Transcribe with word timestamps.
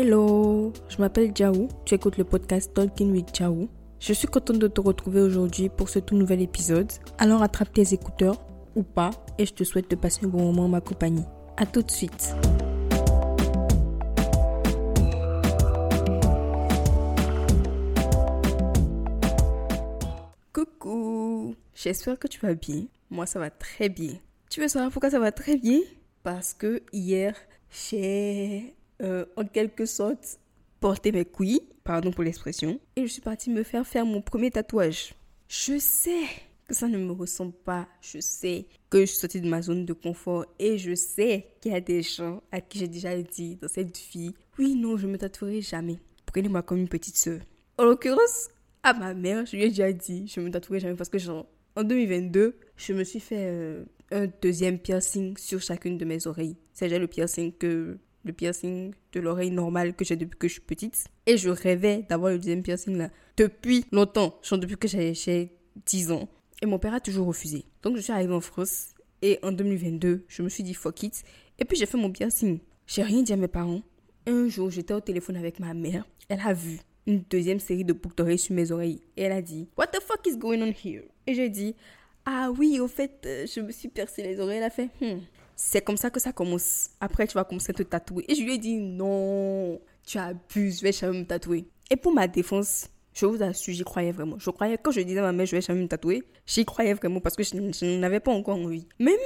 Hello, 0.00 0.72
je 0.88 0.98
m'appelle 0.98 1.32
Jaou, 1.34 1.66
tu 1.84 1.96
écoutes 1.96 2.18
le 2.18 2.24
podcast 2.24 2.72
Talking 2.72 3.10
with 3.10 3.34
Jaou. 3.36 3.68
Je 3.98 4.12
suis 4.12 4.28
contente 4.28 4.60
de 4.60 4.68
te 4.68 4.80
retrouver 4.80 5.20
aujourd'hui 5.20 5.68
pour 5.70 5.88
ce 5.88 5.98
tout 5.98 6.14
nouvel 6.14 6.40
épisode. 6.40 6.92
Alors 7.18 7.42
attrape 7.42 7.72
tes 7.72 7.94
écouteurs 7.94 8.40
ou 8.76 8.84
pas 8.84 9.10
et 9.38 9.44
je 9.44 9.52
te 9.52 9.64
souhaite 9.64 9.90
de 9.90 9.96
passer 9.96 10.24
un 10.24 10.28
bon 10.28 10.44
moment 10.44 10.66
en 10.66 10.68
ma 10.68 10.80
compagnie. 10.80 11.24
A 11.56 11.66
tout 11.66 11.82
de 11.82 11.90
suite. 11.90 12.36
Coucou, 20.52 21.56
j'espère 21.74 22.20
que 22.20 22.28
tu 22.28 22.38
vas 22.38 22.54
bien. 22.54 22.84
Moi 23.10 23.26
ça 23.26 23.40
va 23.40 23.50
très 23.50 23.88
bien. 23.88 24.12
Tu 24.48 24.60
veux 24.60 24.68
savoir 24.68 24.92
pourquoi 24.92 25.10
ça 25.10 25.18
va 25.18 25.32
très 25.32 25.56
bien? 25.56 25.80
Parce 26.22 26.54
que 26.54 26.84
hier, 26.92 27.34
j'ai 27.68 28.76
euh, 29.02 29.24
en 29.36 29.44
quelque 29.44 29.86
sorte 29.86 30.38
porté 30.80 31.12
mes 31.12 31.24
couilles, 31.24 31.60
pardon 31.84 32.10
pour 32.10 32.24
l'expression, 32.24 32.80
et 32.96 33.02
je 33.02 33.12
suis 33.12 33.22
partie 33.22 33.50
me 33.50 33.62
faire 33.62 33.86
faire 33.86 34.06
mon 34.06 34.20
premier 34.20 34.50
tatouage. 34.50 35.14
Je 35.48 35.78
sais 35.78 36.24
que 36.68 36.74
ça 36.74 36.86
ne 36.86 36.98
me 36.98 37.12
ressemble 37.12 37.54
pas, 37.64 37.88
je 38.00 38.20
sais 38.20 38.66
que 38.90 39.00
je 39.00 39.06
suis 39.06 39.18
sortie 39.18 39.40
de 39.40 39.48
ma 39.48 39.62
zone 39.62 39.86
de 39.86 39.92
confort 39.94 40.44
et 40.58 40.76
je 40.76 40.94
sais 40.94 41.46
qu'il 41.60 41.72
y 41.72 41.74
a 41.74 41.80
des 41.80 42.02
gens 42.02 42.42
à 42.52 42.60
qui 42.60 42.78
j'ai 42.78 42.88
déjà 42.88 43.20
dit 43.20 43.56
dans 43.56 43.68
cette 43.68 43.96
vie, 43.96 44.34
oui 44.58 44.74
non, 44.74 44.96
je 44.96 45.06
me 45.06 45.16
tatouerai 45.16 45.62
jamais. 45.62 45.98
Prenez-moi 46.26 46.62
comme 46.62 46.78
une 46.78 46.88
petite 46.88 47.16
soeur. 47.16 47.40
En 47.78 47.84
l'occurrence, 47.84 48.48
à 48.82 48.92
ma 48.92 49.14
mère, 49.14 49.46
je 49.46 49.56
lui 49.56 49.64
ai 49.64 49.68
déjà 49.70 49.90
dit, 49.92 50.28
je 50.28 50.40
me 50.40 50.50
tatouerai 50.50 50.80
jamais 50.80 50.94
parce 50.94 51.08
que 51.08 51.18
genre, 51.18 51.46
en 51.74 51.84
2022, 51.84 52.56
je 52.76 52.92
me 52.92 53.04
suis 53.04 53.20
fait 53.20 53.46
euh, 53.48 53.84
un 54.10 54.26
deuxième 54.42 54.78
piercing 54.78 55.36
sur 55.38 55.60
chacune 55.60 55.96
de 55.96 56.04
mes 56.04 56.26
oreilles. 56.26 56.56
C'est 56.72 56.86
déjà 56.86 56.98
le 56.98 57.06
piercing 57.06 57.52
que 57.52 57.98
le 58.24 58.32
piercing 58.32 58.92
de 59.12 59.20
l'oreille 59.20 59.50
normale 59.50 59.94
que 59.94 60.04
j'ai 60.04 60.16
depuis 60.16 60.38
que 60.38 60.48
je 60.48 60.54
suis 60.54 60.62
petite. 60.62 61.06
Et 61.26 61.36
je 61.36 61.50
rêvais 61.50 62.04
d'avoir 62.08 62.32
le 62.32 62.38
deuxième 62.38 62.62
piercing 62.62 62.96
là 62.96 63.10
depuis 63.36 63.84
longtemps, 63.92 64.38
genre 64.42 64.58
depuis 64.58 64.76
que 64.76 64.88
j'ai 64.88 65.52
10 65.86 66.10
ans. 66.10 66.28
Et 66.60 66.66
mon 66.66 66.78
père 66.78 66.94
a 66.94 67.00
toujours 67.00 67.26
refusé. 67.26 67.64
Donc 67.82 67.96
je 67.96 68.00
suis 68.02 68.12
arrivée 68.12 68.34
en 68.34 68.40
France 68.40 68.94
et 69.22 69.38
en 69.42 69.52
2022, 69.52 70.24
je 70.26 70.42
me 70.42 70.48
suis 70.48 70.62
dit 70.62 70.74
fuck 70.74 71.02
it. 71.02 71.22
Et 71.58 71.64
puis 71.64 71.76
j'ai 71.76 71.86
fait 71.86 71.98
mon 71.98 72.10
piercing. 72.10 72.58
J'ai 72.86 73.02
rien 73.02 73.22
dit 73.22 73.32
à 73.32 73.36
mes 73.36 73.48
parents. 73.48 73.82
Un 74.26 74.48
jour, 74.48 74.70
j'étais 74.70 74.94
au 74.94 75.00
téléphone 75.00 75.36
avec 75.36 75.60
ma 75.60 75.72
mère. 75.74 76.04
Elle 76.28 76.40
a 76.40 76.52
vu 76.52 76.80
une 77.06 77.22
deuxième 77.30 77.60
série 77.60 77.84
de 77.84 77.92
boucles 77.92 78.16
d'oreilles 78.16 78.38
sur 78.38 78.54
mes 78.54 78.70
oreilles. 78.70 79.00
Et 79.16 79.22
elle 79.22 79.32
a 79.32 79.42
dit 79.42 79.68
What 79.76 79.88
the 79.88 80.00
fuck 80.02 80.26
is 80.26 80.36
going 80.36 80.60
on 80.62 80.72
here? 80.72 81.04
Et 81.26 81.34
j'ai 81.34 81.48
dit 81.48 81.74
Ah 82.24 82.50
oui, 82.56 82.80
au 82.80 82.88
fait, 82.88 83.22
euh, 83.24 83.46
je 83.46 83.60
me 83.60 83.72
suis 83.72 83.88
percé 83.88 84.22
les 84.22 84.40
oreilles. 84.40 84.58
Elle 84.58 84.64
a 84.64 84.70
fait 84.70 84.90
hmm, 85.00 85.20
c'est 85.60 85.84
comme 85.84 85.96
ça 85.96 86.08
que 86.08 86.20
ça 86.20 86.32
commence. 86.32 86.90
Après, 87.00 87.26
tu 87.26 87.34
vas 87.34 87.42
commencer 87.42 87.70
à 87.70 87.74
te 87.74 87.82
tatouer. 87.82 88.24
Et 88.28 88.36
je 88.36 88.42
lui 88.44 88.54
ai 88.54 88.58
dit, 88.58 88.76
non, 88.76 89.80
tu 90.06 90.16
abuses, 90.16 90.78
je 90.78 90.82
vais 90.84 90.92
jamais 90.92 91.18
me 91.18 91.24
tatouer. 91.24 91.66
Et 91.90 91.96
pour 91.96 92.14
ma 92.14 92.28
défense, 92.28 92.88
je 93.12 93.26
vous 93.26 93.42
assure, 93.42 93.74
j'y 93.74 93.82
croyais 93.82 94.12
vraiment. 94.12 94.38
Je 94.38 94.50
croyais, 94.50 94.78
quand 94.78 94.92
je 94.92 95.00
disais 95.00 95.18
à 95.18 95.22
ma 95.22 95.32
mère, 95.32 95.46
je 95.46 95.56
vais 95.56 95.60
jamais 95.60 95.82
me 95.82 95.88
tatouer, 95.88 96.22
j'y 96.46 96.64
croyais 96.64 96.94
vraiment 96.94 97.20
parce 97.20 97.34
que 97.34 97.42
je, 97.42 97.50
je 97.50 97.98
n'avais 97.98 98.20
pas 98.20 98.30
encore 98.30 98.56
envie. 98.56 98.86
Même 99.00 99.18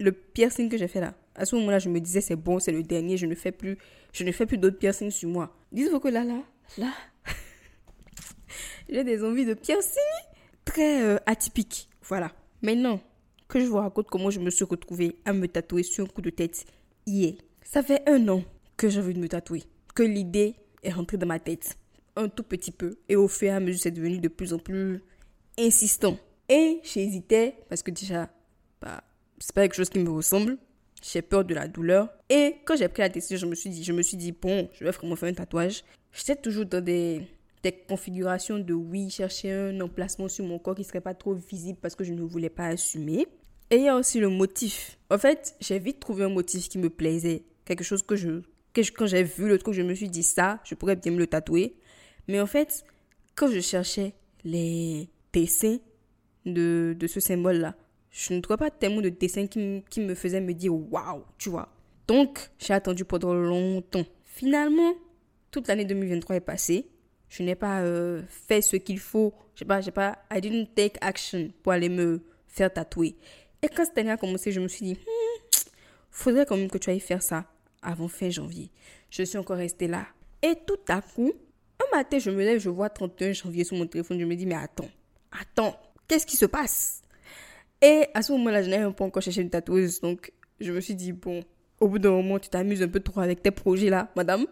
le 0.00 0.10
piercing 0.10 0.68
que 0.68 0.76
j'ai 0.76 0.88
fait 0.88 1.00
là, 1.00 1.14
à 1.36 1.44
ce 1.44 1.54
moment-là, 1.54 1.78
je 1.78 1.88
me 1.88 2.00
disais, 2.00 2.20
c'est 2.20 2.34
bon, 2.34 2.58
c'est 2.58 2.72
le 2.72 2.82
dernier, 2.82 3.16
je 3.16 3.26
ne 3.26 3.36
fais 3.36 3.52
plus, 3.52 3.78
je 4.12 4.24
ne 4.24 4.32
fais 4.32 4.44
plus 4.44 4.58
d'autres 4.58 4.78
piercings 4.78 5.12
sur 5.12 5.28
moi. 5.28 5.56
Dites-vous 5.70 6.00
que 6.00 6.08
là, 6.08 6.24
là, 6.24 6.42
là, 6.78 6.92
j'ai 8.88 9.04
des 9.04 9.22
envies 9.22 9.46
de 9.46 9.54
piercing 9.54 10.02
très 10.64 11.02
euh, 11.02 11.18
atypiques. 11.26 11.88
Voilà. 12.02 12.32
Maintenant, 12.60 13.00
que 13.48 13.60
je 13.60 13.66
vous 13.66 13.76
raconte 13.76 14.08
comment 14.08 14.30
je 14.30 14.40
me 14.40 14.50
suis 14.50 14.64
retrouvée 14.64 15.16
à 15.24 15.32
me 15.32 15.46
tatouer 15.46 15.82
sur 15.82 16.04
un 16.04 16.08
coup 16.08 16.22
de 16.22 16.30
tête 16.30 16.64
hier. 17.06 17.34
Ça 17.62 17.82
fait 17.82 18.02
un 18.08 18.28
an 18.28 18.42
que 18.76 18.88
j'ai 18.88 19.00
envie 19.00 19.14
de 19.14 19.20
me 19.20 19.28
tatouer, 19.28 19.64
que 19.94 20.02
l'idée 20.02 20.54
est 20.82 20.92
rentrée 20.92 21.16
dans 21.16 21.26
ma 21.26 21.38
tête 21.38 21.76
un 22.16 22.28
tout 22.28 22.42
petit 22.42 22.70
peu 22.70 22.98
et 23.08 23.16
au 23.16 23.28
fur 23.28 23.48
et 23.48 23.50
à 23.50 23.60
mesure 23.60 23.80
c'est 23.80 23.90
devenu 23.90 24.18
de 24.18 24.28
plus 24.28 24.52
en 24.52 24.58
plus 24.58 25.02
insistant. 25.58 26.18
Et 26.48 26.80
j'hésitais 26.82 27.56
parce 27.68 27.82
que 27.82 27.90
déjà, 27.90 28.30
bah, 28.80 29.02
c'est 29.38 29.54
pas 29.54 29.62
quelque 29.62 29.74
chose 29.74 29.90
qui 29.90 29.98
me 29.98 30.10
ressemble. 30.10 30.58
J'ai 31.02 31.22
peur 31.22 31.44
de 31.44 31.54
la 31.54 31.68
douleur. 31.68 32.08
Et 32.28 32.56
quand 32.64 32.76
j'ai 32.76 32.88
pris 32.88 33.02
la 33.02 33.08
décision, 33.08 33.36
je 33.36 33.46
me 33.46 33.54
suis 33.54 33.70
dit, 33.70 33.84
je 33.84 33.92
me 33.92 34.02
suis 34.02 34.16
dit, 34.16 34.32
bon, 34.32 34.68
je 34.72 34.84
vais 34.84 34.90
vraiment 34.90 35.16
faire 35.16 35.28
un 35.28 35.34
tatouage. 35.34 35.84
J'étais 36.12 36.36
toujours 36.36 36.64
dans 36.64 36.82
des, 36.82 37.22
des 37.66 37.72
configurations 37.72 38.58
de 38.60 38.72
oui, 38.74 39.10
chercher 39.10 39.50
un 39.50 39.80
emplacement 39.80 40.28
sur 40.28 40.44
mon 40.44 40.58
corps 40.58 40.76
qui 40.76 40.84
serait 40.84 41.00
pas 41.00 41.14
trop 41.14 41.34
visible 41.34 41.78
parce 41.82 41.96
que 41.96 42.04
je 42.04 42.12
ne 42.12 42.22
voulais 42.22 42.48
pas 42.48 42.66
assumer. 42.66 43.26
Et 43.70 43.76
il 43.76 43.82
y 43.82 43.88
a 43.88 43.96
aussi 43.96 44.20
le 44.20 44.28
motif. 44.28 44.98
En 45.10 45.18
fait, 45.18 45.56
j'ai 45.60 45.80
vite 45.80 45.98
trouvé 45.98 46.24
un 46.24 46.28
motif 46.28 46.68
qui 46.68 46.78
me 46.78 46.88
plaisait. 46.88 47.42
Quelque 47.64 47.82
chose 47.82 48.04
que 48.04 48.14
je, 48.14 48.42
que 48.72 48.80
quand 48.92 49.06
j'ai 49.06 49.24
vu 49.24 49.48
le 49.48 49.58
truc, 49.58 49.74
je 49.74 49.82
me 49.82 49.94
suis 49.94 50.08
dit 50.08 50.22
ça, 50.22 50.60
je 50.62 50.76
pourrais 50.76 50.94
bien 50.94 51.10
me 51.10 51.18
le 51.18 51.26
tatouer. 51.26 51.74
Mais 52.28 52.40
en 52.40 52.46
fait, 52.46 52.84
quand 53.34 53.48
je 53.48 53.58
cherchais 53.58 54.14
les 54.44 55.08
dessins 55.32 55.78
de, 56.44 56.94
de 56.96 57.06
ce 57.08 57.18
symbole-là, 57.18 57.74
je 58.10 58.32
ne 58.32 58.40
trouvais 58.40 58.58
pas 58.58 58.70
tellement 58.70 59.00
de 59.00 59.08
dessins 59.08 59.48
qui, 59.48 59.82
qui 59.90 60.00
me 60.00 60.14
faisaient 60.14 60.40
me 60.40 60.54
dire 60.54 60.72
waouh, 60.72 61.24
tu 61.36 61.50
vois. 61.50 61.68
Donc, 62.06 62.50
j'ai 62.60 62.74
attendu 62.74 63.04
pendant 63.04 63.34
longtemps. 63.34 64.04
Finalement, 64.22 64.94
toute 65.50 65.66
l'année 65.66 65.84
2023 65.84 66.36
est 66.36 66.40
passée. 66.40 66.86
Je 67.28 67.42
n'ai 67.42 67.54
pas 67.54 67.80
euh, 67.80 68.22
fait 68.28 68.62
ce 68.62 68.76
qu'il 68.76 68.98
faut. 68.98 69.34
Je 69.54 69.60
sais 69.60 69.64
pas, 69.64 69.80
j'ai 69.80 69.90
pas, 69.90 70.18
I 70.32 70.40
didn't 70.40 70.74
take 70.74 70.98
action 71.00 71.50
pour 71.62 71.72
aller 71.72 71.88
me 71.88 72.20
faire 72.46 72.72
tatouer. 72.72 73.16
Et 73.62 73.68
quand 73.68 73.84
cette 73.84 73.98
année 73.98 74.10
a 74.10 74.16
commencé, 74.16 74.52
je 74.52 74.60
me 74.60 74.68
suis 74.68 74.84
dit, 74.84 74.94
hmm, 74.94 75.58
faudrait 76.10 76.46
quand 76.46 76.56
même 76.56 76.70
que 76.70 76.78
tu 76.78 76.90
ailles 76.90 77.00
faire 77.00 77.22
ça 77.22 77.46
avant 77.82 78.08
fin 78.08 78.30
janvier. 78.30 78.70
Je 79.10 79.22
suis 79.22 79.38
encore 79.38 79.56
restée 79.56 79.88
là. 79.88 80.06
Et 80.42 80.54
tout 80.66 80.78
à 80.88 81.00
coup, 81.00 81.32
un 81.80 81.96
matin, 81.96 82.18
je 82.18 82.30
me 82.30 82.44
lève, 82.44 82.60
je 82.60 82.68
vois 82.68 82.90
31 82.90 83.32
janvier 83.32 83.64
sur 83.64 83.76
mon 83.76 83.86
téléphone. 83.86 84.18
Je 84.20 84.24
me 84.24 84.34
dis, 84.34 84.46
mais 84.46 84.54
attends, 84.54 84.88
attends, 85.32 85.78
qu'est-ce 86.08 86.26
qui 86.26 86.36
se 86.36 86.46
passe? 86.46 87.02
Et 87.82 88.06
à 88.14 88.22
ce 88.22 88.32
moment-là, 88.32 88.62
je 88.62 88.70
n'avais 88.70 88.92
pas 88.92 89.04
encore 89.04 89.22
cherché 89.22 89.42
une 89.42 89.50
tatoueuse. 89.50 90.00
Donc, 90.00 90.32
je 90.60 90.72
me 90.72 90.80
suis 90.80 90.94
dit, 90.94 91.12
bon, 91.12 91.42
au 91.80 91.88
bout 91.88 91.98
d'un 91.98 92.10
moment, 92.10 92.38
tu 92.38 92.48
t'amuses 92.48 92.82
un 92.82 92.88
peu 92.88 93.00
trop 93.00 93.20
avec 93.20 93.42
tes 93.42 93.50
projets 93.50 93.90
là, 93.90 94.10
madame. 94.16 94.46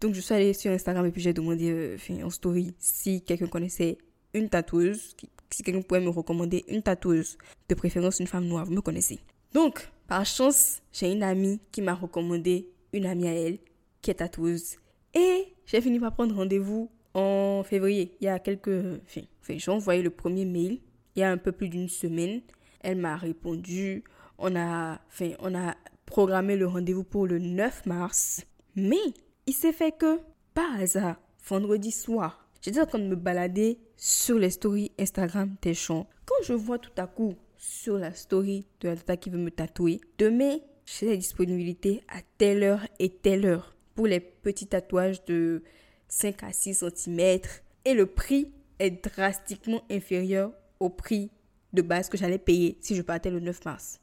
Donc, 0.00 0.14
je 0.14 0.20
suis 0.20 0.34
allée 0.34 0.52
sur 0.52 0.70
Instagram 0.72 1.06
et 1.06 1.10
puis 1.10 1.20
j'ai 1.20 1.32
demandé 1.32 1.70
euh, 1.70 2.24
en 2.24 2.30
story 2.30 2.74
si 2.78 3.22
quelqu'un 3.22 3.46
connaissait 3.46 3.98
une 4.32 4.48
tatoueuse, 4.48 5.14
si 5.50 5.62
quelqu'un 5.62 5.82
pouvait 5.82 6.00
me 6.00 6.08
recommander 6.08 6.64
une 6.68 6.82
tatoueuse, 6.82 7.36
de 7.68 7.74
préférence 7.74 8.20
une 8.20 8.26
femme 8.26 8.46
noire, 8.46 8.64
vous 8.64 8.72
me 8.72 8.80
connaissez. 8.80 9.18
Donc, 9.52 9.90
par 10.06 10.24
chance, 10.24 10.80
j'ai 10.92 11.12
une 11.12 11.22
amie 11.22 11.60
qui 11.72 11.82
m'a 11.82 11.94
recommandé 11.94 12.68
une 12.92 13.06
amie 13.06 13.28
à 13.28 13.32
elle 13.32 13.58
qui 14.00 14.10
est 14.10 14.14
tatoueuse. 14.14 14.76
Et 15.14 15.54
j'ai 15.66 15.80
fini 15.80 15.98
par 15.98 16.14
prendre 16.14 16.34
rendez-vous 16.34 16.90
en 17.12 17.62
février, 17.64 18.16
il 18.20 18.24
y 18.24 18.28
a 18.28 18.38
quelques... 18.38 19.00
Enfin, 19.04 19.22
j'ai 19.48 19.70
envoyé 19.70 20.02
le 20.02 20.10
premier 20.10 20.44
mail 20.44 20.78
il 21.16 21.20
y 21.20 21.22
a 21.22 21.30
un 21.30 21.36
peu 21.36 21.52
plus 21.52 21.68
d'une 21.68 21.88
semaine. 21.88 22.40
Elle 22.80 22.96
m'a 22.96 23.16
répondu. 23.16 24.04
On 24.38 24.56
a, 24.56 25.00
on 25.40 25.54
a 25.54 25.74
programmé 26.06 26.56
le 26.56 26.66
rendez-vous 26.66 27.04
pour 27.04 27.26
le 27.26 27.38
9 27.38 27.86
mars. 27.86 28.46
Mais 28.76 28.96
il 29.50 29.52
s'est 29.52 29.72
fait 29.72 29.90
que, 29.90 30.20
par 30.54 30.78
hasard, 30.78 31.20
vendredi 31.44 31.90
soir, 31.90 32.48
j'étais 32.62 32.80
en 32.80 32.86
train 32.86 33.00
de 33.00 33.08
me 33.08 33.16
balader 33.16 33.80
sur 33.96 34.38
les 34.38 34.50
stories 34.50 34.92
Instagram 34.96 35.56
des 35.60 35.74
gens. 35.74 36.08
Quand 36.24 36.44
je 36.44 36.52
vois 36.52 36.78
tout 36.78 36.92
à 36.96 37.08
coup 37.08 37.34
sur 37.56 37.98
la 37.98 38.14
story 38.14 38.64
de 38.80 38.90
la 38.90 38.94
tata 38.94 39.16
qui 39.16 39.28
veut 39.28 39.40
me 39.40 39.50
tatouer, 39.50 40.00
demain, 40.18 40.58
j'ai 40.86 41.06
la 41.06 41.16
disponibilité 41.16 42.00
à 42.06 42.20
telle 42.38 42.62
heure 42.62 42.86
et 43.00 43.08
telle 43.08 43.44
heure 43.44 43.74
pour 43.96 44.06
les 44.06 44.20
petits 44.20 44.68
tatouages 44.68 45.24
de 45.24 45.64
5 46.06 46.44
à 46.44 46.52
6 46.52 46.84
cm. 46.94 47.40
Et 47.86 47.94
le 47.94 48.06
prix 48.06 48.52
est 48.78 49.04
drastiquement 49.04 49.82
inférieur 49.90 50.52
au 50.78 50.90
prix 50.90 51.28
de 51.72 51.82
base 51.82 52.08
que 52.08 52.16
j'allais 52.16 52.38
payer 52.38 52.78
si 52.82 52.94
je 52.94 53.02
partais 53.02 53.30
le 53.30 53.40
9 53.40 53.64
mars. 53.64 53.98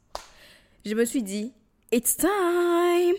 Je 0.83 0.93
me 0.93 1.05
suis 1.05 1.23
dit, 1.23 1.53
it's 1.93 2.17
time! 2.17 3.15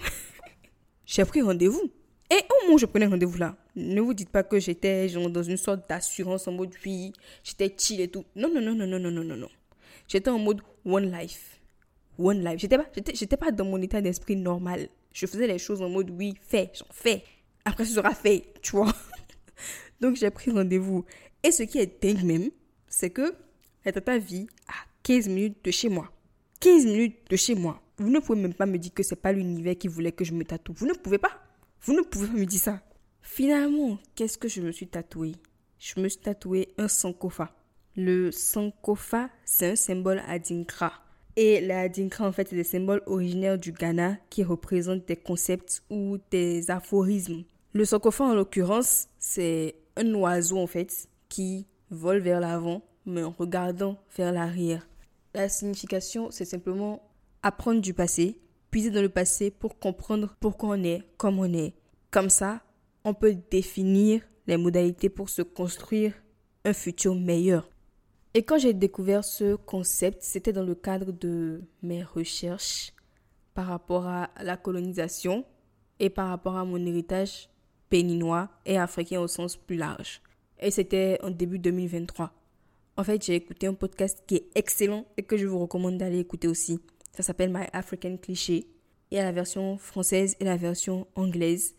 j'ai 1.07 1.25
pris 1.25 1.41
rendez-vous. 1.41 1.91
Et 2.31 2.37
au 2.51 2.63
moment 2.63 2.75
où 2.75 2.79
je 2.79 2.87
prenais 2.87 3.07
rendez-vous 3.07 3.39
là, 3.39 3.57
ne 3.75 4.01
vous 4.01 4.13
dites 4.13 4.29
pas 4.29 4.43
que 4.43 4.59
j'étais 4.61 5.09
dans 5.09 5.43
une 5.43 5.57
sorte 5.57 5.89
d'assurance 5.89 6.47
en 6.47 6.53
mode 6.53 6.75
oui, 6.85 7.13
j'étais 7.43 7.75
chill 7.77 8.01
et 8.01 8.09
tout. 8.09 8.25
Non, 8.37 8.53
non, 8.53 8.61
non, 8.61 8.75
non, 8.75 8.87
non, 8.87 8.99
non, 8.99 9.11
non, 9.11 9.25
non, 9.25 9.37
non. 9.37 9.49
J'étais 10.09 10.29
en 10.29 10.39
mode 10.39 10.61
one 10.85 11.11
life. 11.11 11.61
One 12.19 12.45
life. 12.45 12.59
J'étais 12.59 12.77
pas, 12.77 12.87
j'étais, 13.15 13.37
pas 13.37 13.51
dans 13.51 13.65
mon 13.65 13.81
état 13.81 14.01
d'esprit 14.01 14.37
normal. 14.37 14.89
Je 15.13 15.27
faisais 15.27 15.47
les 15.47 15.59
choses 15.59 15.81
en 15.81 15.89
mode 15.89 16.11
oui, 16.11 16.35
fais, 16.41 16.71
j'en 16.75 16.87
fais. 16.91 17.25
Après, 17.65 17.85
ce 17.85 17.95
sera 17.95 18.15
fait, 18.15 18.53
tu 18.61 18.73
vois. 18.73 18.93
Donc, 20.01 20.17
j'ai 20.17 20.31
pris 20.31 20.51
rendez-vous. 20.51 21.05
Et 21.43 21.51
ce 21.51 21.63
qui 21.63 21.79
est 21.79 22.03
dingue 22.03 22.25
même, 22.25 22.51
c'est 22.89 23.11
que 23.11 23.35
la 23.85 23.93
tata 23.93 24.19
vit 24.19 24.49
à 24.67 24.75
15 25.03 25.29
minutes 25.29 25.65
de 25.65 25.71
chez 25.71 25.89
moi. 25.89 26.11
15 26.61 26.87
minutes 26.87 27.31
de 27.31 27.37
chez 27.37 27.55
moi. 27.55 27.81
Vous 27.97 28.11
ne 28.11 28.19
pouvez 28.21 28.41
même 28.41 28.55
pas 28.55 28.67
me 28.67 28.79
dire 28.79 28.93
que 28.93 29.03
c'est 29.03 29.17
pas 29.17 29.33
l'univers 29.33 29.77
qui 29.77 29.89
voulait 29.89 30.13
que 30.13 30.25
je 30.25 30.33
me 30.33 30.45
tatoue. 30.45 30.73
Vous 30.75 30.87
ne 30.87 30.95
pouvez 30.95 31.19
pas. 31.19 31.48
Vous 31.83 31.95
ne 31.95 32.03
pouvez 32.03 32.29
me 32.29 32.45
dire 32.45 32.61
ça. 32.61 32.81
Finalement, 33.23 33.99
qu'est-ce 34.15 34.39
que 34.39 34.49
je 34.49 34.61
me 34.61 34.73
suis 34.73 34.89
tatoué 34.89 35.33
Je 35.79 36.01
me 36.01 36.09
suis 36.09 36.21
tatoué 36.21 36.75
un 36.79 36.89
sankofa. 36.89 37.53
Le 37.97 38.33
sankofa, 38.33 39.31
c'est 39.45 39.71
un 39.73 39.77
symbole 39.77 40.23
adinkra. 40.27 40.93
Et 41.37 41.61
la 41.61 41.81
adinkra, 41.81 42.27
en 42.27 42.33
fait, 42.33 42.49
c'est 42.49 42.57
des 42.57 42.65
symboles 42.65 43.03
originaires 43.07 43.59
du 43.59 43.73
Ghana 43.73 44.17
qui 44.29 44.43
représentent 44.43 45.07
des 45.07 45.17
concepts 45.17 45.83
ou 45.89 46.19
des 46.31 46.71
aphorismes. 46.71 47.45
Le 47.75 47.85
sankofa, 47.85 48.25
en 48.25 48.35
l'occurrence, 48.35 49.07
c'est 49.19 49.77
un 49.97 50.15
oiseau, 50.15 50.59
en 50.59 50.67
fait, 50.67 51.09
qui 51.29 51.67
vole 51.91 52.19
vers 52.19 52.41
l'avant, 52.41 52.83
mais 53.07 53.23
en 53.23 53.31
regardant 53.31 53.99
vers 54.17 54.33
l'arrière. 54.33 54.89
La 55.35 55.49
signification, 55.49 56.31
c'est 56.31 56.45
simplement 56.45 57.03
apprendre 57.43 57.81
du 57.81 57.95
passé, 57.95 58.41
puiser 58.71 58.91
dans 58.91 59.03
le 59.03 59.09
passé 59.09 59.51
pour 59.51 59.79
comprendre 59.79 60.35
pourquoi 60.41 60.71
on 60.71 60.83
est 60.83 61.03
comme 61.17 61.39
on 61.39 61.53
est. 61.53 61.75
Comme 62.11 62.31
ça, 62.31 62.63
on 63.05 63.15
peut 63.15 63.37
définir 63.51 64.23
les 64.47 64.57
modalités 64.57 65.09
pour 65.09 65.29
se 65.29 65.43
construire 65.43 66.15
un 66.65 66.73
futur 66.73 67.15
meilleur. 67.15 67.71
Et 68.35 68.43
quand 68.43 68.59
j'ai 68.59 68.75
découvert 68.75 69.25
ce 69.25 69.57
concept, 69.57 70.23
c'était 70.23 70.53
dans 70.53 70.63
le 70.63 70.75
cadre 70.75 71.13
de 71.13 71.63
mes 71.83 72.03
recherches 72.03 72.93
par 73.55 73.67
rapport 73.67 74.07
à 74.07 74.31
la 74.43 74.57
colonisation 74.57 75.45
et 75.99 76.11
par 76.11 76.29
rapport 76.29 76.57
à 76.57 76.65
mon 76.65 76.85
héritage 76.85 77.49
béninois 77.91 78.49
et 78.67 78.79
africain 78.79 79.21
au 79.21 79.29
sens 79.29 79.57
plus 79.57 79.77
large. 79.77 80.23
Et 80.61 80.71
c'était 80.71 81.19
en 81.23 81.31
début 81.31 81.59
2023. 81.59 82.33
En 82.97 83.05
fait, 83.05 83.25
j'ai 83.25 83.35
écouté 83.35 83.67
un 83.67 83.75
podcast 83.75 84.23
qui 84.27 84.37
est 84.37 84.51
excellent 84.55 85.07
et 85.17 85.23
que 85.23 85.37
je 85.37 85.47
vous 85.47 85.59
recommande 85.59 85.99
d'aller 85.99 86.19
écouter 86.19 86.49
aussi. 86.49 86.81
Ça 87.13 87.23
s'appelle 87.23 87.51
My 87.53 87.67
African 87.73 88.17
Cliché. 88.17 88.67
Il 89.11 89.17
y 89.17 89.21
a 89.21 89.25
la 89.25 89.33
version 89.33 89.79
française 89.79 90.37
et 90.41 90.45
la 90.45 90.57
version 90.57 91.07
anglaise. 91.15 91.75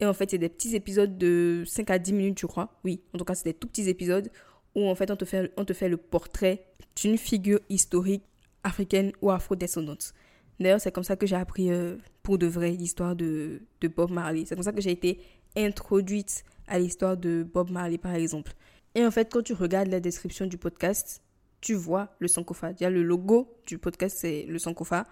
Et 0.00 0.06
en 0.06 0.12
fait, 0.12 0.30
c'est 0.30 0.38
des 0.38 0.48
petits 0.48 0.74
épisodes 0.74 1.16
de 1.16 1.64
5 1.66 1.90
à 1.90 1.98
10 1.98 2.12
minutes, 2.12 2.38
je 2.40 2.46
crois. 2.46 2.78
Oui, 2.84 3.00
en 3.14 3.18
tout 3.18 3.24
cas, 3.24 3.34
c'est 3.34 3.44
des 3.44 3.54
tout 3.54 3.68
petits 3.68 3.88
épisodes 3.88 4.30
où 4.74 4.88
en 4.88 4.94
fait, 4.94 5.10
on 5.10 5.16
te 5.16 5.24
fait, 5.24 5.52
on 5.56 5.64
te 5.64 5.72
fait 5.72 5.88
le 5.88 5.96
portrait 5.96 6.66
d'une 6.96 7.16
figure 7.16 7.60
historique 7.68 8.24
africaine 8.64 9.12
ou 9.22 9.30
afro-descendante. 9.30 10.12
D'ailleurs, 10.60 10.80
c'est 10.80 10.92
comme 10.92 11.04
ça 11.04 11.16
que 11.16 11.26
j'ai 11.26 11.36
appris 11.36 11.70
euh, 11.70 11.96
pour 12.22 12.38
de 12.38 12.46
vrai 12.46 12.70
l'histoire 12.70 13.16
de, 13.16 13.62
de 13.80 13.88
Bob 13.88 14.10
Marley. 14.10 14.44
C'est 14.46 14.54
comme 14.54 14.64
ça 14.64 14.72
que 14.72 14.80
j'ai 14.80 14.92
été 14.92 15.18
introduite 15.56 16.44
à 16.66 16.78
l'histoire 16.78 17.16
de 17.16 17.42
Bob 17.42 17.70
Marley, 17.70 17.98
par 17.98 18.14
exemple. 18.14 18.52
Et 18.94 19.04
en 19.04 19.10
fait, 19.10 19.32
quand 19.32 19.42
tu 19.42 19.52
regardes 19.52 19.88
la 19.88 20.00
description 20.00 20.46
du 20.46 20.56
podcast, 20.56 21.22
tu 21.64 21.72
vois 21.72 22.14
le 22.18 22.28
Sankofa. 22.28 22.72
Il 22.72 22.82
y 22.82 22.84
a 22.84 22.90
le 22.90 23.02
logo 23.02 23.56
du 23.66 23.78
podcast, 23.78 24.18
c'est 24.20 24.42
le 24.42 24.58
Sankofa. 24.58 25.06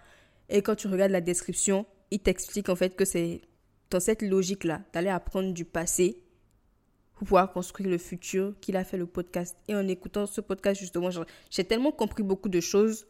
Et 0.50 0.60
quand 0.60 0.74
tu 0.74 0.86
regardes 0.86 1.10
la 1.10 1.22
description, 1.22 1.86
il 2.10 2.20
t'explique 2.20 2.68
en 2.68 2.76
fait 2.76 2.94
que 2.94 3.06
c'est 3.06 3.40
dans 3.88 4.00
cette 4.00 4.20
logique-là, 4.20 4.82
d'aller 4.92 5.08
apprendre 5.08 5.54
du 5.54 5.64
passé 5.64 6.22
pour 7.14 7.26
pouvoir 7.26 7.52
construire 7.52 7.88
le 7.88 7.96
futur 7.96 8.54
qu'il 8.60 8.76
a 8.76 8.84
fait 8.84 8.98
le 8.98 9.06
podcast. 9.06 9.56
Et 9.66 9.74
en 9.74 9.88
écoutant 9.88 10.26
ce 10.26 10.42
podcast, 10.42 10.78
justement, 10.78 11.08
j'ai 11.50 11.64
tellement 11.64 11.90
compris 11.90 12.22
beaucoup 12.22 12.50
de 12.50 12.60
choses 12.60 13.06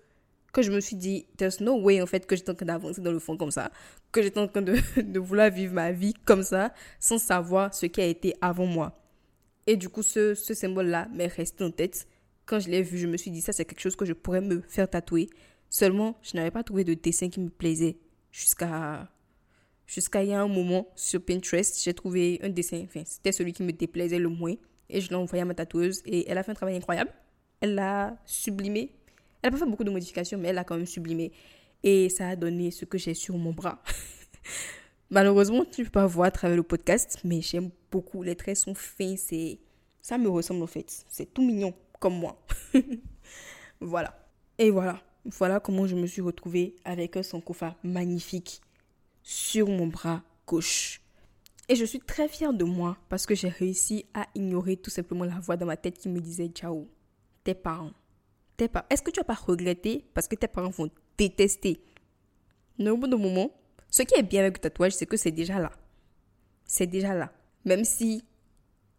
que 0.53 0.63
je 0.63 0.71
me 0.71 0.79
suis 0.79 0.97
dit, 0.97 1.27
there's 1.37 1.61
no 1.61 1.81
way 1.81 2.01
en 2.01 2.07
fait 2.07 2.27
que 2.27 2.37
j'étais 2.37 2.51
en 2.51 2.55
train 2.55 2.67
d'avancer 2.67 3.01
dans 3.01 3.11
le 3.11 3.19
fond 3.19 3.37
comme 3.37 3.51
ça, 3.51 3.73
que 4.13 4.23
j'étais 4.23 4.39
en 4.39 4.47
train 4.47 4.63
de, 4.63 4.77
de, 5.03 5.19
vouloir 5.19 5.51
vivre 5.51 5.75
ma 5.75 5.91
vie 5.91 6.15
comme 6.25 6.45
ça, 6.45 6.73
sans 7.01 7.19
savoir 7.19 7.75
ce 7.75 7.87
qui 7.87 8.01
a 8.01 8.07
été 8.07 8.37
avant 8.41 8.67
moi. 8.67 9.01
Et 9.67 9.77
du 9.77 9.89
coup, 9.89 10.05
ce, 10.05 10.35
ce 10.35 10.55
symbole-là 10.55 11.09
m'est 11.13 11.27
resté 11.27 11.65
en 11.65 11.73
tête. 11.73 12.07
Quand 12.47 12.61
je 12.61 12.69
l'ai 12.69 12.83
vu, 12.83 12.99
je 12.99 13.07
me 13.07 13.17
suis 13.17 13.31
dit, 13.31 13.41
ça 13.41 13.53
c'est 13.53 13.65
quelque 13.65 13.81
chose 13.81 13.97
que 13.97 14.05
je 14.05 14.13
pourrais 14.13 14.41
me 14.41 14.61
faire 14.63 14.89
tatouer. 14.89 15.29
Seulement, 15.71 16.19
je 16.23 16.37
n'avais 16.37 16.51
pas 16.51 16.63
trouvé 16.63 16.85
de 16.85 16.95
dessin 16.95 17.29
qui 17.29 17.41
me 17.41 17.49
plaisait 17.49 17.97
jusqu'à 18.31 19.09
jusqu'à 19.87 20.23
il 20.23 20.31
y 20.31 20.33
a 20.33 20.41
un 20.41 20.49
moment 20.49 20.89
sur 20.97 21.25
Pinterest. 21.25 21.83
J'ai 21.83 21.95
trouvé 21.95 22.41
un 22.43 22.49
dessin, 22.49 22.83
enfin, 22.85 23.03
c'était 23.05 23.33
celui 23.33 23.53
qui 23.53 23.63
me 23.63 23.73
déplaisait 23.73 24.19
le 24.19 24.29
moins. 24.29 24.55
Et 24.89 25.01
je 25.01 25.09
l'ai 25.09 25.17
envoyé 25.17 25.43
à 25.43 25.45
ma 25.45 25.55
tatoueuse 25.55 26.03
et 26.05 26.29
elle 26.29 26.39
a 26.39 26.43
fait 26.43 26.51
un 26.51 26.55
travail 26.55 26.77
incroyable. 26.77 27.11
Elle 27.61 27.75
l'a 27.75 28.17
sublimé 28.27 28.93
elle 29.43 29.51
n'a 29.51 29.59
pas 29.59 29.65
fait 29.65 29.71
beaucoup 29.71 29.85
de 29.85 29.91
modifications, 29.91 30.39
mais 30.39 30.49
elle 30.49 30.59
a 30.59 30.65
quand 30.65 30.77
même 30.77 30.87
sublimé. 30.87 31.33
Et 31.83 32.09
ça 32.09 32.29
a 32.29 32.37
donné 32.37 32.71
ce 32.71 32.85
que 32.85 32.97
j'ai 32.97 33.13
sur 33.13 33.37
mon 33.37 33.53
bras. 33.53 33.83
Malheureusement, 35.11 35.65
tu 35.65 35.81
ne 35.81 35.87
peux 35.87 35.91
pas 35.91 36.07
voir 36.07 36.29
à 36.29 36.31
travers 36.31 36.57
le 36.57 36.63
podcast, 36.63 37.19
mais 37.25 37.41
j'aime 37.43 37.71
beaucoup. 37.91 38.23
Les 38.23 38.37
traits 38.37 38.57
sont 38.57 38.75
fins. 38.75 39.17
C'est... 39.17 39.59
Ça 40.01 40.17
me 40.17 40.29
ressemble 40.29 40.63
en 40.63 40.69
fait. 40.69 41.05
C'est 41.09 41.35
tout 41.35 41.45
mignon, 41.45 41.75
comme 42.03 42.19
moi. 42.19 42.45
voilà. 43.81 44.15
Et 44.59 44.71
voilà. 44.71 45.01
Voilà 45.25 45.61
comment 45.61 45.87
je 45.87 45.95
me 45.95 46.07
suis 46.07 46.21
retrouvée 46.21 46.75
avec 46.85 47.17
un 47.17 47.23
sankofa 47.23 47.77
magnifique 47.85 48.61
sur 49.23 49.69
mon 49.69 49.87
bras 49.87 50.23
gauche. 50.47 51.01
Et 51.69 51.77
je 51.77 51.85
suis 51.85 52.01
très 52.01 52.29
fière 52.29 52.53
de 52.53 52.65
moi 52.65 52.99
parce 53.09 53.25
que 53.25 53.35
j'ai 53.35 53.49
réussi 53.49 54.05
à 54.15 54.27
ignorer 54.35 54.77
tout 54.77 54.91
simplement 54.91 55.25
la 55.25 55.39
voix 55.39 55.57
dans 55.57 55.67
ma 55.67 55.77
tête 55.77 55.97
qui 55.97 56.09
me 56.09 56.21
disait 56.21 56.49
ciao, 56.49 56.89
tes 57.45 57.55
parents 57.55 57.93
est-ce 58.91 59.03
que 59.03 59.11
tu 59.11 59.21
vas 59.21 59.25
pas 59.25 59.35
regretter 59.35 60.05
parce 60.15 60.29
que 60.29 60.37
tes 60.37 60.49
parents 60.49 60.71
vont 60.71 60.91
détester 61.19 61.83
Mais 62.79 62.91
au 62.91 62.97
bout 62.97 63.09
moment, 63.17 63.51
ce 63.91 64.03
qui 64.03 64.15
est 64.15 64.23
bien 64.23 64.41
avec 64.41 64.59
le 64.59 64.61
tatouage, 64.61 64.93
c'est 64.93 65.07
que 65.07 65.17
c'est 65.17 65.31
déjà 65.31 65.59
là. 65.59 65.73
C'est 66.65 66.87
déjà 66.87 67.15
là. 67.15 67.33
Même 67.65 67.85
si 67.85 68.25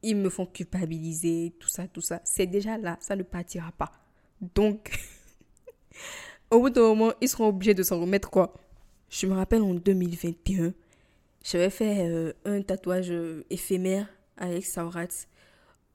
ils 0.04 0.16
me 0.16 0.30
font 0.30 0.46
culpabiliser, 0.46 1.54
tout 1.60 1.70
ça, 1.70 1.88
tout 1.88 2.02
ça, 2.02 2.22
c'est 2.24 2.46
déjà 2.46 2.78
là. 2.78 2.98
Ça 3.00 3.16
ne 3.16 3.24
partira 3.24 3.72
pas. 3.72 3.92
Donc, 4.54 4.92
au 6.52 6.60
bout 6.60 6.70
d'un 6.70 6.82
moment, 6.82 7.14
ils 7.22 7.30
seront 7.30 7.48
obligés 7.48 7.74
de 7.74 7.84
s'en 7.84 8.00
remettre 8.00 8.30
quoi. 8.30 8.54
Je 9.10 9.28
me 9.28 9.34
rappelle 9.34 9.62
en 9.62 9.74
2021, 9.74 10.74
j'avais 11.44 11.70
fait 11.70 12.08
euh, 12.08 12.34
un 12.46 12.62
tatouage 12.62 13.12
euh, 13.12 13.46
éphémère 13.50 14.08
avec 14.38 14.66
Saurat 14.66 15.08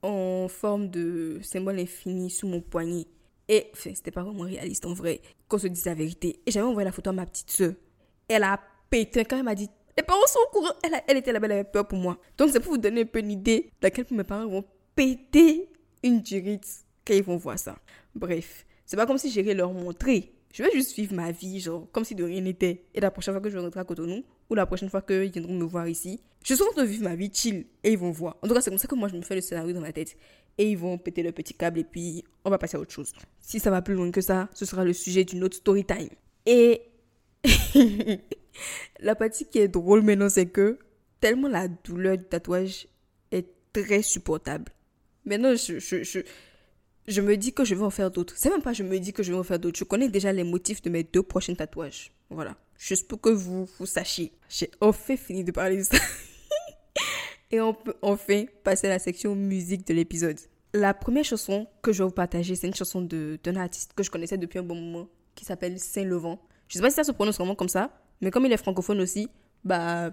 en 0.02 0.46
forme 0.48 0.88
de 0.88 1.40
symbole 1.42 1.80
infini 1.80 2.30
sous 2.30 2.46
mon 2.46 2.60
poignet. 2.60 3.06
Et, 3.48 3.72
c'était 3.74 4.10
pas 4.10 4.22
vraiment 4.22 4.44
réaliste 4.44 4.86
en 4.86 4.92
vrai, 4.92 5.20
qu'on 5.48 5.58
se 5.58 5.66
dise 5.66 5.86
la 5.86 5.94
vérité. 5.94 6.40
Et 6.46 6.50
j'avais 6.50 6.66
envoyé 6.66 6.84
la 6.84 6.92
photo 6.92 7.10
à 7.10 7.12
ma 7.14 7.26
petite 7.26 7.50
soeur. 7.50 7.72
Elle 8.28 8.42
a 8.44 8.60
pété 8.90 9.24
quand 9.24 9.38
elle 9.38 9.44
m'a 9.44 9.54
dit 9.54 9.70
Les 9.98 10.04
parents 10.04 10.28
sont 10.28 10.38
au 10.46 10.52
courant. 10.52 10.72
Elle, 10.84 11.02
elle 11.08 11.16
était 11.16 11.32
là-bas, 11.32 11.46
elle 11.46 11.52
avait 11.52 11.64
peur 11.64 11.88
pour 11.88 11.98
moi. 11.98 12.18
Donc, 12.36 12.50
c'est 12.52 12.60
pour 12.60 12.70
vous 12.70 12.78
donner 12.78 13.00
un 13.00 13.04
peu 13.04 13.18
une 13.18 13.32
idée 13.32 13.72
d'à 13.80 13.90
quel 13.90 14.04
point 14.04 14.18
mes 14.18 14.22
parents 14.22 14.46
vont 14.46 14.64
péter 14.94 15.68
une 16.04 16.20
durite 16.20 16.68
quand 17.04 17.14
ils 17.14 17.22
vont 17.24 17.36
voir 17.36 17.58
ça. 17.58 17.74
Bref, 18.14 18.64
c'est 18.86 18.96
pas 18.96 19.06
comme 19.06 19.18
si 19.18 19.28
j'irais 19.28 19.54
leur 19.54 19.72
montrer. 19.72 20.32
Je 20.54 20.62
vais 20.62 20.70
juste 20.70 20.94
vivre 20.94 21.16
ma 21.16 21.32
vie, 21.32 21.58
genre, 21.58 21.88
comme 21.90 22.04
si 22.04 22.14
de 22.14 22.22
rien 22.22 22.40
n'était. 22.40 22.84
Et 22.94 23.00
la 23.00 23.10
prochaine 23.10 23.34
fois 23.34 23.40
que 23.40 23.50
je 23.50 23.56
vais 23.58 23.64
rentrer 23.64 23.80
à 23.80 23.84
Cotonou, 23.84 24.22
ou 24.48 24.54
la 24.54 24.66
prochaine 24.66 24.88
fois 24.88 25.02
qu'ils 25.02 25.32
viendront 25.32 25.54
me 25.54 25.64
voir 25.64 25.88
ici, 25.88 26.20
je 26.44 26.54
suis 26.54 26.62
en 26.62 26.70
train 26.70 26.82
de 26.82 26.86
vivre 26.88 27.02
ma 27.02 27.16
vie 27.16 27.30
chill 27.34 27.66
et 27.82 27.90
ils 27.90 27.98
vont 27.98 28.12
voir. 28.12 28.36
En 28.40 28.46
tout 28.46 28.54
cas, 28.54 28.60
c'est 28.60 28.70
comme 28.70 28.78
ça 28.78 28.86
que 28.86 28.94
moi 28.94 29.08
je 29.08 29.16
me 29.16 29.22
fais 29.22 29.34
le 29.34 29.40
scénario 29.40 29.72
dans 29.72 29.80
ma 29.80 29.92
tête 29.92 30.16
et 30.58 30.70
ils 30.70 30.78
vont 30.78 30.96
péter 30.96 31.24
le 31.24 31.32
petit 31.32 31.54
câble 31.54 31.80
et 31.80 31.84
puis 31.84 32.22
on 32.44 32.50
va 32.50 32.58
passer 32.58 32.76
à 32.76 32.80
autre 32.80 32.92
chose. 32.92 33.12
Si 33.40 33.58
ça 33.58 33.70
va 33.70 33.82
plus 33.82 33.94
loin 33.94 34.12
que 34.12 34.20
ça, 34.20 34.48
ce 34.54 34.64
sera 34.64 34.84
le 34.84 34.92
sujet 34.92 35.24
d'une 35.24 35.42
autre 35.42 35.56
story 35.56 35.84
time. 35.84 36.08
Et 36.46 36.82
la 39.00 39.14
partie 39.14 39.46
qui 39.46 39.58
est 39.58 39.68
drôle 39.68 40.02
maintenant, 40.02 40.28
c'est 40.28 40.46
que 40.46 40.78
tellement 41.20 41.48
la 41.48 41.68
douleur 41.68 42.16
du 42.16 42.24
tatouage 42.24 42.86
est 43.30 43.48
très 43.72 44.02
supportable. 44.02 44.72
Maintenant, 45.24 45.54
je, 45.54 45.78
je, 45.78 46.22
je, 47.06 47.20
me 47.20 47.36
dis 47.36 47.52
que 47.52 47.64
je 47.64 47.74
vais 47.74 47.84
en 47.84 47.90
faire 47.90 48.10
d'autres. 48.10 48.34
C'est 48.36 48.50
même 48.50 48.62
pas 48.62 48.72
je 48.72 48.82
me 48.82 48.98
dis 48.98 49.12
que 49.12 49.22
je 49.22 49.32
vais 49.32 49.38
en 49.38 49.42
faire 49.42 49.58
d'autres. 49.58 49.78
Je 49.78 49.84
connais 49.84 50.08
déjà 50.08 50.32
les 50.32 50.44
motifs 50.44 50.80
de 50.82 50.90
mes 50.90 51.02
deux 51.02 51.22
prochains 51.22 51.54
tatouages. 51.54 52.12
Voilà. 52.30 52.56
Juste 52.78 53.08
pour 53.08 53.20
que 53.20 53.30
vous, 53.30 53.68
vous 53.78 53.86
sachiez. 53.86 54.32
J'ai 54.48 54.70
enfin 54.80 55.16
fini 55.16 55.44
de 55.44 55.52
parler 55.52 55.78
de 55.78 55.82
ça. 55.82 55.98
Et 57.50 57.60
on 57.60 57.74
peut 57.74 57.94
enfin 58.02 58.44
passer 58.62 58.86
à 58.86 58.90
la 58.90 58.98
section 58.98 59.34
musique 59.34 59.86
de 59.86 59.94
l'épisode. 59.94 60.38
La 60.74 60.92
première 60.92 61.24
chanson 61.24 61.66
que 61.82 61.92
je 61.92 62.02
vais 62.02 62.08
vous 62.08 62.14
partager, 62.14 62.54
c'est 62.54 62.66
une 62.66 62.74
chanson 62.74 63.00
d'un 63.00 63.56
artiste 63.56 63.94
que 63.94 64.02
je 64.02 64.10
connaissais 64.10 64.36
depuis 64.36 64.58
un 64.58 64.62
bon 64.62 64.74
moment, 64.74 65.08
qui 65.34 65.46
s'appelle 65.46 65.78
Saint-Levant. 65.78 66.38
Je 66.68 66.74
sais 66.74 66.82
pas 66.82 66.90
si 66.90 66.96
ça 66.96 67.04
se 67.04 67.12
prononce 67.12 67.38
vraiment 67.38 67.54
comme 67.54 67.70
ça, 67.70 67.90
mais 68.20 68.30
comme 68.30 68.46
il 68.46 68.52
est 68.52 68.56
francophone 68.56 69.00
aussi, 69.00 69.28
bah, 69.64 70.10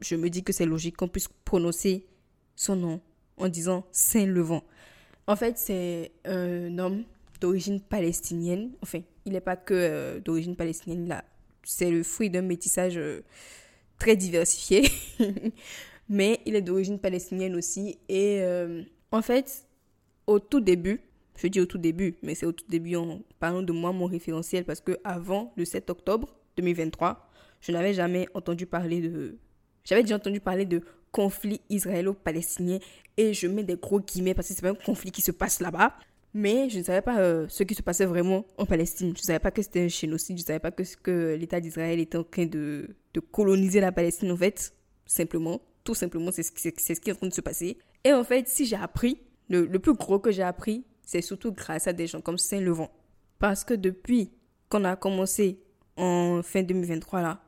je 0.00 0.16
me 0.16 0.28
dis 0.30 0.42
que 0.42 0.52
c'est 0.52 0.66
logique 0.66 0.96
qu'on 0.96 1.08
puisse 1.08 1.28
prononcer 1.44 2.06
son 2.56 2.76
nom 2.76 3.00
en 3.36 3.48
disant 3.48 3.86
Saint-Levant. 3.92 4.64
En 5.26 5.36
fait, 5.36 5.58
c'est 5.58 6.12
un 6.24 6.78
homme 6.78 7.04
d'origine 7.40 7.80
palestinienne. 7.80 8.72
Enfin, 8.82 9.00
il 9.24 9.32
n'est 9.32 9.40
pas 9.40 9.56
que 9.56 9.74
euh, 9.74 10.20
d'origine 10.20 10.56
palestinienne, 10.56 11.08
là. 11.08 11.24
C'est 11.62 11.90
le 11.90 12.02
fruit 12.02 12.30
d'un 12.30 12.42
métissage 12.42 12.96
euh, 12.96 13.20
très 13.98 14.16
diversifié. 14.16 14.88
mais 16.08 16.40
il 16.46 16.56
est 16.56 16.62
d'origine 16.62 16.98
palestinienne 16.98 17.54
aussi. 17.54 17.98
Et 18.08 18.40
euh, 18.40 18.82
en 19.12 19.22
fait, 19.22 19.66
au 20.26 20.38
tout 20.38 20.60
début, 20.60 21.00
je 21.36 21.46
dis 21.46 21.60
au 21.60 21.66
tout 21.66 21.78
début, 21.78 22.16
mais 22.22 22.34
c'est 22.34 22.46
au 22.46 22.52
tout 22.52 22.64
début 22.68 22.96
en 22.96 23.20
parlant 23.38 23.62
de 23.62 23.72
moi, 23.72 23.92
mon 23.92 24.06
référentiel, 24.06 24.64
parce 24.64 24.80
que 24.80 24.98
avant 25.04 25.52
le 25.56 25.64
7 25.64 25.90
octobre 25.90 26.34
2023, 26.56 27.27
je 27.60 27.72
n'avais 27.72 27.94
jamais 27.94 28.28
entendu 28.34 28.66
parler 28.66 29.00
de... 29.00 29.38
J'avais 29.84 30.02
déjà 30.02 30.16
entendu 30.16 30.40
parler 30.40 30.66
de 30.66 30.82
conflit 31.12 31.60
israélo-palestinien 31.70 32.78
et 33.16 33.32
je 33.32 33.46
mets 33.46 33.64
des 33.64 33.76
gros 33.76 34.00
guillemets 34.00 34.34
parce 34.34 34.48
que 34.48 34.54
c'est 34.54 34.62
pas 34.62 34.70
un 34.70 34.74
conflit 34.74 35.10
qui 35.10 35.22
se 35.22 35.30
passe 35.30 35.60
là-bas. 35.60 35.94
Mais 36.34 36.68
je 36.68 36.78
ne 36.78 36.84
savais 36.84 37.00
pas 37.00 37.18
euh, 37.20 37.46
ce 37.48 37.62
qui 37.62 37.74
se 37.74 37.82
passait 37.82 38.04
vraiment 38.04 38.44
en 38.58 38.66
Palestine. 38.66 39.14
Je 39.16 39.22
ne 39.22 39.24
savais 39.24 39.38
pas 39.38 39.50
que 39.50 39.62
c'était 39.62 39.84
un 39.84 39.88
génocide. 39.88 40.36
Je 40.36 40.42
ne 40.42 40.46
savais 40.46 40.60
pas 40.60 40.70
que, 40.70 41.34
l'État 41.34 41.58
d'Israël 41.58 41.98
était 41.98 42.18
en 42.18 42.24
train 42.24 42.44
de, 42.44 42.94
coloniser 43.32 43.80
la 43.80 43.92
Palestine, 43.92 44.30
en 44.30 44.36
fait. 44.36 44.74
Simplement 45.06 45.60
tout 45.88 45.94
simplement, 45.94 46.30
c'est 46.30 46.42
ce, 46.42 46.52
ce 46.54 47.00
qui 47.00 47.08
est 47.08 47.12
en 47.14 47.16
train 47.16 47.28
de 47.28 47.32
se 47.32 47.40
passer. 47.40 47.78
Et 48.04 48.12
en 48.12 48.22
fait, 48.22 48.46
si 48.46 48.66
j'ai 48.66 48.76
appris, 48.76 49.22
le, 49.48 49.64
le, 49.64 49.78
plus 49.78 49.94
gros 49.94 50.18
que 50.18 50.30
j'ai 50.30 50.42
appris, 50.42 50.84
c'est 51.02 51.22
surtout 51.22 51.50
grâce 51.50 51.86
à 51.86 51.94
des 51.94 52.06
gens 52.06 52.20
comme 52.20 52.36
Saint-Levant. 52.36 52.90
Parce 53.38 53.64
que 53.64 53.72
depuis 53.72 54.30
qu'on 54.68 54.84
a 54.84 54.96
commencé 54.96 55.62
en 55.96 56.42
fin 56.42 56.62
2023 56.62 57.22
là, 57.22 57.40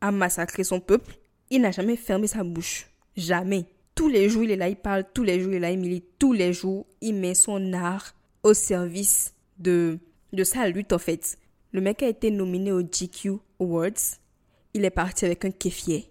à 0.00 0.10
massacrer 0.10 0.64
son 0.64 0.80
peuple, 0.80 1.18
il 1.50 1.62
n'a 1.62 1.70
jamais 1.70 1.96
fermé 1.96 2.26
sa 2.26 2.44
bouche. 2.44 2.88
Jamais. 3.16 3.66
Tous 3.94 4.08
les 4.08 4.28
jours, 4.28 4.44
il 4.44 4.50
est 4.50 4.56
là, 4.56 4.68
il 4.68 4.76
parle, 4.76 5.04
tous 5.14 5.22
les 5.22 5.40
jours, 5.40 5.52
il 5.52 5.56
est 5.56 5.60
là, 5.60 5.70
il 5.70 5.78
milite, 5.78 6.18
tous 6.18 6.32
les 6.32 6.52
jours, 6.52 6.86
il 7.00 7.14
met 7.14 7.34
son 7.34 7.72
art 7.72 8.14
au 8.42 8.52
service 8.52 9.34
de, 9.58 9.98
de 10.32 10.44
sa 10.44 10.68
lutte, 10.68 10.92
en 10.92 10.98
fait. 10.98 11.38
Le 11.72 11.80
mec 11.80 12.02
a 12.02 12.08
été 12.08 12.30
nominé 12.30 12.72
au 12.72 12.82
GQ 12.82 13.38
Awards. 13.60 14.18
Il 14.74 14.84
est 14.84 14.90
parti 14.90 15.24
avec 15.24 15.44
un 15.44 15.50
kéfier. 15.50 16.10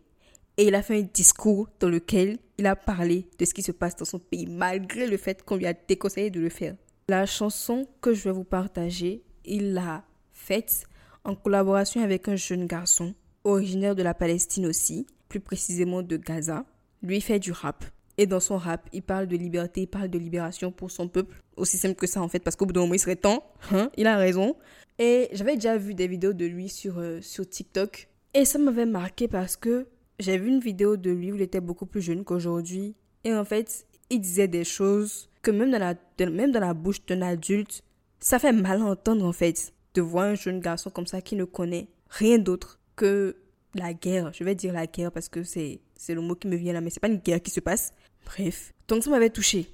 Et 0.57 0.67
il 0.67 0.75
a 0.75 0.81
fait 0.81 0.99
un 0.99 1.07
discours 1.13 1.67
dans 1.79 1.89
lequel 1.89 2.37
il 2.57 2.65
a 2.65 2.75
parlé 2.75 3.27
de 3.37 3.45
ce 3.45 3.53
qui 3.53 3.61
se 3.61 3.71
passe 3.71 3.95
dans 3.95 4.05
son 4.05 4.19
pays, 4.19 4.47
malgré 4.47 5.07
le 5.07 5.17
fait 5.17 5.43
qu'on 5.43 5.57
lui 5.57 5.67
a 5.67 5.73
déconseillé 5.73 6.29
de 6.29 6.39
le 6.39 6.49
faire. 6.49 6.75
La 7.07 7.25
chanson 7.25 7.87
que 8.01 8.13
je 8.13 8.23
vais 8.23 8.31
vous 8.31 8.45
partager, 8.45 9.21
il 9.43 9.73
l'a 9.73 10.03
faite 10.31 10.85
en 11.23 11.35
collaboration 11.35 12.01
avec 12.01 12.27
un 12.27 12.35
jeune 12.35 12.67
garçon, 12.67 13.13
originaire 13.45 13.95
de 13.95 14.03
la 14.03 14.13
Palestine 14.13 14.65
aussi, 14.65 15.07
plus 15.29 15.39
précisément 15.39 16.01
de 16.01 16.17
Gaza. 16.17 16.65
Lui 17.01 17.21
fait 17.21 17.39
du 17.39 17.51
rap. 17.51 17.85
Et 18.17 18.25
dans 18.25 18.39
son 18.39 18.57
rap, 18.57 18.89
il 18.91 19.03
parle 19.03 19.27
de 19.27 19.37
liberté, 19.37 19.81
il 19.81 19.87
parle 19.87 20.09
de 20.09 20.17
libération 20.17 20.71
pour 20.71 20.91
son 20.91 21.07
peuple. 21.07 21.41
Aussi 21.55 21.77
simple 21.77 21.95
que 21.95 22.07
ça 22.07 22.21
en 22.21 22.27
fait, 22.27 22.39
parce 22.39 22.55
qu'au 22.55 22.65
bout 22.65 22.73
d'un 22.73 22.81
moment, 22.81 22.93
il 22.93 22.99
serait 22.99 23.15
temps. 23.15 23.43
Hein, 23.71 23.89
il 23.97 24.07
a 24.07 24.17
raison. 24.17 24.55
Et 24.99 25.29
j'avais 25.33 25.55
déjà 25.55 25.77
vu 25.77 25.93
des 25.93 26.07
vidéos 26.07 26.33
de 26.33 26.45
lui 26.45 26.69
sur, 26.69 26.99
euh, 26.99 27.19
sur 27.21 27.47
TikTok. 27.47 28.09
Et 28.33 28.45
ça 28.45 28.57
m'avait 28.57 28.85
marqué 28.85 29.27
parce 29.27 29.55
que 29.55 29.87
j'ai 30.19 30.37
vu 30.37 30.49
une 30.49 30.59
vidéo 30.59 30.97
de 30.97 31.11
lui 31.11 31.31
où 31.31 31.35
il 31.35 31.41
était 31.41 31.61
beaucoup 31.61 31.85
plus 31.85 32.01
jeune 32.01 32.23
qu'aujourd'hui. 32.23 32.95
Et 33.23 33.33
en 33.33 33.45
fait, 33.45 33.85
il 34.09 34.21
disait 34.21 34.47
des 34.47 34.63
choses 34.63 35.29
que 35.41 35.51
même 35.51 35.71
dans 35.71 35.79
la, 35.79 35.95
même 36.29 36.51
dans 36.51 36.59
la 36.59 36.73
bouche 36.73 37.05
d'un 37.05 37.21
adulte, 37.21 37.83
ça 38.19 38.39
fait 38.39 38.53
mal 38.53 38.81
entendre 38.81 39.25
en 39.25 39.33
fait. 39.33 39.73
De 39.93 40.01
voir 40.01 40.25
un 40.25 40.35
jeune 40.35 40.59
garçon 40.59 40.89
comme 40.89 41.07
ça 41.07 41.21
qui 41.21 41.35
ne 41.35 41.45
connaît 41.45 41.87
rien 42.09 42.37
d'autre 42.37 42.79
que 42.95 43.35
la 43.73 43.93
guerre. 43.93 44.31
Je 44.33 44.43
vais 44.43 44.55
dire 44.55 44.73
la 44.73 44.87
guerre 44.87 45.11
parce 45.11 45.29
que 45.29 45.43
c'est, 45.43 45.81
le 46.09 46.21
mot 46.21 46.35
qui 46.35 46.47
me 46.47 46.55
vient 46.55 46.73
là, 46.73 46.81
mais 46.81 46.89
c'est 46.89 46.99
pas 46.99 47.07
une 47.07 47.17
guerre 47.17 47.41
qui 47.41 47.51
se 47.51 47.59
passe. 47.59 47.93
Bref. 48.25 48.73
Donc 48.87 49.03
ça 49.03 49.09
m'avait 49.09 49.29
touché. 49.29 49.73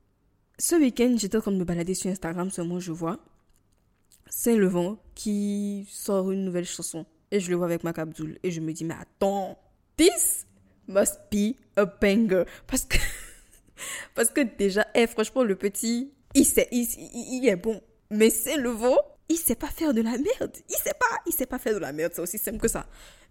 Ce 0.60 0.76
week-end, 0.76 1.16
j'étais 1.18 1.38
en 1.38 1.42
train 1.42 1.52
de 1.52 1.58
me 1.58 1.64
balader 1.64 1.94
sur 1.94 2.12
Instagram, 2.12 2.52
seulement 2.52 2.80
je 2.80 2.92
vois 2.92 3.20
Saint-Levant 4.30 4.98
qui 5.16 5.88
sort 5.90 6.32
une 6.32 6.46
nouvelle 6.46 6.66
chanson. 6.66 7.06
Et 7.32 7.40
je 7.40 7.50
le 7.50 7.56
vois 7.56 7.66
avec 7.66 7.84
Mac 7.84 8.00
Abdul. 8.00 8.40
Et 8.44 8.52
je 8.52 8.60
me 8.62 8.74
dis, 8.74 8.84
mais 8.84 8.96
attends, 9.00 9.58
this 9.98 10.46
must 10.88 11.20
be 11.32 11.56
a 11.76 11.86
banger. 11.86 12.44
Parce 12.68 12.86
que, 12.86 12.98
parce 14.16 14.30
que 14.30 14.42
déjà, 14.42 14.86
eh, 14.96 15.08
franchement, 15.08 15.44
le 15.44 15.56
petit, 15.56 16.12
il, 16.34 16.46
sait, 16.46 16.68
il, 16.72 16.88
il, 16.94 17.48
est 17.48 17.56
bon. 17.56 17.82
Mais 18.10 18.30
Saint-Levant, 18.30 18.98
il 19.32 19.38
sait 19.38 19.56
pas 19.56 19.68
faire 19.68 19.94
de 19.94 20.02
la 20.02 20.18
merde. 20.18 20.58
Il 20.70 20.76
sait 20.76 20.94
pas, 21.00 21.18
il 21.26 21.34
sait 21.34 21.46
pas 21.46 21.60
faire 21.60 21.74
de 21.74 21.80
la 21.80 21.92
merde. 21.92 22.12
C'est 22.14 22.22
aussi 22.22 22.38
simple 22.38 22.60
que 22.60 22.68
ça. 22.68 22.86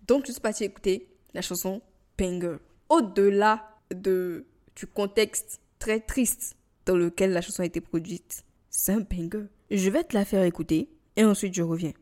Donc, 0.06 0.26
je 0.26 0.32
suis 0.32 0.40
partie 0.40 0.64
écouter 0.64 1.08
la 1.34 1.42
chanson 1.42 1.82
Banger. 2.18 2.56
Au-delà 2.88 3.78
de, 3.94 4.44
du 4.76 4.86
contexte 4.86 5.60
très 5.78 6.00
triste 6.00 6.56
dans 6.86 6.96
lequel 6.96 7.32
la 7.32 7.40
chanson 7.40 7.62
a 7.62 7.66
été 7.66 7.80
produite, 7.80 8.44
c'est 8.68 8.92
un 8.92 9.00
banger. 9.00 9.46
Je 9.70 9.90
vais 9.90 10.04
te 10.04 10.14
la 10.14 10.24
faire 10.24 10.42
écouter 10.42 10.88
et 11.16 11.24
ensuite 11.24 11.54
je 11.54 11.62
reviens. 11.62 11.92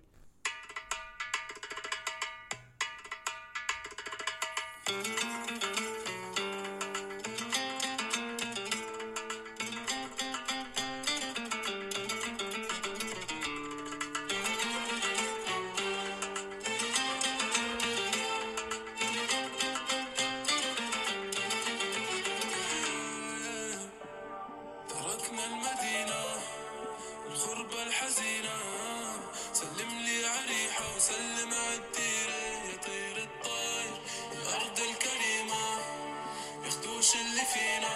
وش 36.98 37.14
اللي 37.14 37.42
فينا؟ 37.54 37.88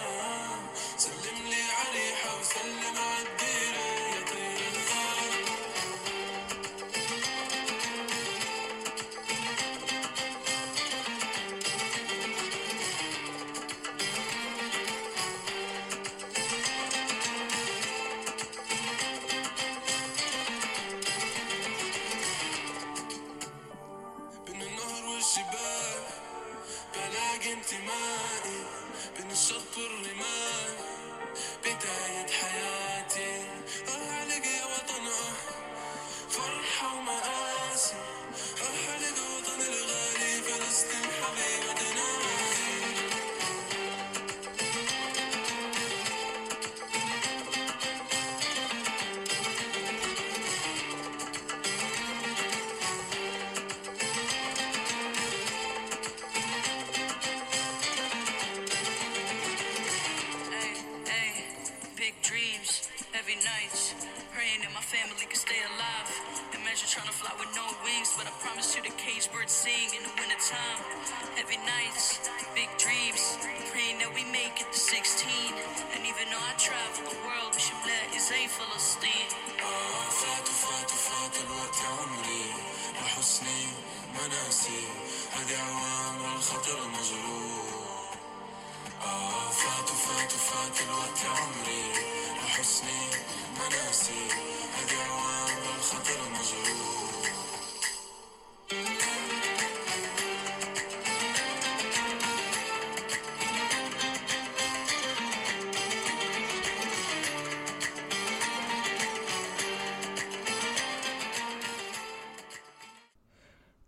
سلم 0.97 1.47
لي 1.49 1.63
عليها 1.79 2.29
وسلم 2.39 2.97
عالدنيا 2.97 3.42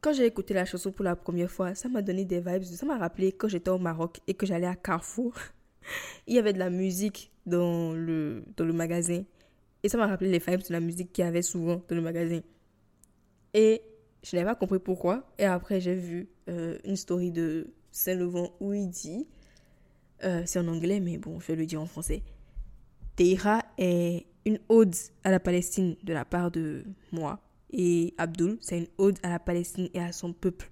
Quand 0.06 0.14
j'ai 0.14 0.28
écouté 0.28 0.54
la 0.54 0.66
chanson 0.66 0.92
pour 0.92 1.04
la 1.04 1.16
première 1.16 1.50
fois, 1.50 1.74
ça 1.74 1.90
m'a 1.90 2.04
donné 2.04 2.26
des 2.26 2.40
vibes. 2.40 2.62
Ça 2.62 2.86
m'a 2.86 2.96
rappelé 2.96 3.32
quand 3.32 3.48
j'étais 3.48 3.72
au 3.72 3.80
Maroc 3.80 4.20
et 4.28 4.36
que 4.36 4.46
j'allais 4.46 4.68
à 4.68 4.76
Carrefour. 4.76 5.34
Il 6.28 6.36
y 6.36 6.38
avait 6.38 6.54
de 6.54 6.60
la 6.60 6.70
musique 6.70 7.32
dans 7.48 7.92
le, 7.92 8.44
dans 8.56 8.66
le 8.66 8.74
magasin. 8.74 9.24
Et 9.82 9.90
ça 9.90 9.98
m'a 9.98 10.06
rappelé 10.06 10.30
les 10.30 10.38
vibes 10.38 10.62
de 10.62 10.74
la 10.74 10.80
musique 10.80 11.12
qu'il 11.12 11.26
y 11.26 11.28
avait 11.28 11.42
souvent 11.42 11.82
dans 11.90 11.96
le 11.96 12.04
magasin. 12.04 12.42
Et 13.56 13.82
je 14.22 14.36
n'avais 14.36 14.48
pas 14.48 14.54
compris 14.54 14.78
pourquoi. 14.78 15.28
Et 15.40 15.46
après, 15.46 15.82
j'ai 15.82 15.96
vu 15.96 16.30
euh, 16.50 16.78
une 16.84 16.98
story 16.98 17.32
de 17.32 17.74
Saint-Levant 17.92 18.52
où 18.60 18.74
il 18.74 18.88
dit, 18.88 19.28
euh, 20.24 20.44
c'est 20.46 20.60
en 20.60 20.68
anglais, 20.68 21.00
mais 21.00 21.18
bon, 21.18 21.40
je 21.40 21.48
vais 21.48 21.56
le 21.56 21.66
dire 21.66 21.82
en 21.82 21.88
français. 21.88 22.22
Teira 23.16 23.64
est 23.80 24.28
une 24.46 24.60
ode 24.70 24.94
à 25.24 25.32
la 25.32 25.40
Palestine 25.40 25.96
de 26.04 26.14
la 26.14 26.26
part 26.26 26.52
de 26.52 26.84
moi, 27.12 27.40
et 27.72 28.14
Abdul, 28.18 28.58
c'est 28.62 28.78
une 28.78 28.88
ode 28.98 29.20
à 29.24 29.30
la 29.30 29.40
Palestine 29.40 29.90
et 29.94 30.00
à 30.00 30.12
son 30.12 30.34
peuple, 30.34 30.70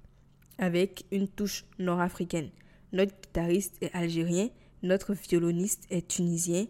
avec 0.57 1.05
une 1.11 1.27
touche 1.27 1.65
nord-africaine. 1.79 2.49
Notre 2.91 3.13
guitariste 3.21 3.77
est 3.81 3.93
algérien, 3.93 4.49
notre 4.83 5.13
violoniste 5.13 5.85
est 5.89 6.07
tunisien, 6.07 6.67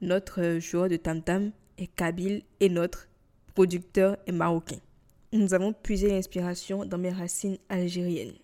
notre 0.00 0.58
joueur 0.58 0.88
de 0.88 0.96
tam-tam 0.96 1.52
est 1.78 1.86
kabyle 1.86 2.42
et 2.60 2.68
notre 2.68 3.08
producteur 3.54 4.16
est 4.26 4.32
marocain. 4.32 4.78
Nous 5.32 5.54
avons 5.54 5.72
puisé 5.72 6.08
l'inspiration 6.08 6.84
dans 6.84 6.98
mes 6.98 7.10
racines 7.10 7.56
algériennes. 7.68 8.34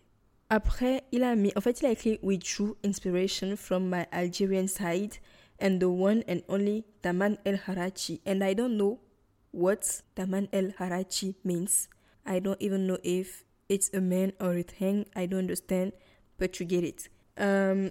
Après, 0.50 1.02
il 1.12 1.22
a 1.22 1.36
mis, 1.36 1.52
en 1.56 1.60
fait, 1.60 1.80
il 1.80 1.86
a 1.86 1.90
écrit 1.90 2.18
With 2.22 2.42
true 2.42 2.74
inspiration 2.82 3.54
from 3.56 3.90
my 3.90 4.04
Algerian 4.10 4.66
side 4.66 5.12
and 5.60 5.78
the 5.78 5.84
one 5.84 6.22
and 6.26 6.40
only 6.48 6.84
Taman 7.02 7.36
El 7.44 7.58
Harachi. 7.66 8.22
And 8.26 8.42
I 8.42 8.54
don't 8.54 8.76
know 8.76 8.98
what 9.52 10.02
Taman 10.16 10.48
El 10.52 10.72
Harachi 10.78 11.34
means. 11.44 11.88
I 12.26 12.38
don't 12.40 12.60
even 12.60 12.86
know 12.86 12.98
if 13.02 13.44
it's 13.68 13.90
a 13.92 14.00
man 14.00 14.32
or 14.40 14.54
a 14.54 14.62
thing. 14.62 15.06
I 15.16 15.26
don't 15.26 15.40
understand, 15.40 15.92
but 16.38 16.60
you 16.60 16.66
get 16.66 16.84
it. 16.84 17.08
Um, 17.36 17.90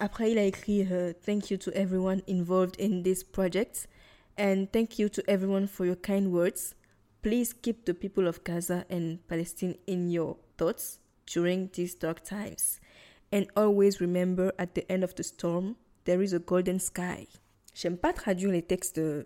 après, 0.00 0.32
il 0.32 0.38
a 0.38 0.46
écrit 0.46 0.82
uh, 0.82 1.12
Thank 1.24 1.50
you 1.50 1.56
to 1.58 1.70
everyone 1.76 2.22
involved 2.26 2.76
in 2.78 3.02
this 3.02 3.22
project. 3.22 3.86
And 4.36 4.72
thank 4.72 4.98
you 4.98 5.08
to 5.10 5.22
everyone 5.28 5.66
for 5.66 5.84
your 5.84 5.96
kind 5.96 6.32
words. 6.32 6.74
Please 7.22 7.52
keep 7.52 7.84
the 7.84 7.94
people 7.94 8.26
of 8.26 8.42
Gaza 8.42 8.84
and 8.90 9.18
Palestine 9.28 9.76
in 9.86 10.10
your 10.10 10.36
thoughts 10.58 10.98
during 11.26 11.70
these 11.72 11.94
dark 11.94 12.24
times. 12.24 12.80
And 13.30 13.46
always 13.56 14.00
remember 14.00 14.52
at 14.58 14.74
the 14.74 14.90
end 14.90 15.04
of 15.04 15.14
the 15.14 15.22
storm, 15.22 15.76
there 16.04 16.20
is 16.20 16.32
a 16.32 16.38
golden 16.38 16.80
sky. 16.80 17.28
J'aime 17.74 17.96
pas 17.96 18.12
traduire 18.12 18.50
les 18.52 18.62
textes 18.62 18.98
euh, 18.98 19.22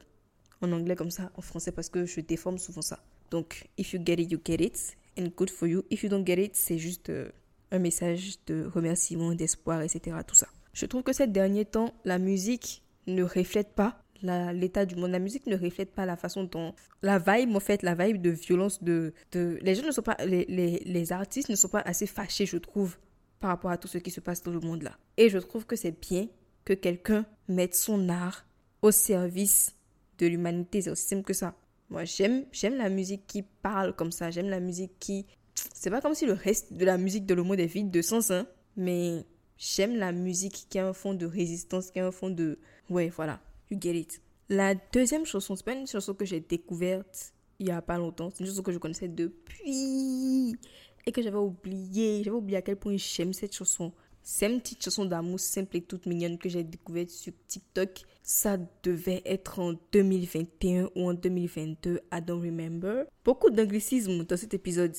en 0.61 0.73
anglais 0.73 0.97
comme 0.97 1.11
ça 1.11 1.31
en 1.35 1.43
français 1.43 1.73
parce 1.73 1.89
que 1.89 2.07
je 2.07 2.21
déforme 2.21 2.59
souvent 2.59 2.83
ça. 2.83 3.03
Donc, 3.31 3.69
if 3.79 3.93
you 3.93 4.01
get 4.05 4.15
it, 4.15 4.31
you 4.31 4.41
get 4.45 4.63
it. 4.63 4.97
And 5.19 5.29
good 5.37 5.51
for 5.51 5.67
you. 5.67 5.83
If 5.91 6.03
you 6.03 6.09
don't 6.09 6.27
get 6.27 6.43
it, 6.43 6.55
c'est 6.55 6.79
juste 6.79 7.11
euh, 7.11 7.31
un 7.71 7.79
message 7.79 8.37
de 8.47 8.67
remerciement, 8.67 9.35
d'espoir, 9.35 9.83
etc. 9.83 10.17
Tout 10.27 10.35
ça. 10.35 10.47
Je 10.73 10.87
trouve 10.87 11.03
que 11.03 11.13
ces 11.13 11.27
derniers 11.27 11.65
temps, 11.65 11.95
la 12.05 12.19
musique 12.19 12.83
ne 13.07 13.23
reflète 13.23 13.75
pas 13.75 14.03
l'état 14.23 14.87
du 14.87 14.97
monde. 14.97 15.11
La 15.11 15.19
musique 15.19 15.47
ne 15.47 15.57
reflète 15.57 15.93
pas 15.93 16.07
la 16.07 16.17
façon 16.17 16.45
dont 16.45 16.75
la 17.03 17.19
vibe, 17.19 17.55
en 17.55 17.61
fait, 17.61 17.83
la 17.83 17.95
vibe 17.95 18.21
de 18.21 18.31
violence 18.31 18.83
de, 18.83 19.13
les 19.33 19.75
gens 19.75 19.87
ne 19.87 19.93
sont 19.93 20.03
pas, 20.03 20.17
les, 20.25 20.45
les, 20.49 20.83
les 20.85 21.13
artistes 21.13 21.49
ne 21.49 21.57
sont 21.57 21.69
pas 21.69 21.81
assez 21.81 22.07
fâchés, 22.07 22.47
je 22.47 22.57
trouve, 22.57 22.97
par 23.41 23.51
rapport 23.51 23.71
à 23.71 23.79
tout 23.79 23.89
ce 23.89 23.99
qui 23.99 24.11
se 24.11 24.21
passe 24.21 24.43
dans 24.43 24.53
le 24.53 24.61
monde 24.61 24.83
là. 24.83 24.97
Et 25.17 25.29
je 25.29 25.39
trouve 25.39 25.67
que 25.67 25.77
c'est 25.77 25.99
bien 25.99 26.29
que 26.65 26.73
quelqu'un 26.73 27.27
mette 27.49 27.75
son 27.75 28.09
art 28.09 28.47
au 28.83 28.91
service 28.91 29.76
de 30.19 30.27
l'humanité. 30.27 30.83
C'est 30.83 30.91
aussi 30.91 31.07
simple 31.07 31.25
que 31.25 31.33
ça. 31.33 31.55
Moi, 31.89 32.05
j'aime, 32.05 32.45
j'aime 32.53 32.77
la 32.77 32.89
musique 32.89 33.27
qui 33.27 33.43
parle 33.43 33.95
comme 33.95 34.13
ça. 34.13 34.31
J'aime 34.31 34.49
la 34.49 34.61
musique 34.61 34.93
qui. 34.99 35.27
C'est 35.55 35.91
pas 35.91 36.01
comme 36.01 36.15
si 36.15 36.27
le 36.27 36.33
reste 36.33 36.73
de 36.73 36.85
la 36.85 36.99
musique 36.99 37.27
de 37.27 37.35
monde 37.35 37.61
est 37.61 37.67
vide 37.67 37.91
de 37.91 38.03
sens, 38.03 38.31
hein. 38.31 38.47
Mais 38.77 39.25
j'aime 39.57 39.97
la 39.97 40.13
musique 40.13 40.67
qui 40.69 40.79
a 40.79 40.87
un 40.87 40.93
fond 40.93 41.15
de 41.15 41.27
résistance, 41.27 41.91
qui 41.91 42.01
a 42.01 42.07
un 42.07 42.13
fond 42.13 42.31
de. 42.31 42.59
Ouais, 42.91 43.09
voilà. 43.09 43.41
You 43.71 43.79
get 43.81 43.95
it. 43.95 44.21
La 44.49 44.75
deuxième 44.93 45.25
chanson, 45.25 45.57
c'est 45.57 45.65
pas 45.65 45.73
une 45.75 45.87
chanson 45.87 46.15
que 46.15 46.25
j'ai 46.25 46.41
découverte 46.41 47.33
il 47.59 47.69
y 47.69 47.71
a 47.71 47.83
pas 47.83 47.99
longtemps. 47.99 48.31
C'est 48.31 48.41
une 48.41 48.51
chanson 48.51 48.63
que 48.63 48.73
je 48.73 48.79
connaissais 48.79 49.09
depuis 49.09 50.57
et 51.05 51.13
que 51.13 51.23
j'avais 51.23 51.39
oublié. 51.39 52.23
J'avais 52.23 52.37
oublié 52.37 52.59
à 52.59 52.63
quel 52.63 52.77
point 52.77 52.97
j'aime 52.97 53.33
cette 53.33 53.55
chanson. 53.55 53.93
C'est 54.23 54.53
une 54.53 54.61
petite 54.61 54.85
chanson 54.85 55.05
d'amour 55.05 55.39
simple 55.39 55.77
et 55.77 55.83
toute 55.83 56.07
mignonne 56.07 56.39
que 56.39 56.49
j'ai 56.49 56.65
découverte 56.65 57.11
sur 57.11 57.33
TikTok. 57.47 58.03
Ça 58.29 58.59
devait 58.83 59.23
être 59.25 59.61
en 59.61 59.75
2021 59.93 60.91
ou 60.97 61.09
en 61.09 61.15
2022, 61.15 62.01
I 62.13 62.21
don't 62.21 62.43
remember. 62.43 63.05
Beaucoup 63.25 63.51
d'anglicisme 63.51 64.25
dans 64.25 64.37
cet 64.37 64.53
épisode, 64.53 64.97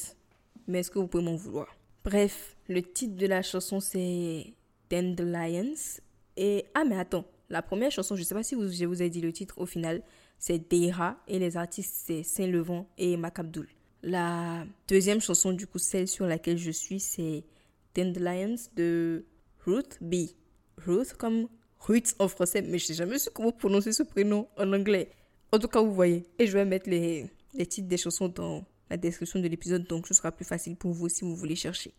mais 0.65 0.79
est-ce 0.79 0.89
que 0.89 0.97
vous 0.97 1.07
pouvez 1.07 1.25
m'en 1.25 1.35
vouloir? 1.35 1.67
Bref, 2.05 2.55
le 2.69 2.81
titre 2.81 3.17
de 3.17 3.27
la 3.27 3.41
chanson 3.41 3.81
c'est 3.81 4.53
Dandelions. 4.89 5.99
Et 6.37 6.67
ah 6.73 6.85
mais 6.85 6.97
attends, 6.97 7.25
la 7.49 7.61
première 7.61 7.91
chanson, 7.91 8.15
je 8.15 8.21
ne 8.21 8.25
sais 8.25 8.33
pas 8.33 8.43
si 8.43 8.55
je 8.55 8.85
vous 8.85 9.03
ai 9.03 9.09
dit 9.09 9.19
le 9.19 9.33
titre 9.33 9.55
au 9.57 9.65
final, 9.65 10.03
c'est 10.39 10.59
Deira 10.71 11.21
et 11.27 11.37
les 11.37 11.57
artistes 11.57 12.03
c'est 12.05 12.23
Saint-Levant 12.23 12.87
et 12.97 13.17
Macabdoul. 13.17 13.67
La 14.03 14.65
deuxième 14.87 15.19
chanson, 15.19 15.51
du 15.51 15.67
coup, 15.67 15.79
celle 15.79 16.07
sur 16.07 16.27
laquelle 16.27 16.57
je 16.57 16.71
suis, 16.71 17.01
c'est 17.01 17.43
Dandelions 17.93 18.55
de 18.77 19.25
Ruth 19.65 19.97
B. 19.99 20.27
Ruth 20.77 21.11
comme 21.11 21.49
Ruth 21.79 22.15
en 22.19 22.27
français, 22.27 22.61
mais 22.61 22.79
je 22.79 22.85
sais 22.85 22.93
jamais 22.93 23.19
su 23.19 23.29
comment 23.29 23.51
prononcer 23.51 23.93
ce 23.93 24.03
prénom 24.03 24.47
en 24.57 24.73
anglais. 24.73 25.09
En 25.51 25.59
tout 25.59 25.67
cas, 25.67 25.81
vous 25.81 25.93
voyez. 25.93 26.25
Et 26.39 26.47
je 26.47 26.53
vais 26.53 26.65
mettre 26.65 26.89
les 26.89 27.29
titres 27.67 27.87
des 27.87 27.97
chansons 27.97 28.27
dans 28.27 28.65
la 28.89 28.97
description 28.97 29.39
de 29.39 29.47
l'épisode, 29.47 29.83
donc 29.85 30.07
ce 30.07 30.13
sera 30.13 30.31
plus 30.31 30.45
facile 30.45 30.75
pour 30.75 30.91
vous 30.91 31.09
si 31.09 31.23
vous 31.23 31.35
voulez 31.35 31.55
chercher. 31.55 31.93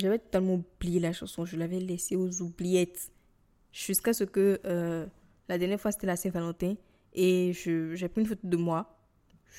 J'avais 0.00 0.18
totalement 0.18 0.54
oublié 0.54 0.98
la 0.98 1.12
chanson, 1.12 1.44
je 1.44 1.56
l'avais 1.56 1.78
laissée 1.78 2.16
aux 2.16 2.40
oubliettes. 2.40 3.12
Jusqu'à 3.70 4.14
ce 4.14 4.24
que 4.24 4.58
euh, 4.64 5.06
la 5.48 5.58
dernière 5.58 5.78
fois 5.78 5.92
c'était 5.92 6.06
la 6.06 6.16
Saint-Valentin 6.16 6.74
et 7.12 7.52
j'ai 7.52 8.08
pris 8.08 8.22
une 8.22 8.26
photo 8.26 8.40
de 8.44 8.56
moi. 8.56 8.98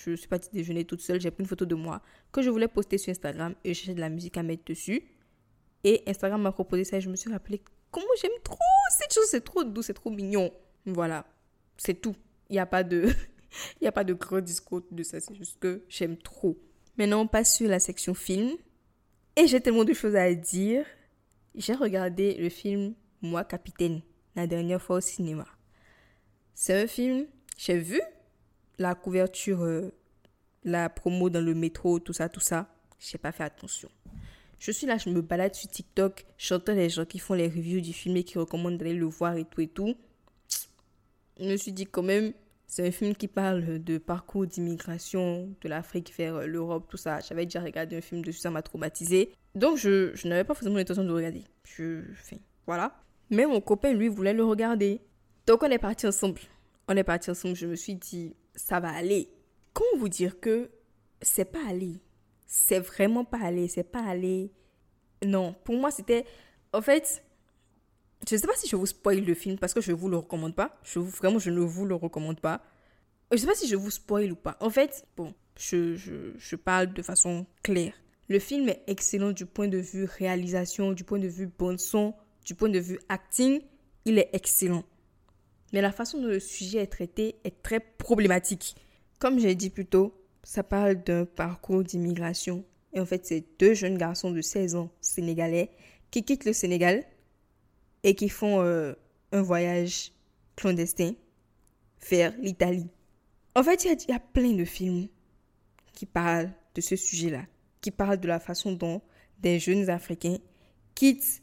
Je 0.03 0.15
suis 0.15 0.27
partie 0.27 0.49
déjeuner 0.51 0.83
toute 0.83 1.01
seule, 1.01 1.21
j'ai 1.21 1.29
pris 1.29 1.43
une 1.43 1.47
photo 1.47 1.65
de 1.65 1.75
moi 1.75 2.01
que 2.31 2.41
je 2.41 2.49
voulais 2.49 2.67
poster 2.67 2.97
sur 2.97 3.11
Instagram 3.11 3.53
et 3.63 3.73
j'ai 3.75 3.93
de 3.93 3.99
la 3.99 4.09
musique 4.09 4.35
à 4.37 4.43
mettre 4.43 4.63
dessus. 4.65 5.03
Et 5.83 6.01
Instagram 6.07 6.41
m'a 6.41 6.51
proposé 6.51 6.85
ça 6.85 6.97
et 6.97 7.01
je 7.01 7.09
me 7.09 7.15
suis 7.15 7.31
rappelé 7.31 7.61
comment 7.91 8.07
j'aime 8.19 8.31
trop 8.43 8.57
cette 8.97 9.13
chose. 9.13 9.25
C'est 9.27 9.43
trop 9.43 9.63
doux, 9.63 9.83
c'est 9.83 9.93
trop 9.93 10.09
mignon. 10.09 10.51
Voilà, 10.85 11.25
c'est 11.77 12.01
tout. 12.01 12.15
Il 12.49 12.53
n'y 12.53 12.59
a 12.59 12.65
pas 12.65 12.83
de... 12.83 13.09
Il 13.81 13.83
n'y 13.83 13.87
a 13.89 13.91
pas 13.91 14.05
de 14.05 14.13
gros 14.13 14.39
discours 14.39 14.81
de 14.91 15.03
ça, 15.03 15.19
c'est 15.19 15.35
juste 15.35 15.59
que 15.59 15.83
j'aime 15.89 16.15
trop. 16.15 16.57
Maintenant, 16.97 17.23
on 17.23 17.27
passe 17.27 17.57
sur 17.57 17.67
la 17.67 17.81
section 17.81 18.13
film. 18.13 18.51
J'ai 19.47 19.59
tellement 19.59 19.83
de 19.83 19.93
choses 19.93 20.15
à 20.15 20.33
dire. 20.33 20.85
J'ai 21.55 21.73
regardé 21.73 22.35
le 22.35 22.49
film 22.49 22.93
Moi, 23.21 23.43
Capitaine, 23.43 24.01
la 24.35 24.45
dernière 24.45 24.81
fois 24.81 24.97
au 24.97 25.01
cinéma. 25.01 25.45
C'est 26.53 26.79
un 26.79 26.87
film, 26.87 27.25
j'ai 27.57 27.77
vu 27.77 27.99
la 28.77 28.93
couverture, 28.93 29.63
euh, 29.63 29.91
la 30.63 30.89
promo 30.89 31.29
dans 31.29 31.43
le 31.43 31.55
métro, 31.55 31.99
tout 31.99 32.13
ça, 32.13 32.29
tout 32.29 32.39
ça. 32.39 32.73
J'ai 32.99 33.17
pas 33.17 33.31
fait 33.31 33.43
attention. 33.43 33.89
Je 34.59 34.71
suis 34.71 34.85
là, 34.85 34.97
je 34.97 35.09
me 35.09 35.21
balade 35.21 35.55
sur 35.55 35.69
TikTok, 35.69 36.25
j'entends 36.37 36.73
les 36.73 36.89
gens 36.89 37.05
qui 37.05 37.17
font 37.17 37.33
les 37.33 37.47
reviews 37.47 37.81
du 37.81 37.93
film 37.93 38.17
et 38.17 38.23
qui 38.23 38.37
recommandent 38.37 38.77
d'aller 38.77 38.93
le 38.93 39.07
voir 39.07 39.35
et 39.37 39.45
tout 39.45 39.61
et 39.61 39.67
tout. 39.67 39.95
Je 41.39 41.45
me 41.45 41.57
suis 41.57 41.73
dit 41.73 41.87
quand 41.87 42.03
même, 42.03 42.33
c'est 42.71 42.87
un 42.87 42.91
film 42.91 43.13
qui 43.13 43.27
parle 43.27 43.83
de 43.83 43.97
parcours 43.97 44.47
d'immigration 44.47 45.53
de 45.59 45.67
l'Afrique 45.67 46.13
vers 46.17 46.47
l'Europe, 46.47 46.85
tout 46.89 46.95
ça. 46.95 47.19
J'avais 47.19 47.43
déjà 47.43 47.59
regardé 47.59 47.97
un 47.97 48.01
film 48.01 48.23
dessus, 48.23 48.39
ça 48.39 48.49
m'a 48.49 48.61
traumatisé. 48.61 49.33
Donc 49.55 49.75
je, 49.75 50.15
je 50.15 50.25
n'avais 50.29 50.45
pas 50.45 50.53
forcément 50.53 50.77
l'intention 50.77 51.03
de 51.03 51.09
le 51.09 51.15
regarder. 51.15 51.43
Je, 51.65 51.99
voilà. 52.65 52.95
Mais 53.29 53.45
mon 53.45 53.59
copain, 53.59 53.91
lui, 53.91 54.07
voulait 54.07 54.33
le 54.33 54.45
regarder. 54.45 55.01
Donc 55.47 55.63
on 55.63 55.69
est 55.69 55.79
parti 55.79 56.07
ensemble. 56.07 56.39
On 56.87 56.95
est 56.95 57.03
parti 57.03 57.29
ensemble. 57.29 57.57
Je 57.57 57.67
me 57.67 57.75
suis 57.75 57.95
dit, 57.95 58.37
ça 58.55 58.79
va 58.79 58.91
aller. 58.93 59.27
Comment 59.73 59.99
vous 59.99 60.07
dire 60.07 60.39
que 60.39 60.71
c'est 61.21 61.43
pas 61.43 61.67
aller 61.67 61.99
C'est 62.47 62.79
vraiment 62.79 63.25
pas 63.25 63.39
aller. 63.43 63.67
C'est 63.67 63.83
pas 63.83 64.01
aller. 64.01 64.49
Non, 65.25 65.53
pour 65.65 65.75
moi, 65.75 65.91
c'était. 65.91 66.23
En 66.71 66.81
fait, 66.81 67.21
je 68.27 68.35
ne 68.35 68.39
sais 68.39 68.47
pas 68.47 68.55
si 68.55 68.67
je 68.67 68.75
vous 68.75 68.85
spoil 68.85 69.23
le 69.23 69.33
film 69.33 69.57
parce 69.57 69.73
que 69.73 69.81
je 69.81 69.91
ne 69.91 69.97
vous 69.97 70.09
le 70.09 70.17
recommande 70.17 70.55
pas. 70.55 70.79
Je 70.83 70.99
vous, 70.99 71.09
vraiment, 71.09 71.39
je 71.39 71.49
ne 71.49 71.59
vous 71.59 71.85
le 71.85 71.95
recommande 71.95 72.39
pas. 72.39 72.61
Je 73.31 73.35
ne 73.35 73.41
sais 73.41 73.47
pas 73.47 73.55
si 73.55 73.67
je 73.67 73.75
vous 73.75 73.89
spoil 73.89 74.31
ou 74.31 74.35
pas. 74.35 74.57
En 74.59 74.69
fait, 74.69 75.05
bon, 75.17 75.33
je, 75.57 75.95
je, 75.95 76.33
je 76.37 76.55
parle 76.55 76.93
de 76.93 77.01
façon 77.01 77.45
claire. 77.63 77.93
Le 78.27 78.39
film 78.39 78.69
est 78.69 78.83
excellent 78.87 79.31
du 79.31 79.45
point 79.45 79.67
de 79.67 79.77
vue 79.77 80.05
réalisation, 80.05 80.91
du 80.91 81.03
point 81.03 81.19
de 81.19 81.27
vue 81.27 81.47
bon 81.47 81.77
son, 81.77 82.13
du 82.45 82.55
point 82.55 82.69
de 82.69 82.79
vue 82.79 82.99
acting. 83.09 83.61
Il 84.05 84.19
est 84.19 84.29
excellent. 84.33 84.83
Mais 85.73 85.81
la 85.81 85.91
façon 85.91 86.19
dont 86.19 86.27
le 86.27 86.39
sujet 86.39 86.79
est 86.79 86.87
traité 86.87 87.35
est 87.43 87.63
très 87.63 87.79
problématique. 87.79 88.75
Comme 89.19 89.39
j'ai 89.39 89.55
dit 89.55 89.69
plus 89.69 89.85
tôt, 89.85 90.13
ça 90.43 90.63
parle 90.63 91.03
d'un 91.03 91.25
parcours 91.25 91.83
d'immigration. 91.83 92.65
Et 92.93 92.99
en 92.99 93.05
fait, 93.05 93.25
c'est 93.25 93.45
deux 93.59 93.73
jeunes 93.73 93.97
garçons 93.97 94.31
de 94.31 94.41
16 94.41 94.75
ans 94.75 94.91
sénégalais 94.99 95.71
qui 96.09 96.23
quittent 96.23 96.45
le 96.45 96.53
Sénégal 96.53 97.05
et 98.03 98.15
qui 98.15 98.29
font 98.29 98.61
euh, 98.61 98.93
un 99.31 99.41
voyage 99.41 100.11
clandestin 100.55 101.13
vers 102.09 102.33
l'Italie. 102.39 102.87
En 103.55 103.63
fait, 103.63 103.85
il 103.85 104.09
y, 104.09 104.13
a 104.13 104.19
plein 104.19 104.53
de 104.53 104.65
films 104.65 105.07
qui 105.93 106.05
parlent 106.05 106.51
de 106.73 106.81
ce 106.81 106.95
sujet-là, 106.95 107.45
qui 107.81 107.91
parlent 107.91 108.19
de 108.19 108.27
la 108.27 108.39
façon 108.39 108.71
dont 108.71 109.01
des 109.39 109.59
jeunes 109.59 109.89
Africains 109.89 110.37
quittent 110.95 111.41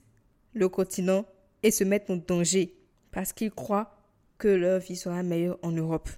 le 0.54 0.68
continent 0.68 1.26
et 1.62 1.70
se 1.70 1.84
mettent 1.84 2.10
en 2.10 2.16
danger 2.16 2.74
parce 3.10 3.32
qu'ils 3.32 3.50
croient 3.50 3.94
que 4.38 4.48
leur 4.48 4.80
vie 4.80 4.96
sera 4.96 5.22
meilleure 5.22 5.58
en 5.62 5.72
Europe. 5.72 6.08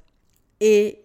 Et 0.60 1.02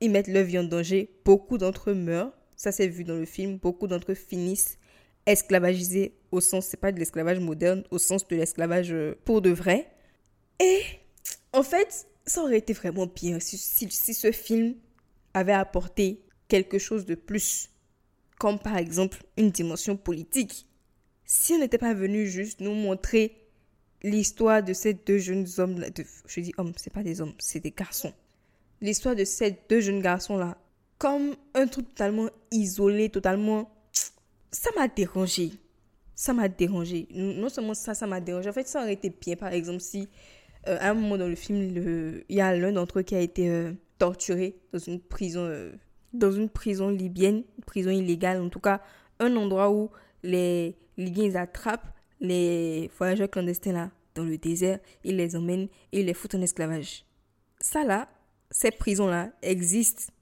ils 0.00 0.10
mettent 0.10 0.28
leur 0.28 0.44
vie 0.44 0.58
en 0.58 0.64
danger. 0.64 1.10
Beaucoup 1.24 1.58
d'entre 1.58 1.90
eux 1.90 1.94
meurent. 1.94 2.32
Ça, 2.56 2.72
c'est 2.72 2.88
vu 2.88 3.04
dans 3.04 3.16
le 3.16 3.26
film. 3.26 3.58
Beaucoup 3.58 3.86
d'entre 3.86 4.12
eux 4.12 4.16
finissent 4.16 4.78
esclavagisés 5.26 6.14
au 6.30 6.40
sens, 6.40 6.66
c'est 6.66 6.76
pas 6.76 6.92
de 6.92 6.98
l'esclavage 6.98 7.40
moderne, 7.40 7.84
au 7.90 7.98
sens 7.98 8.26
de 8.26 8.36
l'esclavage 8.36 8.92
euh, 8.92 9.14
pour 9.24 9.42
de 9.42 9.50
vrai. 9.50 9.90
Et 10.60 10.80
en 11.52 11.62
fait, 11.62 12.06
ça 12.26 12.42
aurait 12.42 12.58
été 12.58 12.72
vraiment 12.72 13.06
bien 13.06 13.38
si, 13.40 13.58
si, 13.58 14.14
ce 14.14 14.32
film 14.32 14.74
avait 15.34 15.52
apporté 15.52 16.22
quelque 16.48 16.78
chose 16.78 17.04
de 17.04 17.14
plus, 17.14 17.70
comme 18.38 18.58
par 18.58 18.76
exemple 18.76 19.18
une 19.36 19.50
dimension 19.50 19.96
politique. 19.96 20.66
Si 21.24 21.52
on 21.54 21.58
n'était 21.58 21.78
pas 21.78 21.94
venu 21.94 22.26
juste 22.26 22.60
nous 22.60 22.74
montrer 22.74 23.36
l'histoire 24.02 24.62
de 24.62 24.72
ces 24.72 24.94
deux 24.94 25.18
jeunes 25.18 25.46
hommes, 25.58 25.74
de, 25.74 26.04
je 26.26 26.40
dis 26.40 26.52
hommes, 26.56 26.72
c'est 26.76 26.92
pas 26.92 27.02
des 27.02 27.20
hommes, 27.20 27.34
c'est 27.38 27.60
des 27.60 27.72
garçons. 27.72 28.12
L'histoire 28.80 29.16
de 29.16 29.24
ces 29.24 29.58
deux 29.68 29.80
jeunes 29.80 30.00
garçons 30.00 30.36
là, 30.36 30.56
comme 30.98 31.34
un 31.54 31.66
truc 31.66 31.88
totalement 31.88 32.28
isolé, 32.50 33.08
totalement 33.08 33.75
ça 34.56 34.70
m'a 34.74 34.88
dérangé. 34.88 35.52
Ça 36.14 36.32
m'a 36.32 36.48
dérangé. 36.48 37.06
Non 37.12 37.48
seulement 37.48 37.74
ça, 37.74 37.94
ça 37.94 38.06
m'a 38.06 38.20
dérangé. 38.20 38.48
En 38.48 38.52
fait, 38.52 38.66
ça 38.66 38.80
aurait 38.80 38.94
été 38.94 39.10
bien, 39.10 39.36
par 39.36 39.52
exemple, 39.52 39.80
si 39.80 40.08
euh, 40.66 40.78
à 40.80 40.90
un 40.90 40.94
moment 40.94 41.18
dans 41.18 41.28
le 41.28 41.34
film, 41.34 42.24
il 42.28 42.34
y 42.34 42.40
a 42.40 42.56
l'un 42.56 42.72
d'entre 42.72 43.00
eux 43.00 43.02
qui 43.02 43.14
a 43.14 43.20
été 43.20 43.50
euh, 43.50 43.72
torturé 43.98 44.56
dans 44.72 44.78
une 44.78 45.00
prison, 45.00 45.40
euh, 45.40 45.72
dans 46.12 46.32
une 46.32 46.48
prison 46.48 46.88
libyenne, 46.88 47.44
une 47.58 47.64
prison 47.64 47.90
illégale, 47.90 48.40
en 48.40 48.48
tout 48.48 48.60
cas, 48.60 48.80
un 49.20 49.34
endroit 49.36 49.70
où 49.70 49.90
les 50.22 50.76
Libyens 50.96 51.34
attrapent 51.34 51.92
les 52.20 52.90
voyageurs 52.96 53.30
clandestins 53.30 53.72
là, 53.72 53.90
dans 54.14 54.24
le 54.24 54.38
désert, 54.38 54.78
ils 55.04 55.16
les 55.16 55.36
emmènent 55.36 55.68
et 55.92 56.00
ils 56.00 56.06
les 56.06 56.14
foutent 56.14 56.34
en 56.34 56.40
esclavage. 56.40 57.04
Ça 57.60 57.84
là, 57.84 58.08
cette 58.50 58.78
prison 58.78 59.06
là 59.06 59.30
existe 59.42 60.12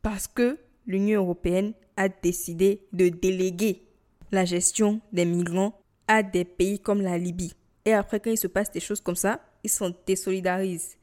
parce 0.00 0.26
que 0.26 0.58
l'Union 0.86 1.20
européenne 1.20 1.74
a 1.96 2.08
décidé 2.08 2.80
de 2.92 3.08
déléguer 3.08 3.82
la 4.30 4.44
gestion 4.44 5.00
des 5.12 5.24
migrants 5.24 5.78
à 6.08 6.22
des 6.22 6.44
pays 6.44 6.78
comme 6.78 7.00
la 7.02 7.18
Libye. 7.18 7.54
Et 7.84 7.92
après, 7.92 8.20
quand 8.20 8.30
il 8.30 8.38
se 8.38 8.46
passe 8.46 8.70
des 8.70 8.80
choses 8.80 9.00
comme 9.00 9.16
ça, 9.16 9.40
ils 9.64 9.70
s'en 9.70 9.90
désolidarisent. 10.06 10.96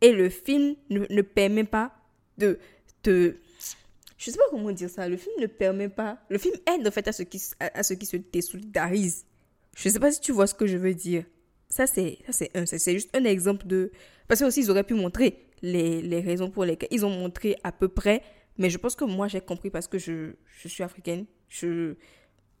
Et 0.00 0.12
le 0.12 0.28
film 0.28 0.76
ne, 0.90 1.22
permet 1.22 1.64
pas 1.64 1.92
de, 2.36 2.58
de... 3.04 3.36
Je 4.16 4.30
sais 4.30 4.36
pas 4.36 4.44
comment 4.50 4.70
dire 4.70 4.90
ça. 4.90 5.08
Le 5.08 5.16
film 5.16 5.34
ne 5.40 5.46
permet 5.46 5.88
pas... 5.88 6.18
Le 6.28 6.38
film 6.38 6.54
aide 6.72 6.86
en 6.86 6.90
fait 6.90 7.06
à 7.08 7.12
ceux 7.12 7.24
qui, 7.24 7.42
à, 7.60 7.82
qui 7.82 8.06
se 8.06 8.16
désolidarisent. 8.16 9.26
Je 9.76 9.88
sais 9.88 10.00
pas 10.00 10.12
si 10.12 10.20
tu 10.20 10.32
vois 10.32 10.46
ce 10.46 10.54
que 10.54 10.66
je 10.66 10.76
veux 10.76 10.94
dire. 10.94 11.24
Ça, 11.68 11.86
c'est 11.86 12.18
un... 12.54 12.66
C'est 12.66 12.92
juste 12.92 13.14
un 13.14 13.24
exemple 13.24 13.66
de... 13.66 13.90
Parce 14.28 14.40
que 14.40 14.46
aussi, 14.46 14.60
ils 14.60 14.70
auraient 14.70 14.84
pu 14.84 14.94
montrer 14.94 15.46
les, 15.62 16.00
les 16.02 16.20
raisons 16.20 16.50
pour 16.50 16.64
lesquelles... 16.64 16.90
Ils 16.92 17.04
ont 17.04 17.10
montré 17.10 17.56
à 17.64 17.72
peu 17.72 17.88
près 17.88 18.22
mais 18.58 18.70
je 18.70 18.78
pense 18.78 18.96
que 18.96 19.04
moi, 19.04 19.28
j'ai 19.28 19.40
compris 19.40 19.70
parce 19.70 19.86
que 19.86 19.98
je, 19.98 20.32
je 20.60 20.68
suis 20.68 20.82
africaine. 20.82 21.26
Je, 21.48 21.94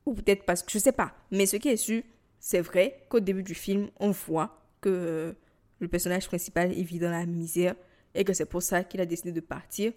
ou 0.06 0.14
peut-être 0.14 0.44
parce 0.44 0.62
que 0.62 0.70
je 0.70 0.78
sais 0.78 0.92
pas. 0.92 1.12
Mais 1.30 1.44
ce 1.44 1.56
qui 1.56 1.68
est 1.68 1.76
sûr, 1.76 2.02
c'est 2.38 2.60
vrai 2.60 3.04
qu'au 3.08 3.20
début 3.20 3.42
du 3.42 3.54
film, 3.54 3.90
on 3.98 4.12
voit 4.12 4.62
que 4.80 5.34
le 5.80 5.88
personnage 5.88 6.26
principal 6.26 6.72
il 6.76 6.84
vit 6.84 6.98
dans 6.98 7.10
la 7.10 7.26
misère 7.26 7.74
et 8.14 8.24
que 8.24 8.32
c'est 8.32 8.46
pour 8.46 8.62
ça 8.62 8.84
qu'il 8.84 9.00
a 9.00 9.06
décidé 9.06 9.32
de 9.32 9.40
partir. 9.40 9.92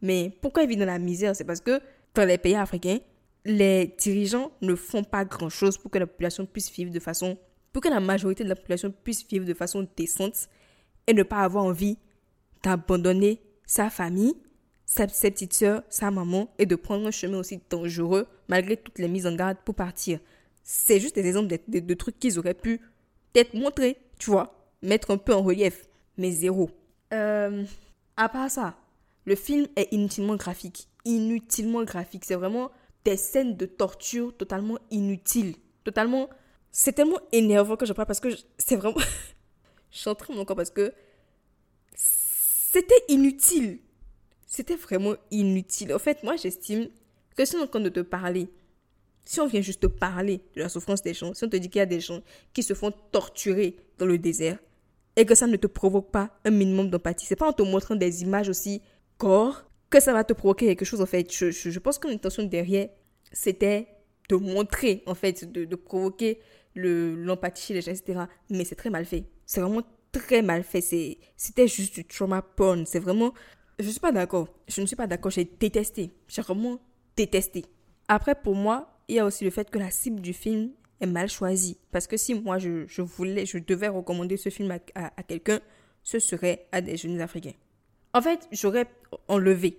Mais 0.00 0.32
pourquoi 0.40 0.62
il 0.62 0.68
vit 0.68 0.76
dans 0.76 0.86
la 0.86 0.98
misère? 0.98 1.34
C'est 1.36 1.44
parce 1.44 1.60
que 1.60 1.80
dans 2.14 2.24
les 2.24 2.38
pays 2.38 2.54
africains, 2.54 2.98
les 3.44 3.94
dirigeants 3.98 4.52
ne 4.62 4.74
font 4.74 5.04
pas 5.04 5.24
grand-chose 5.24 5.78
pour 5.78 5.90
que 5.90 5.98
la 5.98 6.06
population 6.06 6.46
puisse 6.46 6.70
vivre 6.70 6.92
de 6.92 7.00
façon... 7.00 7.38
pour 7.72 7.82
que 7.82 7.88
la 7.88 8.00
majorité 8.00 8.44
de 8.44 8.48
la 8.48 8.56
population 8.56 8.92
puisse 9.04 9.26
vivre 9.26 9.44
de 9.44 9.54
façon 9.54 9.86
décente 9.96 10.48
et 11.06 11.12
ne 11.12 11.22
pas 11.22 11.38
avoir 11.38 11.64
envie 11.64 11.98
d'abandonner 12.62 13.42
sa 13.66 13.90
famille 13.90 14.34
sa, 14.90 15.06
ses 15.06 15.30
petites 15.30 15.54
sœurs, 15.54 15.84
sa 15.88 16.10
maman, 16.10 16.52
et 16.58 16.66
de 16.66 16.74
prendre 16.74 17.06
un 17.06 17.12
chemin 17.12 17.38
aussi 17.38 17.60
dangereux 17.70 18.26
malgré 18.48 18.76
toutes 18.76 18.98
les 18.98 19.06
mises 19.06 19.24
en 19.24 19.36
garde 19.36 19.56
pour 19.64 19.76
partir. 19.76 20.18
C'est 20.64 20.98
juste 20.98 21.14
des 21.14 21.28
exemples 21.28 21.56
de, 21.68 21.94
trucs 21.94 22.18
qu'ils 22.18 22.40
auraient 22.40 22.54
pu 22.54 22.80
peut-être 23.32 23.54
montrer, 23.54 23.98
tu 24.18 24.30
vois, 24.30 24.68
mettre 24.82 25.12
un 25.12 25.16
peu 25.16 25.32
en 25.32 25.42
relief, 25.42 25.86
mais 26.18 26.32
zéro. 26.32 26.70
Euh, 27.12 27.62
à 28.16 28.28
part 28.28 28.50
ça, 28.50 28.76
le 29.26 29.36
film 29.36 29.68
est 29.76 29.92
inutilement 29.92 30.34
graphique. 30.34 30.88
Inutilement 31.04 31.84
graphique. 31.84 32.24
C'est 32.24 32.34
vraiment 32.34 32.72
des 33.04 33.16
scènes 33.16 33.56
de 33.56 33.66
torture 33.66 34.36
totalement 34.36 34.78
inutiles. 34.90 35.54
Totalement. 35.84 36.28
C'est 36.72 36.94
tellement 36.94 37.20
énervant 37.30 37.76
que 37.76 37.86
je 37.86 37.92
parle 37.92 38.06
parce 38.06 38.20
que 38.20 38.28
c'est 38.58 38.76
vraiment. 38.76 38.98
je 39.92 39.98
suis 39.98 40.10
en 40.10 40.16
train 40.16 40.36
encore 40.36 40.56
parce 40.56 40.70
que 40.70 40.92
c'était 41.94 43.04
inutile 43.08 43.78
c'était 44.50 44.74
vraiment 44.74 45.14
inutile. 45.30 45.94
En 45.94 46.00
fait, 46.00 46.24
moi, 46.24 46.34
j'estime 46.34 46.88
que 47.36 47.44
si 47.44 47.54
on 47.56 47.62
est 47.62 47.80
de 47.84 47.88
te 47.88 48.00
parler, 48.00 48.48
si 49.24 49.38
on 49.40 49.46
vient 49.46 49.60
juste 49.60 49.82
te 49.82 49.86
parler 49.86 50.40
de 50.56 50.60
la 50.60 50.68
souffrance 50.68 51.02
des 51.02 51.14
gens, 51.14 51.32
si 51.34 51.44
on 51.44 51.48
te 51.48 51.56
dit 51.56 51.70
qu'il 51.70 51.78
y 51.78 51.82
a 51.82 51.86
des 51.86 52.00
gens 52.00 52.20
qui 52.52 52.64
se 52.64 52.74
font 52.74 52.92
torturer 53.12 53.76
dans 53.98 54.06
le 54.06 54.18
désert 54.18 54.58
et 55.14 55.24
que 55.24 55.36
ça 55.36 55.46
ne 55.46 55.56
te 55.56 55.68
provoque 55.68 56.10
pas 56.10 56.36
un 56.44 56.50
minimum 56.50 56.90
d'empathie, 56.90 57.26
c'est 57.26 57.36
pas 57.36 57.48
en 57.48 57.52
te 57.52 57.62
montrant 57.62 57.94
des 57.94 58.22
images 58.22 58.48
aussi 58.48 58.82
corps 59.18 59.64
que 59.88 60.00
ça 60.00 60.12
va 60.12 60.24
te 60.24 60.32
provoquer 60.32 60.66
quelque 60.66 60.84
chose 60.84 61.00
en 61.00 61.06
fait. 61.06 61.32
Je, 61.32 61.52
je, 61.52 61.78
pense 61.78 62.00
que 62.00 62.08
l'intention 62.08 62.42
derrière, 62.42 62.88
c'était 63.30 63.86
de 64.28 64.34
montrer 64.34 65.04
en 65.06 65.14
fait, 65.14 65.44
de, 65.50 65.76
provoquer 65.76 66.40
l'empathie 66.74 67.68
chez 67.68 67.74
les 67.74 67.82
gens, 67.82 67.92
etc. 67.92 68.22
Mais 68.50 68.64
c'est 68.64 68.74
très 68.74 68.90
mal 68.90 69.04
fait. 69.04 69.26
C'est 69.46 69.60
vraiment 69.60 69.82
très 70.10 70.42
mal 70.42 70.64
fait. 70.64 70.80
C'était 71.36 71.68
juste 71.68 71.94
du 71.94 72.04
trauma 72.04 72.42
porn. 72.42 72.84
C'est 72.84 72.98
vraiment 72.98 73.32
je 73.80 73.86
ne 73.86 73.90
suis 73.90 74.00
pas 74.00 74.12
d'accord. 74.12 74.48
Je 74.68 74.80
ne 74.80 74.86
suis 74.86 74.96
pas 74.96 75.06
d'accord. 75.06 75.30
J'ai 75.30 75.44
détesté. 75.44 76.10
J'ai 76.28 76.42
vraiment 76.42 76.78
détesté. 77.16 77.64
Après, 78.08 78.34
pour 78.34 78.54
moi, 78.54 78.98
il 79.08 79.16
y 79.16 79.18
a 79.18 79.24
aussi 79.24 79.44
le 79.44 79.50
fait 79.50 79.70
que 79.70 79.78
la 79.78 79.90
cible 79.90 80.20
du 80.20 80.32
film 80.32 80.70
est 81.00 81.06
mal 81.06 81.28
choisi. 81.28 81.78
Parce 81.90 82.06
que 82.06 82.16
si 82.16 82.34
moi, 82.34 82.58
je, 82.58 82.86
je 82.86 83.02
voulais, 83.02 83.46
je 83.46 83.58
devais 83.58 83.88
recommander 83.88 84.36
ce 84.36 84.48
film 84.48 84.70
à, 84.70 85.12
à 85.16 85.22
quelqu'un, 85.22 85.60
ce 86.02 86.18
serait 86.18 86.66
à 86.72 86.80
des 86.80 86.96
jeunes 86.96 87.20
Africains. 87.20 87.54
En 88.12 88.20
fait, 88.20 88.48
j'aurais 88.50 88.86
enlevé 89.28 89.78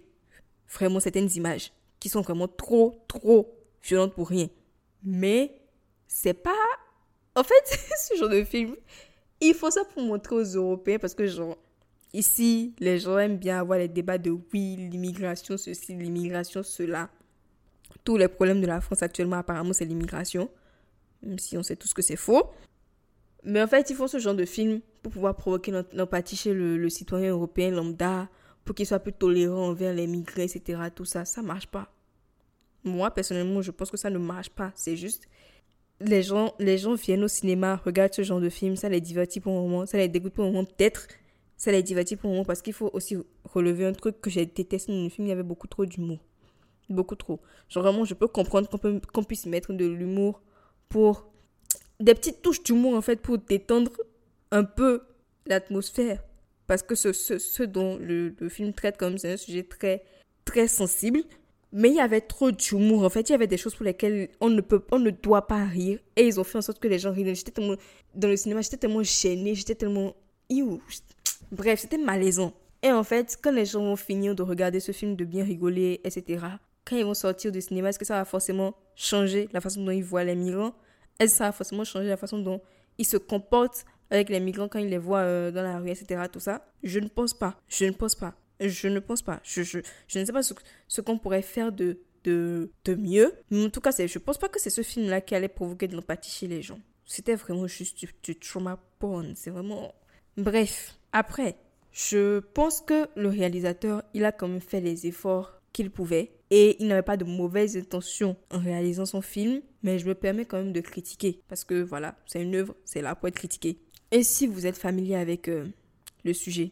vraiment 0.70 1.00
certaines 1.00 1.30
images 1.36 1.72
qui 2.00 2.10
sont 2.10 2.22
vraiment 2.22 2.48
trop, 2.48 3.04
trop 3.08 3.54
violentes 3.84 4.14
pour 4.14 4.30
rien. 4.30 4.48
Mais 5.04 5.62
c'est 6.08 6.34
pas. 6.34 6.52
En 7.36 7.44
fait, 7.44 7.64
ce 7.98 8.18
genre 8.18 8.30
de 8.30 8.44
film, 8.44 8.76
il 9.40 9.54
faut 9.54 9.72
ça 9.72 9.84
pour 9.86 10.04
montrer 10.04 10.36
aux 10.36 10.44
Européens 10.44 11.00
parce 11.00 11.14
que, 11.14 11.28
genre, 11.28 11.58
ici, 12.14 12.74
les 12.80 13.00
gens 13.00 13.18
aiment 13.18 13.38
bien 13.38 13.60
avoir 13.60 13.80
les 13.80 13.88
débats 13.88 14.18
de 14.18 14.32
oui, 14.32 14.76
l'immigration, 14.78 15.58
ceci, 15.58 15.96
l'immigration, 15.96 16.64
cela. 16.64 17.10
Tous 18.04 18.18
les 18.18 18.28
problèmes 18.28 18.62
de 18.62 18.68
la 18.68 18.82
France 18.82 19.04
actuellement, 19.04 19.38
apparemment, 19.38 19.74
c'est 19.74 19.86
l'immigration. 19.86 20.50
Même 21.24 21.40
si 21.40 21.58
on 21.58 21.64
sait 21.64 21.76
tous 21.76 21.94
que 21.94 22.02
c'est 22.02 22.16
faux. 22.16 22.50
Mais 23.44 23.62
en 23.62 23.68
fait, 23.68 23.90
ils 23.90 23.96
font 23.96 24.08
ce 24.08 24.20
genre 24.20 24.36
de 24.36 24.46
film 24.46 24.82
pour 25.02 25.12
pouvoir 25.12 25.36
provoquer 25.36 25.72
l'empathie 25.94 26.36
chez 26.36 26.54
le, 26.54 26.90
citoyen 26.90 27.32
européen 27.32 27.72
lambda, 27.72 28.30
pour 28.64 28.76
qu'il 28.76 28.86
soit 28.86 29.00
plus 29.00 29.14
tolérant 29.14 29.70
envers 29.70 29.94
les 29.94 30.08
migrants, 30.08 30.44
etc. 30.44 30.80
Tout 30.94 31.06
ça, 31.06 31.26
ça 31.26 31.42
marche 31.42 31.68
pas. 31.68 31.92
Moi, 32.84 33.12
personnellement, 33.12 33.62
je 33.62 33.72
pense 33.72 33.90
que 33.90 33.98
ça 33.98 34.10
ne 34.10 34.18
marche 34.18 34.50
pas. 34.50 34.72
C'est 34.76 34.96
juste, 34.96 35.28
les 36.00 36.24
gens, 36.24 36.54
les 36.60 36.78
gens 36.78 36.94
viennent 36.94 37.24
au 37.24 37.28
cinéma, 37.28 37.76
regardent 37.84 38.14
ce 38.14 38.24
genre 38.24 38.40
de 38.40 38.50
film, 38.50 38.76
ça 38.76 38.90
les 38.90 39.02
divertit 39.02 39.40
pour 39.40 39.54
un 39.54 39.62
moment, 39.62 39.86
ça 39.86 39.98
les 39.98 40.08
dégoûte 40.08 40.34
pour 40.34 40.46
un 40.46 40.52
moment, 40.52 40.66
peut-être, 40.66 41.08
ça 41.62 41.72
les 41.72 41.84
divertit 41.84 42.16
pour 42.16 42.32
moment, 42.32 42.44
parce 42.44 42.64
qu'il 42.64 42.74
faut 42.74 42.90
aussi 42.92 43.16
relever 43.44 43.86
un 43.86 43.94
truc 43.94 44.20
que 44.20 44.32
j'ai 44.32 44.48
détesté 44.48 44.92
dans 44.92 45.04
le 45.04 45.10
film, 45.10 45.28
il 45.28 45.30
y 45.30 45.32
avait 45.32 45.44
beaucoup 45.44 45.68
trop 45.68 45.86
d'humour. 45.86 46.18
Beaucoup 46.90 47.14
trop. 47.14 47.40
Genre 47.70 47.84
vraiment, 47.84 48.04
je 48.04 48.16
peux 48.16 48.28
comprendre 48.28 48.68
qu'on 48.68 49.24
puisse 49.24 49.46
mettre 49.46 49.72
de 49.72 49.86
l'humour 49.86 50.42
pour 50.90 51.30
des 52.00 52.16
petites 52.16 52.42
touches 52.42 52.64
d'humour 52.64 52.96
en 52.96 53.02
fait 53.02 53.18
pour 53.18 53.38
détendre 53.38 53.92
un 54.50 54.64
peu 54.64 55.04
l'atmosphère. 55.46 56.24
Parce 56.66 56.82
que 56.82 56.96
ce, 56.96 57.62
dont 57.62 57.96
le, 58.00 58.34
film 58.50 58.74
traite 58.74 58.98
comme 58.98 59.20
c'est 59.20 59.34
un 59.34 59.38
sujet 59.38 59.62
très, 59.62 60.04
très 60.46 60.68
sensible. 60.68 61.22
Mais 61.74 61.90
il 61.90 61.96
y 61.98 62.00
avait 62.02 62.22
trop 62.22 62.50
d'humour. 62.50 63.04
En 63.04 63.10
fait, 63.12 63.30
il 63.30 63.34
y 63.34 63.36
avait 63.36 63.46
des 63.46 63.58
choses 63.58 63.76
pour 63.76 63.86
lesquelles 63.86 64.30
on 64.40 64.50
ne, 64.50 64.62
peut, 64.62 64.84
on 64.92 64.98
ne 64.98 65.12
doit 65.12 65.46
pas 65.46 65.64
rire. 65.64 66.00
Et 66.16 66.26
ils 66.26 66.40
ont 66.40 66.44
fait 66.44 66.58
en 66.58 66.64
sorte 66.64 66.80
que 66.80 66.88
les 66.88 66.98
gens 66.98 67.12
rient. 67.12 67.36
J'étais 67.36 67.52
tellement, 67.52 67.76
dans 68.16 68.30
le 68.30 68.36
cinéma, 68.36 68.62
j'étais 68.62 68.78
tellement 68.78 69.04
gênée. 69.04 69.54
J'étais 69.54 69.76
tellement. 69.76 70.16
Bref, 71.52 71.82
c'était 71.82 71.98
malaisant. 71.98 72.54
Et 72.84 72.92
en 72.92 73.04
fait, 73.04 73.38
quand 73.42 73.52
les 73.52 73.66
gens 73.66 73.84
vont 73.84 73.96
finir 73.96 74.36
de 74.36 74.42
regarder 74.42 74.80
ce 74.80 74.92
film, 74.92 75.16
de 75.16 75.26
bien 75.26 75.44
rigoler, 75.44 76.02
etc., 76.04 76.46
quand 76.86 76.96
ils 76.96 77.06
vont 77.06 77.14
sortir 77.14 77.52
du 77.52 77.62
cinéma, 77.62 77.90
est-ce 77.90 78.00
que 78.00 78.06
ça 78.06 78.16
va 78.16 78.26
forcément 78.26 78.76
changer 78.96 79.50
la 79.54 79.62
façon 79.62 79.84
dont 79.84 79.92
ils 79.92 80.04
voient 80.04 80.24
les 80.24 80.36
migrants? 80.36 80.74
Est-ce 81.20 81.34
que 81.34 81.38
ça 81.38 81.46
va 81.46 81.52
forcément 81.52 81.84
changer 81.84 82.08
la 82.08 82.18
façon 82.18 82.40
dont 82.40 82.62
ils 82.98 83.06
se 83.06 83.18
comportent 83.18 83.86
avec 84.10 84.30
les 84.30 84.40
migrants 84.40 84.68
quand 84.68 84.80
ils 84.80 84.90
les 84.90 84.98
voient 84.98 85.20
euh, 85.20 85.52
dans 85.52 85.62
la 85.62 85.78
rue, 85.80 85.90
etc. 85.90 86.24
Tout 86.32 86.40
ça? 86.40 86.66
Je 86.84 87.00
ne 87.00 87.08
pense 87.08 87.34
pas. 87.34 87.60
Je 87.68 87.86
ne 87.86 87.92
pense 87.92 88.16
pas. 88.16 88.34
Je 88.60 88.88
ne 88.88 89.00
pense 89.00 89.22
pas. 89.22 89.40
Je, 89.44 89.62
je, 89.62 89.80
je 90.08 90.20
ne 90.20 90.26
sais 90.26 90.34
pas 90.34 90.42
ce, 90.44 91.02
qu'on 91.02 91.18
pourrait 91.20 91.42
faire 91.42 91.72
de, 91.72 92.00
de, 92.24 92.72
de 92.86 92.96
mieux. 92.96 93.34
Mais 93.52 93.66
en 93.66 93.70
tout 93.70 93.82
cas, 93.82 93.92
je 93.92 94.04
ne 94.04 94.24
pense 94.24 94.38
pas 94.38 94.50
que 94.50 94.60
c'est 94.60 94.70
ce 94.70 94.82
film-là 94.82 95.22
qui 95.22 95.36
allait 95.36 95.48
provoquer 95.48 95.88
de 95.88 95.96
l'empathie 95.96 96.32
chez 96.32 96.48
les 96.48 96.62
gens. 96.62 96.80
C'était 97.06 97.36
vraiment 97.36 97.68
juste 97.68 98.06
du 98.24 98.36
trauma 98.36 98.80
porn. 99.00 99.34
C'est 99.36 99.50
vraiment... 99.52 99.94
Bref. 100.38 100.98
Après, 101.14 101.58
je 101.92 102.40
pense 102.40 102.82
que 102.82 103.08
le 103.16 103.28
réalisateur, 103.30 104.04
il 104.14 104.26
a 104.26 104.32
quand 104.32 104.48
même 104.48 104.62
fait 104.62 104.82
les 104.82 105.08
efforts 105.08 105.62
qu'il 105.74 105.92
pouvait 105.92 106.32
et 106.50 106.82
il 106.82 106.88
n'avait 106.88 107.02
pas 107.02 107.18
de 107.18 107.26
mauvaises 107.26 107.78
intentions 107.78 108.36
en 108.52 108.60
réalisant 108.60 109.06
son 109.06 109.22
film, 109.22 109.62
mais 109.84 110.00
je 110.00 110.08
me 110.08 110.16
permets 110.16 110.46
quand 110.46 110.58
même 110.58 110.74
de 110.74 110.82
critiquer 110.82 111.42
parce 111.48 111.64
que 111.64 111.82
voilà, 111.82 112.16
c'est 112.26 112.42
une 112.42 112.56
œuvre, 112.56 112.76
c'est 112.86 113.02
là 113.02 113.16
pour 113.16 113.28
être 113.28 113.36
critiqué. 113.36 113.78
Et 114.12 114.24
si 114.24 114.48
vous 114.48 114.66
êtes 114.66 114.78
familier 114.78 115.16
avec 115.16 115.48
euh, 115.48 115.68
le 116.24 116.34
sujet 116.34 116.72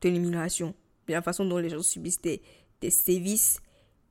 de 0.00 0.08
l'immigration, 0.08 0.74
la 1.08 1.22
façon 1.22 1.44
dont 1.44 1.58
les 1.58 1.68
gens 1.68 1.82
subissent 1.82 2.22
des, 2.22 2.42
des 2.80 2.90
sévices 2.90 3.60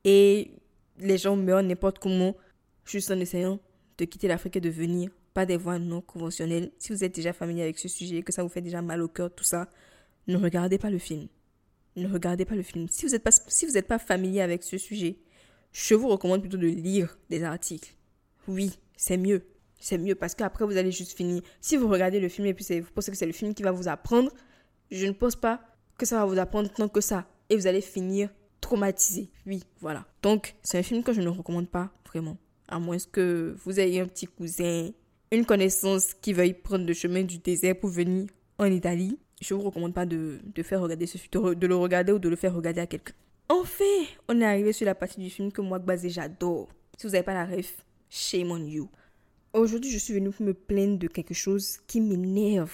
et 0.04 0.52
les 1.00 1.18
gens 1.18 1.36
meurent 1.36 1.64
n'importe 1.64 2.00
comment 2.00 2.36
juste 2.86 3.12
en 3.12 3.20
essayant 3.20 3.60
de 3.98 4.06
quitter 4.06 4.28
l'Afrique 4.28 4.56
et 4.58 4.62
de 4.62 4.70
venir, 4.70 5.10
pas 5.34 5.46
des 5.46 5.58
voies 5.58 5.80
non 5.80 6.02
conventionnelles. 6.02 6.72
Si 6.78 6.92
vous 6.92 7.04
êtes 7.04 7.16
déjà 7.16 7.34
familier 7.34 7.64
avec 7.64 7.80
ce 7.80 7.88
sujet, 7.88 8.22
que 8.22 8.32
ça 8.32 8.44
vous 8.44 8.50
fait 8.50 8.62
déjà 8.62 8.82
mal 8.82 9.02
au 9.02 9.08
cœur, 9.08 9.34
tout 9.34 9.44
ça, 9.44 9.70
ne 10.28 10.38
regardez 10.38 10.78
pas 10.78 10.90
le 10.90 11.00
film 11.00 11.28
ne 11.96 12.08
regardez 12.08 12.46
pas 12.46 12.56
le 12.56 12.64
film. 12.64 12.88
Si 12.90 13.06
vous 13.06 13.12
n'êtes 13.12 13.24
pas, 13.24 13.32
si 13.32 13.82
pas 13.84 14.00
familier 14.00 14.42
avec 14.42 14.64
ce 14.64 14.78
sujet, 14.78 15.18
je 15.72 15.96
vous 15.96 16.08
recommande 16.08 16.42
plutôt 16.42 16.58
de 16.58 16.68
lire 16.68 17.18
des 17.30 17.44
articles. 17.44 17.96
Oui, 18.48 18.80
c'est 18.96 19.18
mieux. 19.18 19.46
C'est 19.80 19.98
mieux 19.98 20.16
parce 20.16 20.34
qu'après, 20.34 20.66
vous 20.66 20.78
allez 20.78 20.92
juste 20.92 21.16
finir. 21.16 21.42
Si 21.60 21.76
vous 21.76 21.88
regardez 21.88 22.20
le 22.20 22.30
film 22.30 22.48
et 22.48 22.54
puis 22.54 22.80
vous 22.80 22.92
pensez 22.94 23.12
que 23.12 23.18
c'est 23.18 23.26
le 23.26 23.34
film 23.34 23.54
qui 23.54 23.64
va 23.64 23.72
vous 23.72 23.88
apprendre, 23.88 24.32
je 24.92 25.06
ne 25.06 25.12
pense 25.12 25.36
pas 25.36 25.62
que 25.98 26.06
ça 26.06 26.18
va 26.18 26.26
vous 26.26 26.40
apprendre 26.40 26.70
tant 26.70 26.88
que 26.88 27.02
ça. 27.02 27.28
Et 27.50 27.58
vous 27.58 27.68
allez 27.68 27.82
finir 27.82 28.30
traumatisé. 28.62 29.30
Oui, 29.46 29.64
voilà. 29.82 30.06
Donc, 30.22 30.56
c'est 30.64 30.80
un 30.80 30.84
film 30.84 31.04
que 31.04 31.12
je 31.12 31.22
ne 31.22 31.28
recommande 31.28 31.68
pas 31.68 31.92
vraiment. 32.08 32.38
À 32.68 32.80
moins 32.80 32.98
que 33.12 33.56
vous 33.66 33.80
ayez 33.80 34.00
un 34.00 34.08
petit 34.08 34.26
cousin, 34.26 34.92
une 35.34 35.46
connaissance 35.46 36.14
qui 36.14 36.32
veuille 36.32 36.54
prendre 36.54 36.86
le 36.86 36.94
chemin 36.94 37.24
du 37.24 37.40
désert 37.40 37.80
pour 37.80 37.90
venir 37.90 38.28
en 38.58 38.66
Italie 38.66 39.18
je 39.44 39.54
vous 39.54 39.62
recommande 39.62 39.94
pas 39.94 40.06
de, 40.06 40.40
de 40.44 40.64
faire 40.64 40.82
regarder 40.82 41.06
ce 41.06 41.18
film, 41.18 41.56
de 41.56 41.68
le 41.68 41.76
regarder 41.76 42.14
ou 42.14 42.20
de 42.20 42.30
le 42.30 42.36
faire 42.36 42.56
regarder 42.56 42.82
à 42.82 42.88
quelqu'un. 42.88 43.14
Enfin, 43.50 43.84
on 44.30 44.40
est 44.40 44.46
arrivé 44.46 44.72
sur 44.72 44.86
la 44.86 44.96
partie 44.96 45.20
du 45.20 45.30
film 45.30 45.52
que 45.52 45.62
moi, 45.62 45.80
Gbazé, 45.80 46.10
j'adore. 46.10 46.70
Si 46.98 47.06
vous 47.06 47.12
n'avez 47.12 47.24
pas 47.24 47.34
la 47.34 47.46
ref, 47.46 47.86
shame 48.10 48.52
on 48.52 48.66
you. 48.66 48.90
Aujourd'hui, 49.52 49.92
je 49.92 49.98
suis 49.98 50.14
venue 50.14 50.32
me 50.40 50.54
plaindre 50.54 50.98
de 50.98 51.08
quelque 51.08 51.34
chose 51.34 51.78
qui 51.88 52.00
m'énerve 52.00 52.74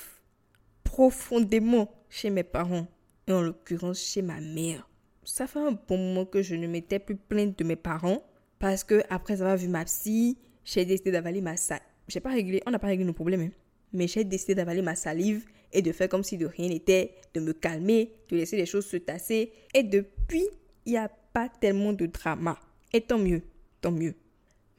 profondément 0.84 1.92
chez 2.10 2.30
mes 2.30 2.44
parents, 2.44 2.88
et 3.28 3.34
en 3.34 3.42
l'occurrence 3.42 4.00
chez 4.00 4.22
ma 4.22 4.40
mère. 4.40 4.88
Ça 5.24 5.48
fait 5.48 5.60
un 5.60 5.72
bon 5.72 5.98
moment 5.98 6.26
que 6.26 6.42
je 6.42 6.56
ne 6.56 6.68
m'étais 6.68 7.00
plus 7.00 7.16
plainte 7.16 7.58
de 7.58 7.64
mes 7.64 7.76
parents, 7.76 8.24
parce 8.60 8.84
que 8.84 9.02
après 9.10 9.42
avoir 9.42 9.58
vu 9.58 9.68
ma 9.68 9.86
psy, 9.86 10.38
j'ai 10.64 10.86
décidé 10.86 11.12
d'avaler 11.12 11.42
ma 11.42 11.58
salive. 11.58 11.89
J'ai 12.10 12.20
pas 12.20 12.32
réglé, 12.32 12.62
on 12.66 12.72
n'a 12.72 12.80
pas 12.80 12.88
réglé 12.88 13.06
nos 13.06 13.14
problèmes, 13.14 13.42
hein. 13.42 13.52
mais 13.94 14.08
j'ai 14.08 14.24
décidé 14.24 14.56
d'avaler 14.56 14.82
ma 14.82 14.96
salive 14.96 15.46
et 15.72 15.82
de 15.82 15.92
faire 15.92 16.10
comme 16.10 16.24
si 16.24 16.38
de 16.38 16.48
rien 16.48 16.68
n'était, 16.68 17.14
de 17.34 17.40
me 17.40 17.54
calmer, 17.54 18.12
de 18.30 18.36
laisser 18.36 18.58
les 18.58 18.66
choses 18.66 18.88
se 18.88 18.98
tasser. 18.98 19.52
Et 19.74 19.84
depuis, 19.84 20.48
il 20.86 20.94
n'y 20.94 20.98
a 20.98 21.08
pas 21.08 21.50
tellement 21.50 21.94
de 21.94 22.08
drama. 22.08 22.60
Et 22.92 23.02
tant 23.02 23.20
mieux, 23.20 23.44
tant 23.80 23.92
mieux. 23.92 24.16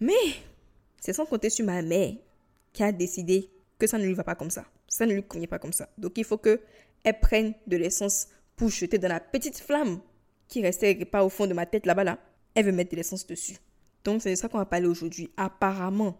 Mais 0.00 0.12
c'est 0.98 1.12
sans 1.12 1.26
compter 1.26 1.50
sur 1.50 1.64
ma 1.64 1.80
mère 1.82 2.14
qui 2.72 2.82
a 2.82 2.90
décidé 2.90 3.48
que 3.78 3.86
ça 3.86 3.98
ne 3.98 4.04
lui 4.04 4.14
va 4.14 4.24
pas 4.24 4.34
comme 4.34 4.50
ça. 4.50 4.64
Ça 4.88 5.06
ne 5.06 5.12
lui 5.12 5.22
convient 5.22 5.46
pas 5.46 5.60
comme 5.60 5.72
ça. 5.72 5.88
Donc 5.98 6.18
il 6.18 6.24
faut 6.24 6.38
que 6.38 6.60
elle 7.04 7.20
prenne 7.20 7.54
de 7.66 7.76
l'essence 7.76 8.26
pour 8.56 8.68
jeter 8.68 8.98
dans 8.98 9.08
la 9.08 9.20
petite 9.20 9.58
flamme 9.58 10.00
qui 10.48 10.62
restait 10.62 10.96
pas 11.04 11.24
au 11.24 11.28
fond 11.28 11.46
de 11.46 11.54
ma 11.54 11.64
tête 11.64 11.86
là-bas 11.86 12.04
là. 12.04 12.18
Elle 12.54 12.66
veut 12.66 12.72
mettre 12.72 12.90
de 12.90 12.96
l'essence 12.96 13.26
dessus. 13.26 13.56
Donc 14.04 14.22
c'est 14.22 14.30
de 14.30 14.34
ça 14.34 14.48
qu'on 14.48 14.58
va 14.58 14.66
parler 14.66 14.86
aujourd'hui. 14.86 15.30
Apparemment, 15.36 16.18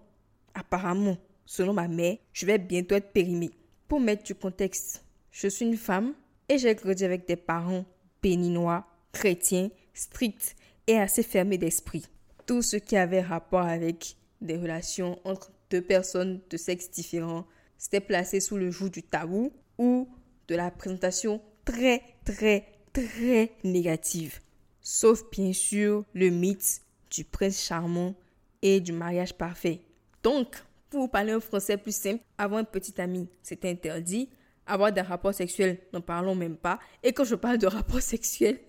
apparemment, 0.55 1.17
selon 1.47 1.73
ma 1.73 1.89
mère, 1.89 2.17
je 2.33 2.47
vais 2.47 2.59
bientôt 2.59 2.95
être 2.95 3.13
périmée. 3.13 3.51
Pour 3.89 4.01
mettre 4.01 4.23
du 4.23 4.35
contexte, 4.35 5.05
je 5.31 5.49
suis 5.49 5.67
une 5.67 5.77
femme 5.77 6.15
et 6.49 6.59
j'ai 6.59 6.75
grandi 6.75 7.05
avec 7.05 7.27
des 7.27 7.37
parents 7.37 7.85
béninois, 8.23 8.87
chrétiens, 9.13 9.71
stricts 9.95 10.57
et 10.87 10.97
assez 10.99 11.23
fermés 11.23 11.59
d'esprit. 11.59 12.05
Tout 12.47 12.63
ce 12.63 12.77
qui 12.77 12.97
avait 12.97 13.21
rapport 13.21 13.63
avec 13.63 14.17
des 14.41 14.57
relations 14.57 15.19
entre 15.25 15.53
deux 15.71 15.83
personnes 15.83 16.41
de 16.51 16.57
sexe 16.57 16.91
différents, 16.91 17.47
c'était 17.79 18.01
placé 18.01 18.41
sous 18.41 18.57
le 18.57 18.71
joug 18.71 18.89
du 18.89 19.03
tabou 19.03 19.53
ou 19.79 20.09
de 20.49 20.55
la 20.55 20.71
présentation 20.71 21.41
très, 21.65 22.03
très, 22.25 22.67
très 22.93 23.53
négative. 23.63 24.41
Sauf 24.83 25.31
bien 25.31 25.53
sûr 25.53 26.05
le 26.15 26.31
mythe 26.31 26.83
du 27.11 27.25
prince 27.25 27.63
charmant 27.63 28.15
et 28.63 28.81
du 28.81 28.93
mariage 28.93 29.35
parfait. 29.35 29.81
Donc, 30.23 30.57
pour 30.91 31.11
parler 31.11 31.33
un 31.33 31.41
français 31.41 31.77
plus 31.77 31.95
simple, 31.95 32.23
avoir 32.37 32.61
un 32.61 32.65
petit 32.65 33.01
ami, 33.01 33.29
c'est 33.43 33.65
interdit. 33.65 34.29
Avoir 34.67 34.93
des 34.93 35.01
rapports 35.01 35.35
sexuels, 35.35 35.79
n'en 35.93 36.01
parlons 36.01 36.35
même 36.35 36.57
pas. 36.57 36.79
Et 37.03 37.13
quand 37.13 37.25
je 37.25 37.35
parle 37.35 37.59
de 37.59 37.67
rapports 37.67 38.03
sexuels, 38.03 38.61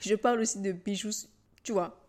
je 0.00 0.14
parle 0.14 0.40
aussi 0.40 0.60
de 0.60 0.72
bijoux, 0.72 1.10
tu 1.62 1.72
vois. 1.72 2.00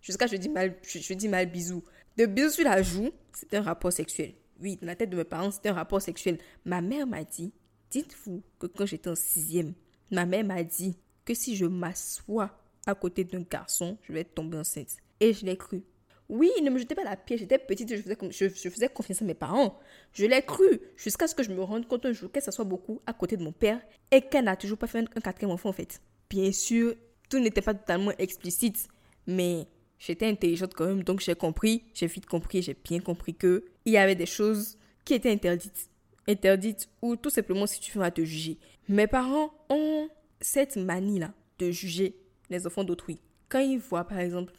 Jusqu'à 0.00 0.26
je 0.26 0.36
dis 0.36 0.48
mal, 0.48 0.76
je, 0.82 1.14
dis 1.14 1.28
mal 1.28 1.50
bisous. 1.50 1.82
De 2.16 2.26
bisous 2.26 2.50
sur 2.50 2.64
la 2.64 2.82
joue, 2.82 3.10
c'est 3.32 3.54
un 3.54 3.62
rapport 3.62 3.92
sexuel. 3.92 4.34
Oui, 4.60 4.76
dans 4.80 4.86
la 4.86 4.96
tête 4.96 5.10
de 5.10 5.16
mes 5.16 5.24
parents, 5.24 5.50
c'est 5.50 5.66
un 5.66 5.72
rapport 5.72 6.00
sexuel. 6.00 6.38
Ma 6.64 6.80
mère 6.80 7.06
m'a 7.06 7.24
dit, 7.24 7.52
dites-vous 7.90 8.42
que 8.58 8.66
quand 8.66 8.86
j'étais 8.86 9.10
en 9.10 9.14
sixième, 9.14 9.74
ma 10.10 10.26
mère 10.26 10.44
m'a 10.44 10.62
dit 10.62 10.96
que 11.24 11.34
si 11.34 11.56
je 11.56 11.66
m'assois 11.66 12.50
à 12.86 12.94
côté 12.94 13.24
d'un 13.24 13.40
garçon, 13.40 13.98
je 14.02 14.12
vais 14.12 14.24
tomber 14.24 14.58
enceinte. 14.58 14.96
Et 15.20 15.32
je 15.32 15.44
l'ai 15.44 15.56
cru. 15.56 15.82
Oui, 16.36 16.50
ne 16.62 16.70
me 16.70 16.78
jetez 16.78 16.96
pas 16.96 17.04
la 17.04 17.14
pierre. 17.14 17.38
J'étais 17.38 17.58
petite, 17.58 17.94
je 17.94 18.02
faisais, 18.02 18.16
je, 18.28 18.68
faisais 18.68 18.88
confiance 18.88 19.22
à 19.22 19.24
mes 19.24 19.34
parents. 19.34 19.78
Je 20.12 20.26
l'ai 20.26 20.42
cru 20.42 20.80
jusqu'à 20.96 21.28
ce 21.28 21.34
que 21.36 21.44
je 21.44 21.52
me 21.52 21.62
rende 21.62 21.86
compte 21.86 22.06
un 22.06 22.12
jour 22.12 22.32
qu'elle 22.32 22.42
s'assoit 22.42 22.64
beaucoup 22.64 23.00
à 23.06 23.12
côté 23.12 23.36
de 23.36 23.44
mon 23.44 23.52
père 23.52 23.80
et 24.10 24.20
qu'elle 24.20 24.46
n'a 24.46 24.56
toujours 24.56 24.76
pas 24.76 24.88
fait 24.88 24.98
un, 24.98 25.04
quatrième 25.04 25.52
enfant 25.52 25.68
en 25.68 25.72
fait. 25.72 26.02
Bien 26.28 26.50
sûr, 26.50 26.96
tout 27.30 27.38
n'était 27.38 27.62
pas 27.62 27.72
totalement 27.72 28.10
explicite, 28.18 28.88
mais 29.28 29.68
J'étais 29.96 30.26
intelligente 30.26 30.74
quand 30.74 30.86
même, 30.86 31.04
donc 31.04 31.20
j'ai 31.20 31.36
compris, 31.36 31.84
j'ai 31.94 32.08
vite 32.08 32.26
compris, 32.26 32.60
j'ai 32.60 32.74
bien 32.74 32.98
compris 32.98 33.32
que 33.32 33.64
il 33.86 33.92
y 33.92 33.96
avait 33.96 34.16
des 34.16 34.26
choses 34.26 34.76
qui 35.04 35.14
étaient 35.14 35.30
interdites. 35.30 35.88
Interdites 36.28 36.88
ou 37.00 37.16
tout 37.16 37.30
simplement 37.30 37.66
si 37.66 37.80
tu 37.80 37.90
fais, 37.90 37.98
on 37.98 38.02
va 38.02 38.10
te 38.10 38.22
juger. 38.22 38.58
Mes 38.88 39.06
parents 39.06 39.54
ont 39.70 40.08
cette 40.40 40.76
manie-là 40.76 41.32
de 41.58 41.70
juger 41.70 42.16
les 42.50 42.66
enfants 42.66 42.84
d'autrui. 42.84 43.18
Quand 43.48 43.60
ils 43.60 43.78
voient, 43.78 44.04
par 44.04 44.18
exemple, 44.18 44.52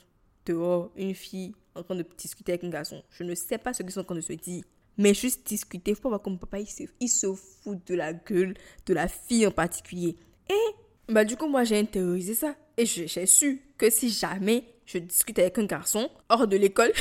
dehors, 0.45 0.91
une 0.95 1.13
fille 1.13 1.53
en 1.75 1.83
train 1.83 1.95
de 1.95 2.05
discuter 2.17 2.53
avec 2.53 2.63
un 2.63 2.69
garçon, 2.69 3.03
je 3.11 3.23
ne 3.23 3.35
sais 3.35 3.57
pas 3.57 3.73
ce 3.73 3.83
qu'ils 3.83 3.91
sont 3.91 4.01
en 4.01 4.05
train 4.05 4.15
de 4.15 4.21
se 4.21 4.33
dire, 4.33 4.63
mais 4.97 5.13
juste 5.13 5.45
discuter, 5.45 5.93
faut 5.93 6.03
pas 6.03 6.09
voir 6.09 6.21
comme 6.21 6.39
papa, 6.39 6.59
il 6.59 6.67
se, 6.67 6.83
il 6.99 7.09
se 7.09 7.33
fout 7.33 7.79
de 7.85 7.95
la 7.95 8.13
gueule 8.13 8.53
de 8.85 8.93
la 8.93 9.07
fille 9.07 9.45
en 9.45 9.51
particulier. 9.51 10.15
Et, 10.49 11.11
bah, 11.11 11.25
du 11.25 11.35
coup, 11.35 11.47
moi, 11.47 11.63
j'ai 11.63 11.77
intériorisé 11.77 12.33
ça. 12.33 12.55
Et 12.77 12.85
j'ai 12.85 13.25
su 13.25 13.61
que 13.77 13.89
si 13.89 14.09
jamais 14.09 14.63
je 14.85 14.97
discute 14.97 15.39
avec 15.39 15.57
un 15.57 15.65
garçon 15.65 16.09
hors 16.29 16.47
de 16.47 16.57
l'école, 16.57 16.91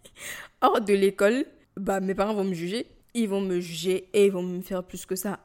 hors 0.60 0.80
de 0.80 0.94
l'école, 0.94 1.46
bah, 1.76 2.00
mes 2.00 2.14
parents 2.14 2.34
vont 2.34 2.44
me 2.44 2.54
juger. 2.54 2.86
Ils 3.14 3.28
vont 3.28 3.40
me 3.40 3.58
juger 3.58 4.08
et 4.12 4.26
ils 4.26 4.32
vont 4.32 4.42
me 4.42 4.60
faire 4.60 4.84
plus 4.84 5.06
que 5.06 5.16
ça. 5.16 5.40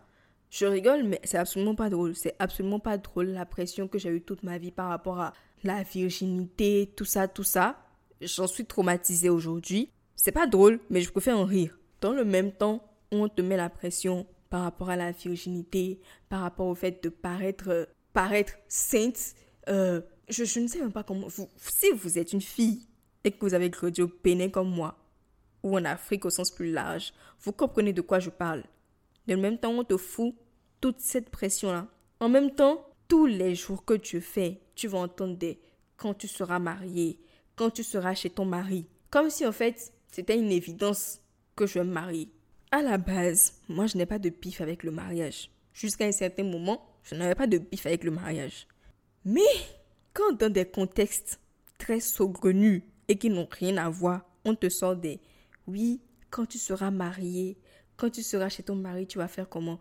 Je 0.49 0.65
rigole, 0.65 1.03
mais 1.03 1.19
c'est 1.23 1.37
absolument 1.37 1.75
pas 1.75 1.89
drôle. 1.89 2.15
C'est 2.15 2.35
absolument 2.39 2.79
pas 2.79 2.97
drôle 2.97 3.27
la 3.27 3.45
pression 3.45 3.87
que 3.87 3.97
j'ai 3.97 4.09
eue 4.09 4.21
toute 4.21 4.43
ma 4.43 4.57
vie 4.57 4.71
par 4.71 4.89
rapport 4.89 5.19
à 5.19 5.33
la 5.63 5.83
virginité, 5.83 6.93
tout 6.95 7.05
ça, 7.05 7.27
tout 7.27 7.43
ça. 7.43 7.84
J'en 8.21 8.47
suis 8.47 8.65
traumatisée 8.65 9.29
aujourd'hui. 9.29 9.89
C'est 10.15 10.31
pas 10.31 10.47
drôle, 10.47 10.79
mais 10.89 11.01
je 11.01 11.11
préfère 11.11 11.37
en 11.37 11.45
rire. 11.45 11.77
Dans 12.01 12.13
le 12.13 12.25
même 12.25 12.51
temps, 12.51 12.83
on 13.11 13.27
te 13.27 13.41
met 13.41 13.57
la 13.57 13.69
pression 13.69 14.25
par 14.49 14.63
rapport 14.63 14.89
à 14.89 14.95
la 14.95 15.11
virginité, 15.11 15.99
par 16.29 16.41
rapport 16.41 16.67
au 16.67 16.75
fait 16.75 17.03
de 17.03 17.09
paraître, 17.09 17.87
paraître 18.13 18.53
sainte. 18.67 19.35
Euh, 19.67 20.01
je, 20.29 20.43
ne 20.59 20.67
sais 20.67 20.79
même 20.79 20.91
pas 20.91 21.03
comment. 21.03 21.27
si 21.29 21.91
vous 21.91 22.17
êtes 22.17 22.33
une 22.33 22.41
fille 22.41 22.87
et 23.23 23.31
que 23.31 23.39
vous 23.41 23.53
avez 23.53 23.69
grandi 23.69 24.01
au 24.01 24.11
Bénin 24.23 24.49
comme 24.49 24.69
moi, 24.69 24.97
ou 25.63 25.77
en 25.77 25.85
Afrique 25.85 26.25
au 26.25 26.29
sens 26.29 26.51
plus 26.51 26.71
large, 26.71 27.13
vous 27.41 27.51
comprenez 27.51 27.91
de 27.91 28.01
quoi 28.01 28.19
je 28.19 28.29
parle. 28.29 28.63
Dans 29.27 29.35
le 29.35 29.41
même 29.41 29.57
temps, 29.57 29.71
on 29.71 29.83
te 29.83 29.97
fout 29.97 30.35
toute 30.79 30.99
cette 30.99 31.29
pression-là. 31.29 31.87
En 32.19 32.29
même 32.29 32.53
temps, 32.53 32.87
tous 33.07 33.25
les 33.25 33.55
jours 33.55 33.83
que 33.83 33.95
tu 33.95 34.21
fais, 34.21 34.61
tu 34.75 34.87
vas 34.87 34.99
entendre 34.99 35.37
des 35.37 35.59
quand 35.97 36.13
tu 36.13 36.27
seras 36.27 36.59
marié, 36.59 37.19
quand 37.55 37.69
tu 37.69 37.83
seras 37.83 38.13
chez 38.15 38.29
ton 38.29 38.45
mari. 38.45 38.85
Comme 39.09 39.29
si 39.29 39.45
en 39.45 39.51
fait, 39.51 39.93
c'était 40.11 40.37
une 40.37 40.51
évidence 40.51 41.19
que 41.55 41.65
je 41.65 41.79
me 41.79 41.85
marier. 41.85 42.29
À 42.71 42.81
la 42.81 42.97
base, 42.97 43.53
moi, 43.69 43.87
je 43.87 43.97
n'ai 43.97 44.05
pas 44.05 44.19
de 44.19 44.29
pif 44.29 44.61
avec 44.61 44.83
le 44.83 44.91
mariage. 44.91 45.49
Jusqu'à 45.73 46.05
un 46.05 46.11
certain 46.11 46.43
moment, 46.43 46.85
je 47.03 47.15
n'avais 47.15 47.35
pas 47.35 47.47
de 47.47 47.57
pif 47.57 47.85
avec 47.85 48.03
le 48.03 48.11
mariage. 48.11 48.67
Mais 49.23 49.41
quand 50.13 50.37
dans 50.37 50.51
des 50.51 50.65
contextes 50.65 51.39
très 51.77 51.99
saugrenus 51.99 52.83
et 53.07 53.17
qui 53.17 53.29
n'ont 53.29 53.47
rien 53.49 53.77
à 53.77 53.89
voir, 53.89 54.25
on 54.43 54.55
te 54.55 54.69
sort 54.69 54.95
des 54.95 55.19
oui, 55.67 55.99
quand 56.29 56.45
tu 56.45 56.57
seras 56.57 56.91
marié, 56.91 57.57
quand 57.97 58.09
tu 58.09 58.23
seras 58.23 58.49
chez 58.49 58.63
ton 58.63 58.75
mari, 58.75 59.07
tu 59.07 59.17
vas 59.17 59.27
faire 59.27 59.49
comment? 59.49 59.79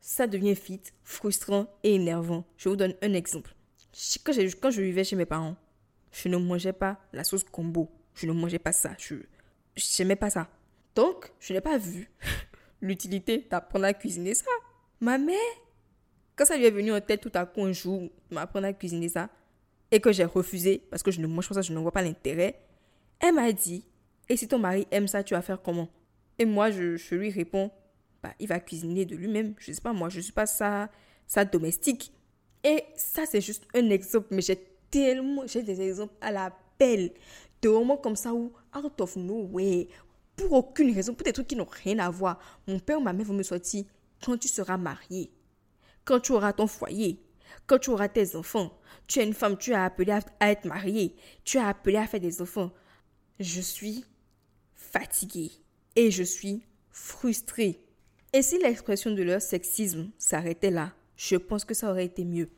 Ça 0.00 0.26
devient 0.26 0.54
vite 0.54 0.92
frustrant 1.02 1.66
et 1.82 1.94
énervant. 1.94 2.44
Je 2.56 2.68
vous 2.68 2.76
donne 2.76 2.94
un 3.02 3.14
exemple. 3.14 3.54
Quand 4.24 4.70
je 4.70 4.82
vivais 4.82 5.04
chez 5.04 5.16
mes 5.16 5.26
parents, 5.26 5.56
je 6.12 6.28
ne 6.28 6.36
mangeais 6.36 6.72
pas 6.72 6.98
la 7.12 7.24
sauce 7.24 7.44
combo. 7.44 7.90
Je 8.14 8.26
ne 8.26 8.32
mangeais 8.32 8.58
pas 8.58 8.72
ça. 8.72 8.92
Je 8.98 9.16
n'aimais 9.98 10.16
pas 10.16 10.30
ça. 10.30 10.48
Donc, 10.94 11.32
je 11.40 11.52
n'ai 11.52 11.60
pas 11.60 11.78
vu 11.78 12.10
l'utilité 12.80 13.46
d'apprendre 13.50 13.84
à 13.84 13.94
cuisiner 13.94 14.34
ça. 14.34 14.50
Ma 15.00 15.18
mère, 15.18 15.36
quand 16.34 16.44
ça 16.44 16.56
lui 16.56 16.66
est 16.66 16.70
venu 16.70 16.92
en 16.92 17.00
tête 17.00 17.20
tout 17.20 17.32
à 17.34 17.46
coup 17.46 17.62
un 17.62 17.72
jour, 17.72 18.10
m'apprendre 18.30 18.66
à 18.66 18.72
cuisiner 18.72 19.08
ça, 19.08 19.28
et 19.90 20.00
que 20.00 20.12
j'ai 20.12 20.24
refusé 20.24 20.82
parce 20.90 21.02
que 21.02 21.10
je 21.10 21.20
ne 21.20 21.26
mange 21.26 21.48
pas 21.48 21.54
ça, 21.54 21.62
je 21.62 21.72
ne 21.72 21.78
vois 21.78 21.92
pas 21.92 22.02
l'intérêt, 22.02 22.60
elle 23.20 23.34
m'a 23.34 23.52
dit, 23.52 23.84
et 24.28 24.36
si 24.36 24.48
ton 24.48 24.58
mari 24.58 24.86
aime 24.90 25.08
ça, 25.08 25.22
tu 25.22 25.34
vas 25.34 25.42
faire 25.42 25.62
comment? 25.62 25.88
Et 26.38 26.44
moi, 26.44 26.70
je, 26.70 27.14
lui 27.14 27.30
réponds, 27.30 27.70
bah, 28.22 28.34
il 28.38 28.48
va 28.48 28.60
cuisiner 28.60 29.04
de 29.04 29.16
lui-même. 29.16 29.54
Je 29.58 29.70
ne 29.70 29.74
sais 29.74 29.80
pas, 29.80 29.92
moi, 29.92 30.08
je 30.08 30.18
ne 30.18 30.22
suis 30.22 30.32
pas 30.32 30.46
ça, 30.46 30.90
ça 31.26 31.44
domestique. 31.44 32.12
Et 32.62 32.84
ça, 32.96 33.24
c'est 33.26 33.40
juste 33.40 33.66
un 33.74 33.90
exemple, 33.90 34.28
mais 34.30 34.42
j'ai 34.42 34.58
tellement, 34.90 35.46
j'ai 35.46 35.62
des 35.62 35.80
exemples 35.80 36.14
à 36.20 36.30
la 36.30 36.52
pelle, 36.78 37.12
de 37.62 37.68
moments 37.68 37.96
comme 37.96 38.16
ça 38.16 38.32
où, 38.32 38.52
out 38.76 39.00
of 39.00 39.16
nowhere, 39.16 39.86
pour 40.36 40.52
aucune 40.52 40.94
raison, 40.94 41.14
pour 41.14 41.24
des 41.24 41.32
trucs 41.32 41.48
qui 41.48 41.56
n'ont 41.56 41.66
rien 41.70 41.98
à 41.98 42.10
voir. 42.10 42.38
Mon 42.66 42.78
père 42.78 42.98
ou 42.98 43.02
ma 43.02 43.12
mère 43.12 43.26
vont 43.26 43.34
me 43.34 43.42
sortir 43.42 43.84
quand 44.24 44.38
tu 44.38 44.48
seras 44.48 44.76
marié, 44.76 45.30
quand 46.04 46.20
tu 46.20 46.32
auras 46.32 46.52
ton 46.52 46.66
foyer, 46.66 47.20
quand 47.66 47.78
tu 47.78 47.90
auras 47.90 48.08
tes 48.08 48.36
enfants. 48.36 48.72
Tu 49.06 49.20
es 49.20 49.24
une 49.24 49.34
femme, 49.34 49.56
tu 49.56 49.72
as 49.74 49.84
appelé 49.84 50.12
à, 50.12 50.50
être 50.50 50.64
mariée, 50.64 51.14
tu 51.44 51.58
as 51.58 51.68
appelé 51.68 51.96
à 51.96 52.06
faire 52.06 52.20
des 52.20 52.40
enfants. 52.40 52.70
Je 53.40 53.60
suis 53.60 54.04
fatiguée 54.74 55.50
et 55.96 56.10
je 56.10 56.22
suis 56.22 56.62
frustrée. 56.90 57.80
Et 58.32 58.42
si 58.42 58.58
l'expression 58.58 59.12
de 59.12 59.22
leur 59.22 59.40
sexisme 59.40 60.10
s'arrêtait 60.18 60.70
là, 60.70 60.92
je 61.16 61.36
pense 61.36 61.64
que 61.64 61.74
ça 61.74 61.90
aurait 61.90 62.04
été 62.04 62.24
mieux. 62.24 62.48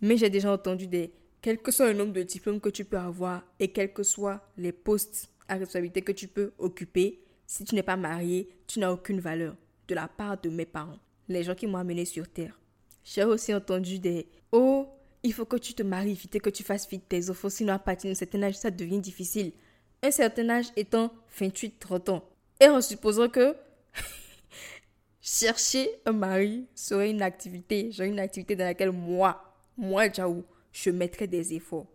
Mais 0.00 0.16
j'ai 0.16 0.30
déjà 0.30 0.52
entendu 0.52 0.86
des 0.88 1.12
quel 1.42 1.58
que 1.58 1.72
soit 1.72 1.88
le 1.92 1.98
nombre 1.98 2.12
de 2.12 2.22
diplômes 2.22 2.60
que 2.60 2.68
tu 2.68 2.84
peux 2.84 2.96
avoir 2.96 3.42
et 3.58 3.68
quels 3.68 3.92
que 3.92 4.04
soient 4.04 4.40
les 4.56 4.70
postes 4.70 5.28
à 5.48 5.54
responsabilité 5.54 6.00
que 6.00 6.12
tu 6.12 6.28
peux 6.28 6.52
occuper, 6.56 7.20
si 7.46 7.64
tu 7.64 7.74
n'es 7.74 7.82
pas 7.82 7.96
marié, 7.96 8.48
tu 8.68 8.78
n'as 8.78 8.92
aucune 8.92 9.18
valeur 9.20 9.56
de 9.88 9.94
la 9.94 10.06
part 10.06 10.40
de 10.40 10.48
mes 10.48 10.64
parents, 10.64 11.00
les 11.28 11.42
gens 11.42 11.56
qui 11.56 11.66
m'ont 11.66 11.78
amené 11.78 12.04
sur 12.04 12.28
terre. 12.28 12.58
J'ai 13.04 13.24
aussi 13.24 13.52
entendu 13.52 13.98
des 13.98 14.28
Oh, 14.52 14.86
il 15.24 15.32
faut 15.32 15.44
que 15.44 15.56
tu 15.56 15.74
te 15.74 15.82
maries 15.82 16.14
vite 16.14 16.40
que 16.40 16.50
tu 16.50 16.62
fasses 16.62 16.88
vite 16.88 17.08
tes 17.08 17.28
enfants, 17.28 17.50
sinon 17.50 17.74
à 17.74 17.78
partir 17.80 18.08
d'un 18.08 18.14
certain 18.14 18.44
âge, 18.44 18.54
ça 18.54 18.70
devient 18.70 19.00
difficile. 19.00 19.52
Un 20.00 20.12
certain 20.12 20.48
âge 20.48 20.66
étant 20.76 21.12
28-30 21.36 22.10
ans. 22.10 22.24
Et 22.60 22.68
en 22.68 22.80
supposant 22.80 23.28
que 23.28 23.56
chercher 25.20 25.90
un 26.06 26.12
mari 26.12 26.66
serait 26.74 27.10
une 27.10 27.22
activité, 27.22 27.90
genre 27.90 28.06
une 28.06 28.20
activité 28.20 28.54
dans 28.54 28.64
laquelle 28.64 28.92
moi, 28.92 29.42
moi, 29.76 30.10
Jaou, 30.12 30.44
je 30.72 30.90
mettrais 30.90 31.26
des 31.26 31.54
efforts. 31.54 31.86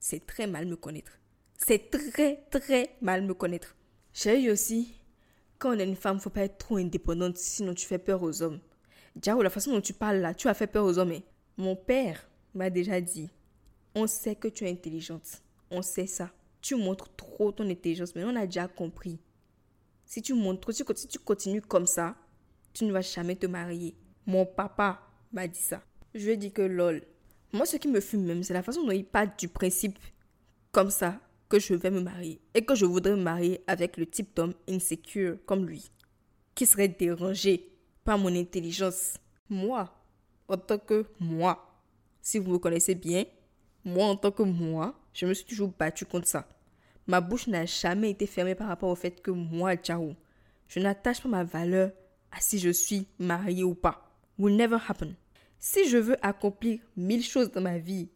C'est 0.00 0.26
très 0.26 0.46
mal 0.46 0.66
me 0.66 0.76
connaître. 0.76 1.18
C'est 1.56 1.90
très, 1.90 2.44
très 2.50 2.96
mal 3.00 3.22
me 3.22 3.34
connaître. 3.34 3.76
J'ai 4.12 4.42
eu 4.42 4.50
aussi, 4.50 4.94
quand 5.58 5.74
on 5.74 5.78
est 5.78 5.84
une 5.84 5.96
femme, 5.96 6.20
faut 6.20 6.30
pas 6.30 6.42
être 6.44 6.58
trop 6.58 6.76
indépendante, 6.76 7.36
sinon 7.36 7.74
tu 7.74 7.86
fais 7.86 7.98
peur 7.98 8.22
aux 8.22 8.42
hommes. 8.42 8.60
Diao, 9.16 9.42
la 9.42 9.50
façon 9.50 9.72
dont 9.72 9.80
tu 9.80 9.92
parles 9.92 10.18
là, 10.18 10.34
tu 10.34 10.48
as 10.48 10.54
fait 10.54 10.66
peur 10.66 10.84
aux 10.84 10.98
hommes. 10.98 11.20
Mon 11.56 11.76
père 11.76 12.28
m'a 12.52 12.68
déjà 12.68 13.00
dit, 13.00 13.30
on 13.94 14.06
sait 14.06 14.34
que 14.34 14.48
tu 14.48 14.64
es 14.64 14.70
intelligente. 14.70 15.42
On 15.70 15.82
sait 15.82 16.06
ça. 16.06 16.30
Tu 16.60 16.74
montres 16.74 17.14
trop 17.16 17.52
ton 17.52 17.68
intelligence, 17.68 18.14
mais 18.14 18.24
on 18.24 18.36
a 18.36 18.46
déjà 18.46 18.68
compris. 18.68 19.20
Si 20.04 20.20
tu 20.20 20.34
montres, 20.34 20.72
si 20.72 21.08
tu 21.08 21.18
continues 21.18 21.62
comme 21.62 21.86
ça, 21.86 22.16
tu 22.72 22.84
ne 22.84 22.92
vas 22.92 23.00
jamais 23.00 23.36
te 23.36 23.46
marier. 23.46 23.96
Mon 24.26 24.44
papa 24.44 25.00
m'a 25.32 25.46
dit 25.46 25.60
ça. 25.60 25.82
Je 26.14 26.32
dit 26.32 26.52
que 26.52 26.62
lol. 26.62 27.02
Moi, 27.54 27.66
ce 27.66 27.76
qui 27.76 27.86
me 27.86 28.00
fume 28.00 28.24
même, 28.24 28.42
c'est 28.42 28.52
la 28.52 28.64
façon 28.64 28.82
dont 28.82 28.90
il 28.90 29.04
parle 29.04 29.30
du 29.38 29.46
principe 29.46 29.96
comme 30.72 30.90
ça 30.90 31.20
que 31.48 31.60
je 31.60 31.72
vais 31.74 31.92
me 31.92 32.00
marier 32.00 32.40
et 32.52 32.64
que 32.64 32.74
je 32.74 32.84
voudrais 32.84 33.12
me 33.12 33.22
marier 33.22 33.62
avec 33.68 33.96
le 33.96 34.06
type 34.06 34.34
d'homme 34.34 34.54
insécure 34.68 35.38
comme 35.46 35.64
lui, 35.64 35.88
qui 36.56 36.66
serait 36.66 36.88
dérangé 36.88 37.70
par 38.02 38.18
mon 38.18 38.34
intelligence. 38.34 39.18
Moi, 39.48 39.88
en 40.48 40.56
tant 40.56 40.78
que 40.78 41.06
moi, 41.20 41.80
si 42.20 42.40
vous 42.40 42.50
me 42.50 42.58
connaissez 42.58 42.96
bien, 42.96 43.24
moi 43.84 44.06
en 44.06 44.16
tant 44.16 44.32
que 44.32 44.42
moi, 44.42 44.98
je 45.12 45.24
me 45.24 45.32
suis 45.32 45.44
toujours 45.44 45.72
battu 45.78 46.06
contre 46.06 46.26
ça. 46.26 46.48
Ma 47.06 47.20
bouche 47.20 47.46
n'a 47.46 47.66
jamais 47.66 48.10
été 48.10 48.26
fermée 48.26 48.56
par 48.56 48.66
rapport 48.66 48.90
au 48.90 48.96
fait 48.96 49.22
que 49.22 49.30
moi, 49.30 49.76
Ciao, 49.76 50.16
je 50.66 50.80
n'attache 50.80 51.22
pas 51.22 51.28
ma 51.28 51.44
valeur 51.44 51.92
à 52.32 52.40
si 52.40 52.58
je 52.58 52.70
suis 52.70 53.06
marié 53.20 53.62
ou 53.62 53.76
pas. 53.76 54.10
Will 54.38 54.56
never 54.56 54.78
happen. 54.88 55.14
Si 55.66 55.88
je 55.88 55.96
veux 55.96 56.16
accomplir 56.20 56.80
mille 56.94 57.24
choses 57.24 57.50
dans 57.50 57.62
ma 57.62 57.78
vie 57.78 58.10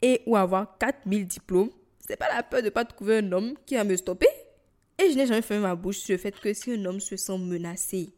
et 0.00 0.22
ou 0.26 0.36
avoir 0.36 0.78
4000 0.78 1.26
diplômes, 1.26 1.70
c'est 1.98 2.16
pas 2.16 2.32
la 2.32 2.44
peur 2.44 2.62
de 2.62 2.68
pas 2.68 2.84
trouver 2.84 3.18
un 3.18 3.32
homme 3.32 3.54
qui 3.66 3.74
va 3.74 3.82
me 3.82 3.96
stopper. 3.96 4.28
Et 4.96 5.10
je 5.10 5.16
n'ai 5.16 5.26
jamais 5.26 5.42
fermé 5.42 5.64
ma 5.64 5.74
bouche 5.74 5.96
sur 5.96 6.12
le 6.12 6.18
fait 6.18 6.38
que 6.38 6.54
si 6.54 6.70
un 6.70 6.84
homme 6.84 7.00
se 7.00 7.16
sent 7.16 7.36
menacé 7.36 8.14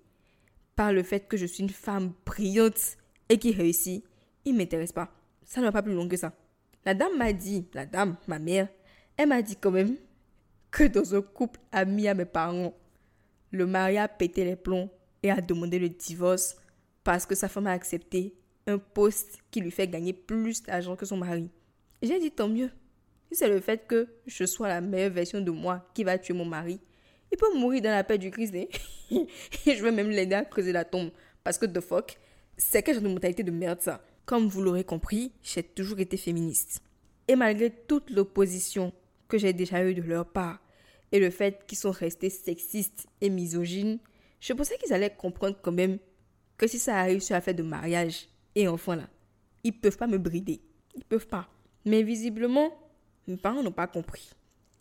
par 0.75 0.93
le 0.93 1.03
fait 1.03 1.21
que 1.27 1.39
je 1.39 1.47
suis 1.47 1.63
une 1.63 1.71
femme 1.71 2.13
brillante 2.27 2.99
et 3.31 3.39
qui 3.39 3.51
réussit, 3.51 4.05
il 4.45 4.55
m'intéresse 4.55 4.93
pas. 4.93 5.11
Ça 5.43 5.61
ne 5.63 5.65
va 5.65 5.73
pas 5.73 5.83
plus 5.83 5.95
loin 5.95 6.07
que 6.07 6.19
ça. 6.19 6.35
La 6.85 6.93
dame 6.93 7.17
m'a 7.17 7.33
dit, 7.33 7.67
la 7.73 7.87
dame, 7.87 8.19
ma 8.27 8.39
mère, 8.39 8.69
elle 9.17 9.31
m'a 9.31 9.41
dit 9.41 9.57
quand 9.57 9.71
même 9.71 9.97
que 10.71 10.85
dans 10.85 11.15
un 11.15 11.23
couple 11.23 11.61
ami 11.73 12.09
à 12.09 12.15
mes 12.15 12.27
parents, 12.27 12.75
le 13.53 13.65
mari 13.65 13.97
a 13.97 14.07
pété 14.07 14.45
les 14.45 14.55
plombs 14.55 14.91
et 15.23 15.31
a 15.31 15.41
demandé 15.41 15.79
le 15.79 15.89
divorce 15.89 16.57
parce 17.05 17.25
que 17.25 17.35
sa 17.35 17.49
femme 17.49 17.69
a 17.69 17.73
accepté 17.73 18.35
un 18.67 18.79
poste 18.79 19.39
qui 19.51 19.61
lui 19.61 19.71
fait 19.71 19.89
gagner 19.89 20.13
plus 20.13 20.63
d'argent 20.63 20.97
que 20.97 21.07
son 21.07 21.17
mari. 21.17 21.51
J'ai 22.03 22.19
dit 22.19 22.31
tant 22.31 22.49
mieux. 22.49 22.71
C'est 23.33 23.49
le 23.49 23.61
fait 23.61 23.87
que 23.87 24.09
je 24.27 24.45
sois 24.45 24.69
la 24.69 24.81
meilleure 24.81 25.11
version 25.11 25.41
de 25.41 25.51
moi 25.51 25.89
qui 25.95 26.05
va 26.05 26.19
tuer 26.19 26.35
mon 26.35 26.45
mari, 26.45 26.81
il 27.33 27.37
peut 27.37 27.55
mourir 27.55 27.83
dans 27.83 27.91
la 27.91 28.05
paix 28.05 28.19
du 28.19 28.31
Christ. 28.31 28.55
Hein. 28.55 28.67
et 29.67 29.77
je 29.77 29.83
vais 29.83 29.93
même 29.93 30.11
l'aider 30.11 30.35
à 30.35 30.45
creuser 30.45 30.73
la 30.73 30.85
tombe. 30.85 31.11
Parce 31.43 31.59
que, 31.59 31.67
the 31.67 31.81
fuck, 31.81 32.19
c'est 32.57 32.83
quelle 32.83 32.95
genre 32.95 33.05
de 33.05 33.09
mentalité 33.09 33.43
de 33.43 33.51
merde 33.51 33.81
ça 33.81 34.05
Comme 34.25 34.47
vous 34.47 34.63
l'aurez 34.63 34.85
compris, 34.85 35.33
j'ai 35.43 35.63
toujours 35.63 36.01
été 36.01 36.17
féministe. 36.17 36.83
Et 37.29 37.37
malgré 37.37 37.71
toute 37.71 38.11
l'opposition 38.11 38.93
que 39.29 39.39
j'ai 39.39 39.53
déjà 39.53 39.85
eu 39.85 39.95
de 39.95 40.03
leur 40.03 40.27
part 40.27 40.61
et 41.13 41.19
le 41.19 41.31
fait 41.31 41.65
qu'ils 41.67 41.79
sont 41.79 41.91
restés 41.91 42.31
sexistes 42.31 43.07
et 43.21 43.31
misogynes, 43.31 43.99
je 44.41 44.53
pensais 44.53 44.77
qu'ils 44.79 44.93
allaient 44.93 45.15
comprendre 45.15 45.57
quand 45.61 45.73
même 45.73 45.99
que 46.57 46.67
si 46.67 46.79
ça 46.79 46.97
arrive 46.97 47.21
sur 47.21 47.35
l'affaire 47.35 47.55
de 47.55 47.63
mariage 47.63 48.29
et 48.57 48.67
enfant 48.67 48.97
là, 48.97 49.09
ils 49.63 49.73
peuvent 49.73 49.97
pas 49.97 50.09
me 50.09 50.19
brider. 50.19 50.61
Ils 50.97 51.05
peuvent 51.05 51.29
pas. 51.29 51.49
Mais 51.85 52.03
visiblement, 52.03 52.77
mes 53.29 53.37
parents 53.37 53.63
n'ont 53.63 53.71
pas 53.71 53.87
compris. 53.87 54.31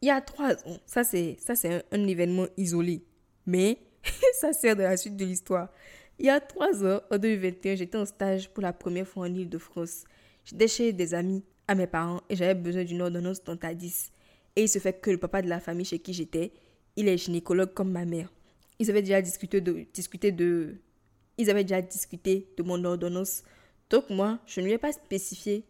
Il 0.02 0.08
y 0.08 0.12
a 0.12 0.22
trois 0.22 0.54
ans, 0.68 0.80
ça 0.86 1.04
c'est 1.04 1.38
ça 1.40 1.56
c'est 1.56 1.84
un, 1.92 2.08
événement 2.08 2.48
isolé, 2.58 3.04
mais 3.46 3.80
ça 4.40 4.54
sert 4.54 4.76
de 4.76 4.82
la 4.82 4.98
suite 4.98 5.16
de 5.16 5.26
l'histoire. 5.26 5.70
Il 6.18 6.26
y 6.26 6.30
a 6.30 6.40
trois 6.40 6.86
ans, 6.86 7.02
en 7.12 7.18
2021, 7.18 7.76
j'étais 7.76 7.98
en 7.98 8.06
stage 8.06 8.50
pour 8.50 8.64
la 8.64 8.72
première 8.72 9.08
fois 9.08 9.28
en 9.28 9.34
Ile-de-France. 9.34 10.06
J'étais 10.46 10.68
chez 10.68 10.94
des 10.94 11.14
amis 11.14 11.44
à 11.68 11.76
mes 11.76 11.88
parents 11.88 12.22
et 12.30 12.36
j'avais 12.36 12.56
besoin 12.56 12.84
d'une 12.84 13.02
ordonnance 13.02 13.44
dentadis. 13.44 14.12
Et 14.56 14.64
il 14.64 14.70
se 14.70 14.80
fait 14.80 14.94
que 14.94 15.12
le 15.12 15.18
papa 15.18 15.42
de 15.42 15.50
la 15.50 15.60
famille 15.60 15.86
chez 15.86 16.00
qui 16.00 16.14
j'étais, 16.14 16.54
il 16.96 17.08
est 17.08 17.18
gynécologue 17.18 17.74
comme 17.74 17.92
ma 17.92 18.06
mère. 18.06 18.32
Ils 18.80 18.90
avaient 18.90 19.02
déjà 19.02 19.22
discuté 19.22 19.60
de, 19.60 19.86
discuté 19.94 20.32
de, 20.32 20.76
ils 21.38 21.50
avaient 21.50 21.64
déjà 21.64 21.82
discuté 21.82 22.48
de 22.58 22.64
mon 22.64 22.84
ordonnance. 22.84 23.44
Donc 23.90 24.10
moi, 24.10 24.40
je 24.46 24.62
ne 24.62 24.66
lui 24.66 24.74
ai 24.74 24.78
pas 24.78 24.92
spécifié 24.92 25.64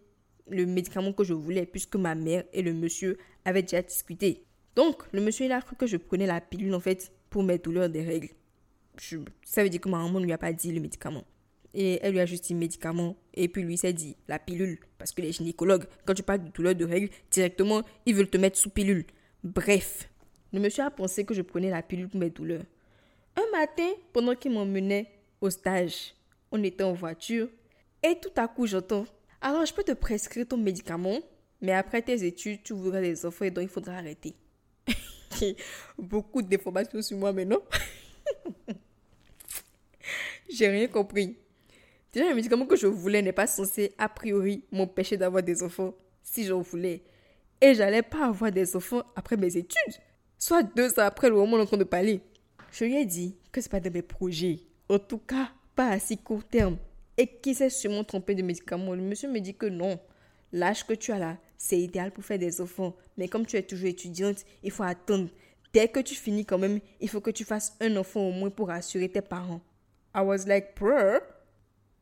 le 0.50 0.66
médicament 0.66 1.14
que 1.14 1.24
je 1.24 1.34
voulais 1.34 1.66
puisque 1.66 1.96
ma 1.96 2.16
mère 2.16 2.44
et 2.54 2.62
le 2.62 2.74
monsieur 2.74 3.18
avaient 3.44 3.62
déjà 3.62 3.82
discuté. 3.82 4.44
Donc 4.76 5.04
le 5.12 5.22
monsieur 5.22 5.46
il 5.46 5.52
a 5.52 5.62
cru 5.62 5.76
que 5.76 5.88
je 5.88 5.98
prenais 5.98 6.28
la 6.28 6.42
pilule 6.42 6.74
en 6.76 6.80
fait 6.80 7.12
pour 7.30 7.44
mes 7.44 7.58
douleurs 7.58 7.90
des 7.90 8.04
règles. 8.04 8.30
ça 9.44 9.64
veut 9.64 9.70
dire 9.70 9.82
que 9.82 9.90
ma 9.90 9.98
maman 9.98 10.20
ne 10.20 10.26
lui 10.26 10.34
a 10.34 10.38
pas 10.38 10.54
dit 10.54 10.72
le 10.72 10.80
médicament. 10.80 11.24
Et 11.74 12.00
elle 12.02 12.14
lui 12.14 12.20
a 12.22 12.26
juste 12.26 12.46
dit 12.46 12.56
médicament. 12.56 13.18
Et 13.34 13.50
puis 13.50 13.62
lui 13.62 13.78
s'est 13.78 13.92
dit 13.92 14.16
la 14.28 14.40
pilule. 14.40 14.80
Parce 14.98 15.12
que 15.12 15.22
les 15.22 15.34
gynécologues, 15.34 15.86
quand 16.06 16.14
tu 16.14 16.24
parles 16.24 16.44
de 16.46 16.50
douleurs 16.50 16.76
de 16.76 16.86
règles, 16.86 17.10
directement, 17.30 17.82
ils 18.06 18.16
veulent 18.16 18.30
te 18.30 18.38
mettre 18.38 18.58
sous 18.58 18.70
pilule. 18.70 19.06
Bref, 19.44 20.10
le 20.54 20.62
monsieur 20.62 20.86
a 20.86 20.92
pensé 20.92 21.26
que 21.26 21.34
je 21.34 21.42
prenais 21.42 21.70
la 21.70 21.82
pilule 21.82 22.08
pour 22.08 22.20
mes 22.20 22.30
douleurs. 22.30 22.64
Un 23.36 23.60
matin, 23.60 23.90
pendant 24.14 24.36
qu'il 24.36 24.54
m'emmenait 24.54 25.12
au 25.42 25.50
stage, 25.50 26.14
on 26.52 26.64
était 26.64 26.86
en 26.86 26.94
voiture. 26.94 27.50
Et 28.08 28.20
tout 28.20 28.30
à 28.36 28.48
coup, 28.48 28.68
j'entends 28.68 29.06
Alors, 29.42 29.66
je 29.66 29.74
peux 29.74 29.84
te 29.84 29.94
prescrire 29.94 30.48
ton 30.48 30.58
médicament, 30.58 31.20
mais 31.60 31.72
après 31.72 32.04
tes 32.04 32.24
études, 32.24 32.62
tu 32.62 32.74
voudras 32.74 33.02
des 33.02 33.26
enfants 33.26 33.46
et 33.46 33.52
donc 33.52 33.64
il 33.64 33.70
faudra 33.70 33.96
arrêter. 33.96 34.36
Beaucoup 35.98 36.44
d'informations 36.44 37.02
sur 37.02 37.18
moi 37.18 37.34
maintenant. 37.34 37.62
J'ai 40.50 40.68
rien 40.68 40.88
compris. 40.88 41.36
Déjà, 42.14 42.30
le 42.30 42.36
médicament 42.36 42.68
que 42.68 42.76
je 42.76 42.86
voulais 42.86 43.24
n'est 43.24 43.34
pas 43.34 43.48
censé, 43.48 43.94
a 43.98 44.08
priori, 44.08 44.64
m'empêcher 44.72 45.18
d'avoir 45.18 45.42
des 45.42 45.64
enfants 45.64 45.96
si 46.22 46.46
j'en 46.46 46.62
voulais. 46.62 47.04
Et 47.60 47.74
j'allais 47.74 48.04
pas 48.04 48.28
avoir 48.28 48.52
des 48.52 48.76
enfants 48.76 49.02
après 49.16 49.36
mes 49.36 49.58
études. 49.58 49.96
Soit 50.38 50.62
deux 50.62 50.92
ans 51.00 51.06
après 51.06 51.30
le 51.30 51.36
moment 51.36 51.54
où 51.54 51.56
on 51.56 51.60
est 51.60 51.64
en 51.64 51.66
train 51.66 51.78
de 51.78 51.84
parler. 51.84 52.22
Je 52.72 52.86
lui 52.86 52.98
ai 52.98 53.06
dit 53.06 53.36
que 53.52 53.62
c'est 53.62 53.72
pas 53.72 53.80
de 53.80 53.90
mes 53.90 54.04
projets. 54.04 54.60
En 54.90 55.00
tout 55.00 55.18
cas, 55.18 55.50
pas 55.76 55.88
à 55.88 55.98
si 55.98 56.20
court 56.20 56.44
terme. 56.44 56.78
Et 57.18 57.28
qu'il 57.28 57.56
s'est 57.56 57.70
sûrement 57.70 58.04
trompé 58.04 58.36
de 58.36 58.42
médicaments. 58.42 58.94
Le 58.94 59.02
monsieur 59.02 59.30
me 59.30 59.40
dit 59.40 59.56
que 59.56 59.66
non. 59.66 60.00
L'âge 60.52 60.86
que 60.86 60.94
tu 60.94 61.12
as 61.12 61.20
là, 61.20 61.38
c'est 61.58 61.80
idéal 61.80 62.12
pour 62.12 62.24
faire 62.24 62.40
des 62.40 62.62
enfants. 62.62 62.96
Mais 63.18 63.28
comme 63.28 63.46
tu 63.46 63.58
es 63.58 63.64
toujours 63.64 63.88
étudiante, 63.88 64.46
il 64.64 64.72
faut 64.72 64.84
attendre. 64.84 65.30
Dès 65.74 65.88
que 65.88 66.00
tu 66.00 66.16
finis 66.16 66.46
quand 66.46 66.58
même, 66.58 66.80
il 67.02 67.10
faut 67.10 67.22
que 67.22 67.32
tu 67.32 67.44
fasses 67.44 67.76
un 67.82 67.96
enfant 67.98 68.22
au 68.22 68.32
moins 68.32 68.50
pour 68.50 68.68
rassurer 68.70 69.10
tes 69.10 69.22
parents. 69.22 69.62
I 70.16 70.22
was 70.22 70.46
like, 70.46 70.80
bro, 70.80 71.20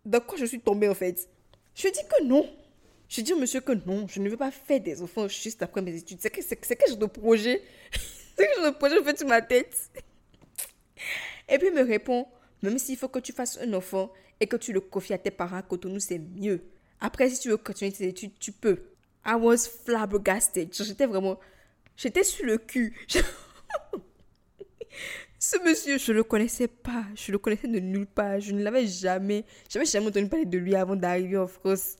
dans 0.06 0.20
quoi 0.20 0.38
je 0.38 0.46
suis 0.46 0.60
tombée 0.60 0.88
en 0.88 0.94
fait? 0.94 1.28
Je 1.74 1.88
dis 1.88 2.02
que 2.08 2.24
non. 2.24 2.48
Je 3.10 3.22
dis 3.22 3.34
au 3.34 3.40
monsieur 3.40 3.62
que 3.62 3.74
non, 3.88 4.08
je 4.08 4.20
ne 4.20 4.30
veux 4.30 4.38
pas 4.38 4.52
faire 4.52 4.80
des 4.80 5.02
enfants 5.02 5.28
juste 5.28 5.62
après 5.64 5.82
mes 5.82 5.96
études. 5.96 6.20
C'est 6.22 6.30
que 6.30 6.74
quel 6.74 6.90
genre 6.90 6.98
de 6.98 7.06
projet 7.06 7.62
C'est 8.36 8.46
quel 8.46 8.56
genre 8.56 8.72
de 8.72 8.78
projet 8.78 8.96
je 8.98 9.04
fais 9.04 9.16
sur 9.16 9.28
ma 9.28 9.42
tête 9.42 9.90
Et 11.50 11.58
puis 11.58 11.68
il 11.68 11.74
me 11.74 11.84
répond, 11.84 12.28
même 12.62 12.78
s'il 12.78 12.98
faut 12.98 13.08
que 13.08 13.20
tu 13.20 13.34
fasses 13.34 13.58
un 13.60 13.74
enfant 13.74 14.12
et 14.40 14.48
que 14.48 14.56
tu 14.56 14.74
le 14.74 14.82
confies 14.82 15.14
à 15.14 15.18
tes 15.18 15.32
parents 15.32 15.62
nous, 15.86 16.00
c'est 16.00 16.20
mieux. 16.20 16.62
Après, 17.00 17.30
si 17.30 17.40
tu 17.40 17.50
veux 17.50 17.58
continuer 17.58 17.92
tes 17.92 18.08
études, 18.08 18.38
tu 18.40 18.52
peux. 18.52 18.80
I 19.26 19.36
was 19.36 19.68
flabbergasted. 19.86 20.74
J'étais 20.74 21.06
vraiment... 21.06 21.40
J'étais 21.96 22.24
sur 22.24 22.46
le 22.46 22.58
cul. 22.58 22.96
Ce 25.40 25.58
monsieur, 25.64 25.98
je 25.98 26.12
le 26.14 26.24
connaissais 26.24 26.68
pas. 26.68 27.04
Je 27.16 27.32
le 27.32 27.38
connaissais 27.38 27.68
de 27.68 27.80
nulle 27.80 28.06
part. 28.06 28.40
Je 28.40 28.54
ne 28.54 28.64
l'avais 28.64 28.88
jamais... 28.88 29.46
J'avais 29.70 29.86
jamais 29.86 30.08
entendu 30.08 30.28
parler 30.28 30.46
de 30.46 30.58
lui 30.58 30.76
avant 30.76 30.96
d'arriver 30.96 31.38
en 31.38 31.48
France. 31.48 31.98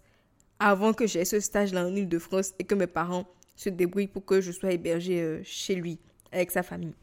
Avant 0.60 0.94
que 0.94 1.08
j'aie 1.08 1.26
ce 1.26 1.40
stage-là 1.40 1.86
en 1.86 1.96
Ile-de-France 1.96 2.54
et 2.60 2.64
que 2.64 2.76
mes 2.76 2.88
parents 2.88 3.28
se 3.56 3.70
débrouillent 3.70 4.08
pour 4.08 4.26
que 4.26 4.42
je 4.42 4.52
sois 4.52 4.72
hébergée 4.72 5.22
euh, 5.22 5.42
chez 5.44 5.76
lui, 5.76 6.00
avec 6.32 6.52
sa 6.52 6.64
famille. 6.64 6.94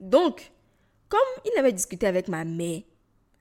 Donc, 0.00 0.50
comme 1.08 1.20
il 1.44 1.58
avait 1.58 1.72
discuté 1.72 2.06
avec 2.06 2.28
ma 2.28 2.44
mère, 2.44 2.80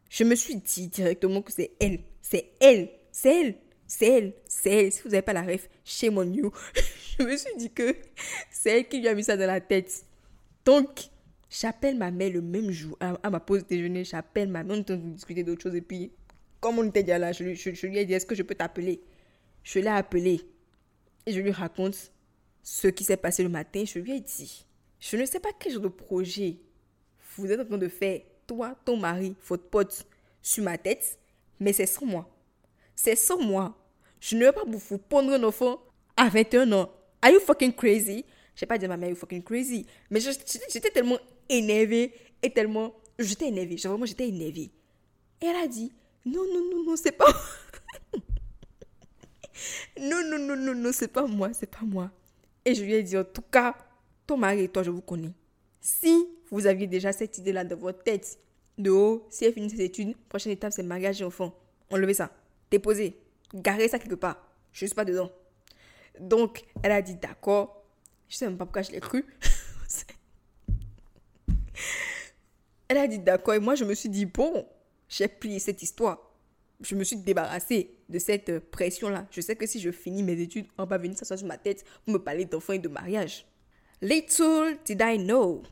je 0.10 0.24
me 0.24 0.36
suis 0.36 0.56
dit 0.56 0.88
directement 0.88 1.42
que 1.42 1.52
c'est 1.52 1.72
elle. 1.80 2.00
C'est 2.22 2.52
elle. 2.60 2.90
C'est 3.12 3.42
elle. 3.42 3.56
C'est 3.86 4.08
elle. 4.08 4.34
C'est 4.48 4.72
elle. 4.72 4.92
Si 4.92 5.02
vous 5.04 5.10
n'avez 5.10 5.22
pas 5.22 5.34
la 5.34 5.44
ref, 5.44 5.70
chez 5.84 6.10
mon 6.10 6.24
you. 6.24 6.52
je 7.20 7.24
me 7.24 7.38
suis 7.38 7.56
dit 7.58 7.72
que 7.72 7.96
c'est 8.52 8.80
elle 8.80 8.88
qui 8.88 9.00
lui 9.00 9.08
a 9.08 9.14
mis 9.14 9.24
ça 9.24 9.38
dans 9.38 9.48
la 9.48 9.62
tête. 9.62 10.04
Donc, 10.66 11.10
j'appelle 11.50 11.98
ma 11.98 12.12
mère 12.12 12.32
le 12.32 12.42
même 12.42 12.72
jour, 12.72 12.98
à, 13.00 13.30
ma 13.30 13.40
pause 13.40 13.66
déjeuner, 13.66 14.04
j'appelle 14.04 14.50
ma 14.50 14.64
mère, 14.64 14.78
on 14.78 14.82
de 14.82 14.96
discuter 14.96 15.44
d'autres 15.44 15.64
choses. 15.64 15.76
Et 15.76 15.82
puis, 15.82 16.12
comme 16.60 16.80
on 16.80 16.88
était 16.88 17.04
déjà 17.04 17.18
là, 17.18 17.32
je, 17.32 17.54
je 17.54 17.88
lui 17.88 17.98
ai 17.98 18.06
dit, 18.06 18.14
est-ce 18.14 18.26
que 18.26 18.36
je 18.36 18.44
peux 18.44 18.56
t'appeler? 18.56 19.02
Je 19.64 19.80
l'ai 19.80 19.88
appelé. 19.88 20.42
Et 21.26 21.32
je 21.32 21.40
lui 21.40 21.52
raconte 21.52 22.12
ce 22.64 22.88
qui 22.88 23.04
s'est 23.04 23.18
passé 23.18 23.44
le 23.44 23.50
matin. 23.50 23.84
Je 23.86 24.00
lui 24.00 24.14
ai 24.14 24.20
dit, 24.20 24.66
je 25.00 25.18
ne 25.18 25.26
sais 25.26 25.40
pas 25.40 25.50
quel 25.58 25.74
genre 25.74 25.82
de 25.82 25.88
projet 25.88 26.58
vous 27.38 27.52
êtes 27.52 27.60
en 27.60 27.66
train 27.66 27.78
de 27.78 27.88
faire 27.88 28.22
toi, 28.50 28.76
ton 28.84 28.98
mari, 28.98 29.36
votre 29.48 29.70
pote, 29.70 30.08
sur 30.42 30.64
ma 30.64 30.78
tête, 30.78 31.20
mais 31.60 31.72
c'est 31.72 31.86
sans 31.86 32.06
moi. 32.06 32.28
C'est 32.96 33.16
sans 33.16 33.40
moi. 33.40 33.78
Je 34.20 34.36
ne 34.36 34.46
vais 34.46 34.52
pas 34.52 34.64
vous 34.66 34.98
pondre 34.98 35.32
un 35.34 35.44
enfant 35.44 35.80
à 36.18 36.28
21 36.30 36.72
ans. 36.72 36.92
Are 37.22 37.32
you 37.32 37.40
fucking 37.40 37.74
crazy? 37.74 38.26
Je 38.56 38.66
n'ai 38.66 38.68
pas 38.68 38.78
dit 38.78 38.86
à 38.86 38.88
ma 38.88 38.98
mère, 38.98 39.10
you 39.10 39.16
fucking 39.16 39.44
crazy. 39.44 39.86
Mais 40.10 40.20
j'étais 40.20 40.90
tellement 40.90 41.20
énervée 41.48 42.14
et 42.42 42.50
tellement. 42.50 42.96
J'étais 43.20 43.50
énervée. 43.50 43.76
Vraiment, 43.76 44.06
j'étais 44.06 44.28
énervée. 44.28 44.72
Et 45.42 45.46
elle 45.46 45.56
a 45.56 45.68
dit, 45.68 45.94
non, 46.26 46.44
non, 46.52 46.62
non, 46.72 46.84
non, 46.86 46.96
c'est 46.96 47.12
pas. 47.12 47.32
non, 50.02 50.24
non, 50.26 50.40
non, 50.40 50.56
non, 50.56 50.74
non, 50.74 50.92
c'est 50.92 51.08
pas 51.08 51.28
moi, 51.28 51.54
c'est 51.54 51.70
pas 51.70 51.86
moi. 51.86 52.10
Et 52.66 52.74
je 52.74 52.84
lui 52.84 52.94
ai 52.94 53.04
dit, 53.04 53.18
en 53.18 53.24
tout 53.24 53.44
cas, 53.44 53.76
ton 54.26 54.38
mari 54.38 54.64
et 54.64 54.70
toi, 54.70 54.84
je 54.84 54.90
vous 54.90 55.02
connais. 55.02 55.34
Si 55.80 56.28
vous 56.52 56.68
aviez 56.68 56.88
déjà 56.88 57.12
cette 57.12 57.38
idée-là 57.38 57.64
dans 57.64 57.78
votre 57.78 58.04
tête, 58.04 58.40
de 58.80 58.90
haut, 58.90 59.28
si 59.30 59.46
elle 59.46 59.54
finit 59.54 59.70
ses 59.70 59.82
études, 59.82 60.16
prochaine 60.30 60.54
étape, 60.54 60.72
c'est 60.72 60.84
mariage 60.84 61.22
et 61.22 61.26
enfant. 61.26 61.54
Enlevez 61.92 62.14
ça. 62.14 62.32
Déposez. 62.72 63.18
Garez 63.54 63.88
ça 63.90 64.00
quelque 64.00 64.16
part. 64.16 64.38
Je 64.72 64.86
ne 64.86 64.88
suis 64.88 64.96
pas 64.96 65.06
dedans. 65.06 65.32
Donc, 66.20 66.64
elle 66.82 66.94
a 66.94 67.02
dit 67.02 67.16
d'accord. 67.16 67.84
Je 68.28 68.38
sais 68.38 68.46
même 68.46 68.58
pas 68.58 68.66
pourquoi 68.66 68.82
je 68.84 68.92
l'ai 68.92 69.00
cru. 69.00 69.26
elle 72.88 72.98
a 72.98 73.08
dit 73.08 73.20
d'accord. 73.20 73.54
Et 73.56 73.60
moi, 73.60 73.76
je 73.76 73.84
me 73.84 73.94
suis 73.94 74.10
dit, 74.10 74.26
bon, 74.26 74.66
j'ai 75.10 75.28
plié 75.28 75.60
cette 75.60 75.82
histoire. 75.84 76.20
Je 76.82 76.96
me 76.96 77.04
suis 77.04 77.18
débarrassée 77.18 77.98
de 78.08 78.20
cette 78.20 78.60
pression-là. 78.72 79.28
Je 79.32 79.42
sais 79.42 79.56
que 79.56 79.66
si 79.66 79.82
je 79.82 79.92
finis 79.92 80.24
mes 80.24 80.40
études, 80.40 80.68
on 80.78 80.86
va 80.86 80.98
venir 80.98 81.18
s'asseoir 81.18 81.40
sur 81.40 81.48
ma 81.48 81.58
tête 81.58 81.84
pour 82.06 82.14
me 82.14 82.20
parler 82.20 82.46
d'enfants 82.46 82.74
et 82.74 82.80
de 82.80 82.88
mariage. 82.88 83.46
Little 84.02 84.78
did 84.86 85.02
I 85.04 85.18
know. 85.18 85.64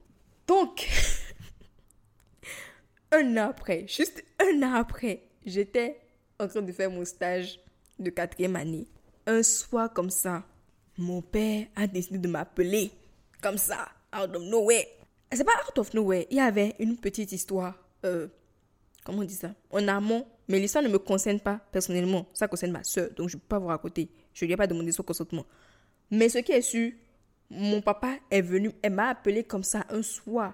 Donc, 0.47 0.87
un 3.11 3.37
an 3.37 3.49
après, 3.49 3.85
juste 3.87 4.23
un 4.39 4.63
an 4.63 4.75
après, 4.75 5.23
j'étais 5.45 5.99
en 6.39 6.47
train 6.47 6.61
de 6.61 6.71
faire 6.71 6.89
mon 6.89 7.03
stage 7.03 7.59
de 7.99 8.09
quatrième 8.09 8.55
année. 8.55 8.87
Un 9.25 9.43
soir 9.43 9.91
comme 9.91 10.09
ça, 10.09 10.43
mon 10.97 11.21
père 11.21 11.67
a 11.75 11.85
décidé 11.85 12.17
de 12.17 12.27
m'appeler. 12.27 12.91
Comme 13.41 13.57
ça, 13.57 13.89
out 14.15 14.35
of 14.35 14.43
nowhere. 14.43 14.85
C'est 15.33 15.43
pas 15.43 15.51
out 15.67 15.77
of 15.77 15.93
nowhere. 15.93 16.25
Il 16.29 16.37
y 16.37 16.39
avait 16.39 16.75
une 16.79 16.95
petite 16.95 17.33
histoire. 17.33 17.75
Euh, 18.05 18.27
comment 19.03 19.19
on 19.19 19.25
dit 19.25 19.35
ça? 19.35 19.53
En 19.69 19.85
amont. 19.87 20.25
Mais 20.47 20.59
l'histoire 20.59 20.83
ne 20.83 20.89
me 20.89 20.97
concerne 20.97 21.41
pas 21.41 21.59
personnellement. 21.71 22.25
Ça 22.33 22.47
concerne 22.47 22.71
ma 22.71 22.83
soeur. 22.83 23.09
Donc 23.17 23.27
je 23.27 23.35
ne 23.35 23.41
peux 23.41 23.47
pas 23.47 23.59
vous 23.59 23.67
raconter. 23.67 24.09
Je 24.33 24.45
ne 24.45 24.47
lui 24.47 24.53
ai 24.53 24.57
pas 24.57 24.67
demandé 24.67 24.93
son 24.93 25.03
consentement. 25.03 25.45
Mais 26.09 26.29
ce 26.29 26.37
qui 26.37 26.53
est 26.53 26.61
sûr, 26.61 26.93
mon 27.49 27.81
papa 27.81 28.17
est 28.29 28.41
venu, 28.41 28.71
elle 28.81 28.93
m'a 28.93 29.09
appelé 29.09 29.43
comme 29.43 29.63
ça 29.63 29.85
un 29.89 30.01
soir, 30.01 30.53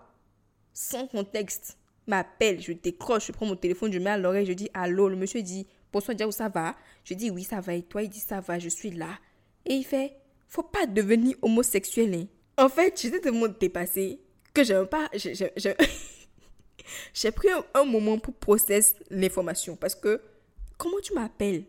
sans 0.73 1.07
contexte. 1.07 1.77
M'appelle, 2.05 2.59
je 2.59 2.73
décroche, 2.73 3.27
je 3.27 3.31
prends 3.31 3.45
mon 3.45 3.55
téléphone, 3.55 3.91
je 3.93 3.99
mets 3.99 4.09
à 4.09 4.17
l'oreille, 4.17 4.45
je 4.45 4.53
dis 4.53 4.69
allô. 4.73 5.07
Le 5.07 5.15
monsieur 5.15 5.41
dit 5.41 5.65
bonsoir, 5.91 6.17
où 6.27 6.31
ça 6.31 6.49
va? 6.49 6.75
Je 7.05 7.13
dis 7.13 7.31
oui, 7.31 7.43
ça 7.43 7.61
va. 7.61 7.73
Et 7.75 7.83
toi, 7.83 8.03
il 8.03 8.09
dit 8.09 8.19
ça 8.19 8.41
va, 8.41 8.59
je 8.59 8.67
suis 8.67 8.91
là. 8.91 9.17
Et 9.65 9.75
il 9.75 9.85
fait 9.85 10.17
faut 10.49 10.63
pas 10.63 10.85
devenir 10.85 11.35
homosexuel. 11.41 12.13
Hein. 12.13 12.27
En 12.57 12.69
fait, 12.69 13.01
j'étais 13.01 13.21
tellement 13.21 13.47
dépassée 13.47 14.19
que 14.53 14.63
j'ai 14.63 14.85
pas. 14.85 15.09
J'ai 17.13 17.31
pris 17.31 17.49
un, 17.49 17.63
un, 17.75 17.85
moment 17.85 18.19
pour 18.19 18.33
processer 18.33 18.95
l'information 19.09 19.77
parce 19.77 19.95
que 19.95 20.21
comment 20.77 20.99
tu 21.01 21.13
m'appelles 21.13 21.63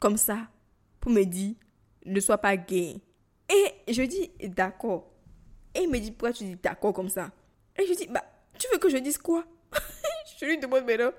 comme 0.00 0.16
ça 0.16 0.48
pour 0.98 1.12
me 1.12 1.22
dire 1.22 1.54
ne 2.04 2.18
sois 2.18 2.38
pas 2.38 2.56
gay? 2.56 2.96
Et 3.52 3.92
je 3.92 4.02
dis, 4.02 4.30
d'accord. 4.48 5.10
Et 5.74 5.80
il 5.82 5.90
me 5.90 5.98
dit, 5.98 6.10
pourquoi 6.10 6.32
tu 6.32 6.44
dis 6.44 6.56
d'accord 6.56 6.92
comme 6.92 7.08
ça? 7.08 7.30
Et 7.78 7.86
je 7.86 7.94
dis, 7.94 8.06
bah, 8.06 8.24
tu 8.58 8.66
veux 8.72 8.78
que 8.78 8.88
je 8.88 8.98
dise 8.98 9.18
quoi? 9.18 9.44
Je 10.40 10.46
lui 10.46 10.58
demande 10.58 10.84
maintenant, 10.84 11.12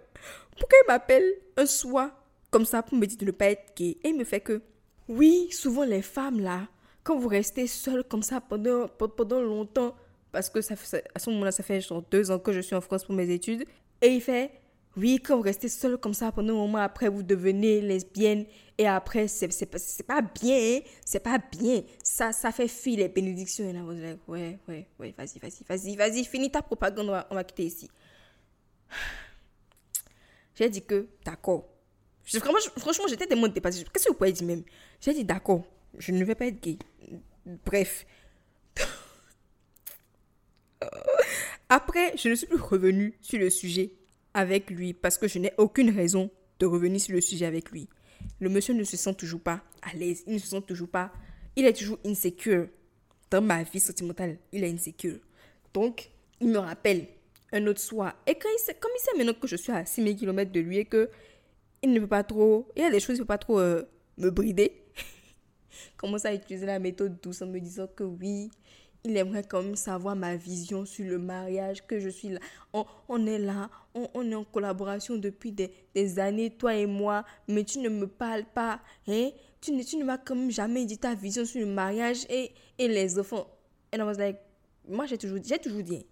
pourquoi 0.59 0.77
il 0.83 0.87
m'appelle 0.87 1.33
un 1.57 1.65
soir 1.65 2.11
comme 2.51 2.65
ça 2.65 2.83
pour 2.83 2.97
me 2.97 3.05
dire 3.05 3.17
de 3.17 3.25
ne 3.25 3.31
pas 3.31 3.47
être 3.47 3.75
gay? 3.75 3.97
Et 4.03 4.09
il 4.09 4.17
me 4.17 4.23
fait 4.23 4.41
que, 4.41 4.61
oui, 5.07 5.49
souvent 5.51 5.83
les 5.83 6.01
femmes 6.01 6.39
là, 6.39 6.67
quand 7.03 7.17
vous 7.17 7.27
restez 7.29 7.67
seule 7.67 8.03
comme 8.03 8.21
ça 8.21 8.41
pendant, 8.41 8.87
pendant 8.87 9.41
longtemps, 9.41 9.95
parce 10.31 10.49
que 10.49 10.61
ça 10.61 10.75
fait, 10.75 11.05
à 11.15 11.19
ce 11.19 11.29
moment-là, 11.29 11.51
ça 11.51 11.63
fait 11.63 11.79
genre 11.81 12.01
deux 12.11 12.31
ans 12.31 12.39
que 12.39 12.51
je 12.51 12.59
suis 12.59 12.75
en 12.75 12.81
France 12.81 13.05
pour 13.05 13.15
mes 13.15 13.29
études, 13.29 13.65
et 14.01 14.07
il 14.07 14.21
fait, 14.21 14.51
oui, 14.95 15.19
quand 15.19 15.37
vous 15.37 15.41
restez 15.41 15.69
seule 15.69 15.97
comme 15.97 16.13
ça 16.13 16.31
pendant 16.31 16.53
un 16.53 16.57
moment, 16.57 16.77
après 16.77 17.09
vous 17.09 17.23
devenez 17.23 17.81
lesbienne, 17.81 18.45
et 18.77 18.87
après, 18.87 19.27
c'est 19.27 19.47
pas, 19.65 19.77
pas 20.07 20.21
bien, 20.21 20.57
hein. 20.57 20.79
c'est 21.05 21.19
pas 21.19 21.37
bien. 21.37 21.83
Ça, 22.03 22.31
ça 22.31 22.51
fait 22.51 22.67
fuir 22.67 22.97
les 22.97 23.07
bénédictions. 23.07 23.69
Et 23.69 23.73
là, 23.73 23.83
vous 23.83 23.93
dites, 23.93 24.19
ouais, 24.27 24.59
ouais, 24.67 24.87
ouais, 24.99 25.13
vas-y, 25.17 25.39
vas-y, 25.39 25.63
vas-y, 25.67 25.95
vas-y, 25.95 26.25
finis 26.25 26.51
ta 26.51 26.61
propagande, 26.63 27.09
on 27.29 27.35
va, 27.35 27.43
quitter 27.43 27.65
ici. 27.65 27.89
J'ai 30.55 30.69
dit 30.69 30.83
que, 30.83 31.07
d'accord. 31.23 31.67
Franchement, 32.77 33.07
j'étais 33.07 33.27
tellement 33.27 33.47
dépassée. 33.47 33.83
Qu'est-ce 33.91 34.05
que 34.05 34.09
vous 34.11 34.17
pouvez 34.17 34.31
dire 34.31 34.47
même? 34.47 34.63
J'ai 35.01 35.13
dit, 35.13 35.25
d'accord, 35.25 35.63
je 35.97 36.11
ne 36.11 36.23
vais 36.23 36.35
pas 36.35 36.45
être 36.45 36.61
gay. 36.61 36.77
Bref. 37.65 38.05
Après, 41.69 42.15
je 42.17 42.29
ne 42.29 42.35
suis 42.35 42.47
plus 42.47 42.61
revenue 42.61 43.17
sur 43.21 43.39
le 43.39 43.49
sujet 43.49 43.93
avec 44.33 44.69
lui 44.69 44.93
parce 44.93 45.17
que 45.17 45.27
je 45.27 45.39
n'ai 45.39 45.53
aucune 45.57 45.89
raison 45.89 46.29
de 46.59 46.65
revenir 46.65 46.99
sur 46.99 47.13
le 47.13 47.21
sujet 47.21 47.45
avec 47.45 47.71
lui. 47.71 47.87
Le 48.39 48.49
monsieur 48.49 48.73
ne 48.73 48.83
se 48.83 48.97
sent 48.97 49.15
toujours 49.15 49.41
pas 49.41 49.61
à 49.81 49.95
l'aise, 49.95 50.23
il 50.27 50.33
ne 50.33 50.39
se 50.39 50.47
sent 50.47 50.61
toujours 50.67 50.87
pas, 50.87 51.11
il 51.55 51.65
est 51.65 51.73
toujours 51.73 51.99
insécure. 52.05 52.67
Dans 53.29 53.41
ma 53.41 53.63
vie 53.63 53.79
sentimentale, 53.79 54.37
il 54.51 54.63
est 54.63 54.71
insécure. 54.71 55.17
Donc, 55.73 56.11
il 56.39 56.49
me 56.49 56.59
rappelle 56.59 57.07
un 57.51 57.65
autre 57.67 57.79
soir. 57.79 58.15
Et 58.27 58.35
quand 58.35 58.49
il 58.53 58.59
sait, 58.59 58.75
comme 58.75 58.91
il 58.95 59.01
sait 59.01 59.17
maintenant 59.17 59.33
que 59.39 59.47
je 59.47 59.55
suis 59.55 59.71
à 59.71 59.85
6000 59.85 60.15
km 60.15 60.51
de 60.51 60.59
lui 60.59 60.77
et 60.77 60.85
que 60.85 61.09
il 61.81 61.91
ne 61.91 61.99
peut 61.99 62.07
pas 62.07 62.23
trop, 62.23 62.67
il 62.75 62.83
y 62.83 62.85
a 62.85 62.91
des 62.91 62.99
choses, 62.99 63.17
il 63.17 63.19
ne 63.19 63.23
peut 63.23 63.27
pas 63.27 63.37
trop 63.37 63.59
euh, 63.59 63.83
me 64.17 64.29
brider. 64.29 64.83
commence 65.97 66.25
à 66.25 66.33
utiliser 66.33 66.65
la 66.65 66.79
méthode 66.79 67.19
douce 67.21 67.41
en 67.41 67.47
me 67.47 67.59
disant 67.59 67.87
que 67.87 68.03
oui, 68.03 68.51
il 69.05 69.17
aimerait 69.17 69.43
quand 69.43 69.61
même 69.61 69.75
savoir 69.75 70.15
ma 70.15 70.35
vision 70.35 70.85
sur 70.85 71.05
le 71.05 71.17
mariage, 71.17 71.85
que 71.85 71.99
je 71.99 72.09
suis 72.09 72.29
là. 72.29 72.39
On, 72.73 73.25
est 73.25 73.39
là, 73.39 73.69
on, 73.93 74.31
est 74.31 74.35
en 74.35 74.43
collaboration 74.45 75.17
depuis 75.17 75.51
des, 75.51 76.19
années, 76.19 76.51
toi 76.51 76.75
et 76.75 76.85
moi, 76.85 77.25
mais 77.47 77.63
tu 77.63 77.79
ne 77.79 77.89
me 77.89 78.07
parles 78.07 78.45
pas. 78.53 78.79
Hein? 79.07 79.31
Tu, 79.59 79.71
ne, 79.71 79.83
tu 79.83 79.97
ne 79.97 80.03
m'as 80.03 80.17
quand 80.17 80.35
même 80.35 80.51
jamais 80.51 80.85
dit 80.85 80.97
ta 80.97 81.15
vision 81.15 81.45
sur 81.45 81.59
le 81.59 81.67
mariage 81.67 82.25
et, 82.29 82.51
et 82.77 82.87
les 82.87 83.19
enfants. 83.19 83.47
Et 83.91 83.97
moi 84.87 85.05
j'ai 85.05 85.17
toujours, 85.17 85.39
j'ai 85.43 85.59
toujours 85.59 85.83
dit, 85.83 86.05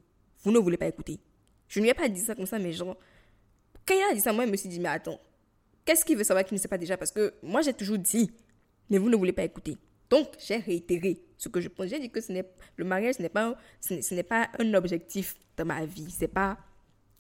vous 0.44 0.52
ne 0.52 0.60
voulez 0.60 0.78
pas 0.78 0.88
écouter. 0.88 1.20
Je 1.68 1.80
ne 1.80 1.86
lui 1.86 1.92
ai 1.92 1.94
pas 1.94 2.10
dit 2.10 2.20
ça 2.20 2.36
comme 2.36 2.46
ça, 2.46 2.60
mais 2.60 2.74
genre, 2.74 2.98
quand 3.86 3.96
il 3.96 4.12
a 4.12 4.14
dit 4.14 4.22
ça, 4.22 4.34
moi 4.34 4.46
je 4.46 4.52
me 4.52 4.58
suis 4.58 4.70
dit, 4.70 4.80
mais 4.80 4.90
attends, 4.90 5.20
qu'est-ce 5.86 6.04
qu'il 6.04 6.18
veut 6.18 6.24
savoir 6.24 6.46
qu'il 6.46 6.56
ne 6.56 6.62
sait 6.62 6.68
pas 6.68 6.78
déjà? 6.78 6.98
Parce 6.98 7.12
que 7.12 7.34
moi 7.42 7.62
j'ai 7.62 7.74
toujours 7.74 7.98
dit, 7.98 8.32
mais 8.90 8.98
vous 8.98 9.10
ne 9.10 9.16
voulez 9.16 9.32
pas 9.32 9.44
écouter. 9.44 9.78
Donc, 10.10 10.28
j'ai 10.46 10.58
réitéré 10.58 11.24
ce 11.42 11.50
que 11.50 11.60
je 11.60 11.70
pense. 11.70 11.88
J'ai 11.88 12.00
dit 12.00 12.12
que 12.12 12.20
le 12.78 12.86
mariage, 12.86 13.16
ce 13.16 13.22
n'est, 13.24 13.30
pas, 14.24 14.50
un 14.60 14.74
objectif 14.76 15.36
dans 15.58 15.66
ma 15.66 15.86
vie. 15.86 16.10
Ce 16.12 16.22
n'est 16.22 16.28
pas 16.28 16.58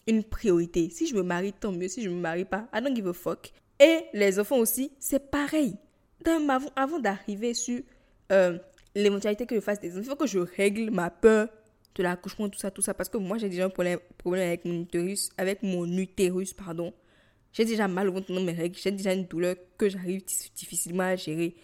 une 0.05 0.23
priorité. 0.23 0.89
Si 0.91 1.07
je 1.07 1.15
me 1.15 1.23
marie, 1.23 1.53
tant 1.53 1.71
mieux. 1.71 1.87
Si 1.87 2.03
je 2.03 2.09
ne 2.09 2.15
me 2.15 2.21
marie 2.21 2.45
pas, 2.45 2.67
I 2.73 2.81
don't 2.81 2.95
give 2.95 3.07
a 3.07 3.13
fuck. 3.13 3.51
Et 3.79 4.05
les 4.13 4.39
enfants 4.39 4.57
aussi, 4.57 4.91
c'est 4.99 5.31
pareil. 5.31 5.75
avant, 6.25 6.69
avant 6.75 6.99
d'arriver 6.99 7.55
sur 7.55 7.81
euh, 8.31 8.59
l'éventualité 8.93 9.47
que 9.47 9.55
je 9.55 9.59
fasse 9.59 9.79
des 9.79 9.91
enfants, 9.93 10.01
il 10.03 10.09
faut 10.09 10.15
que 10.15 10.27
je 10.27 10.37
règle 10.37 10.91
ma 10.91 11.09
peur 11.09 11.49
de 11.95 12.03
l'accouchement, 12.03 12.47
tout 12.47 12.59
ça, 12.59 12.69
tout 12.69 12.83
ça. 12.83 12.93
Parce 12.93 13.09
que 13.09 13.17
moi, 13.17 13.39
j'ai 13.39 13.49
déjà 13.49 13.65
un 13.65 13.69
problème, 13.69 13.99
problème 14.19 14.47
avec 14.47 14.65
mon 14.65 14.81
utérus, 14.81 15.31
avec 15.35 15.63
mon 15.63 15.87
utérus, 15.97 16.53
pardon. 16.53 16.93
J'ai 17.53 17.65
déjà 17.65 17.87
mal 17.87 18.07
au 18.07 18.13
ventre 18.13 18.31
dans 18.31 18.41
mes 18.41 18.53
règles. 18.53 18.77
J'ai 18.77 18.91
déjà 18.91 19.13
une 19.13 19.25
douleur 19.25 19.55
que 19.79 19.89
j'arrive 19.89 20.23
difficilement 20.55 21.03
à 21.03 21.15
gérer. 21.15 21.55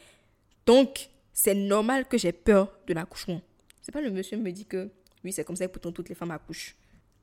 Donc, 0.66 1.08
c'est 1.38 1.54
normal 1.54 2.08
que 2.08 2.18
j'ai 2.18 2.32
peur 2.32 2.74
de 2.88 2.96
l'accouchement. 2.96 3.40
C'est 3.80 3.92
pas 3.92 4.02
le 4.02 4.10
monsieur 4.10 4.38
me 4.38 4.52
dit 4.52 4.66
que 4.66 4.90
oui, 5.24 5.32
c'est 5.32 5.44
comme 5.44 5.56
ça 5.56 5.68
que 5.68 5.72
pourtant 5.72 5.92
toutes 5.92 6.10
les 6.10 6.16
femmes 6.16 6.32
accouchent. 6.32 6.76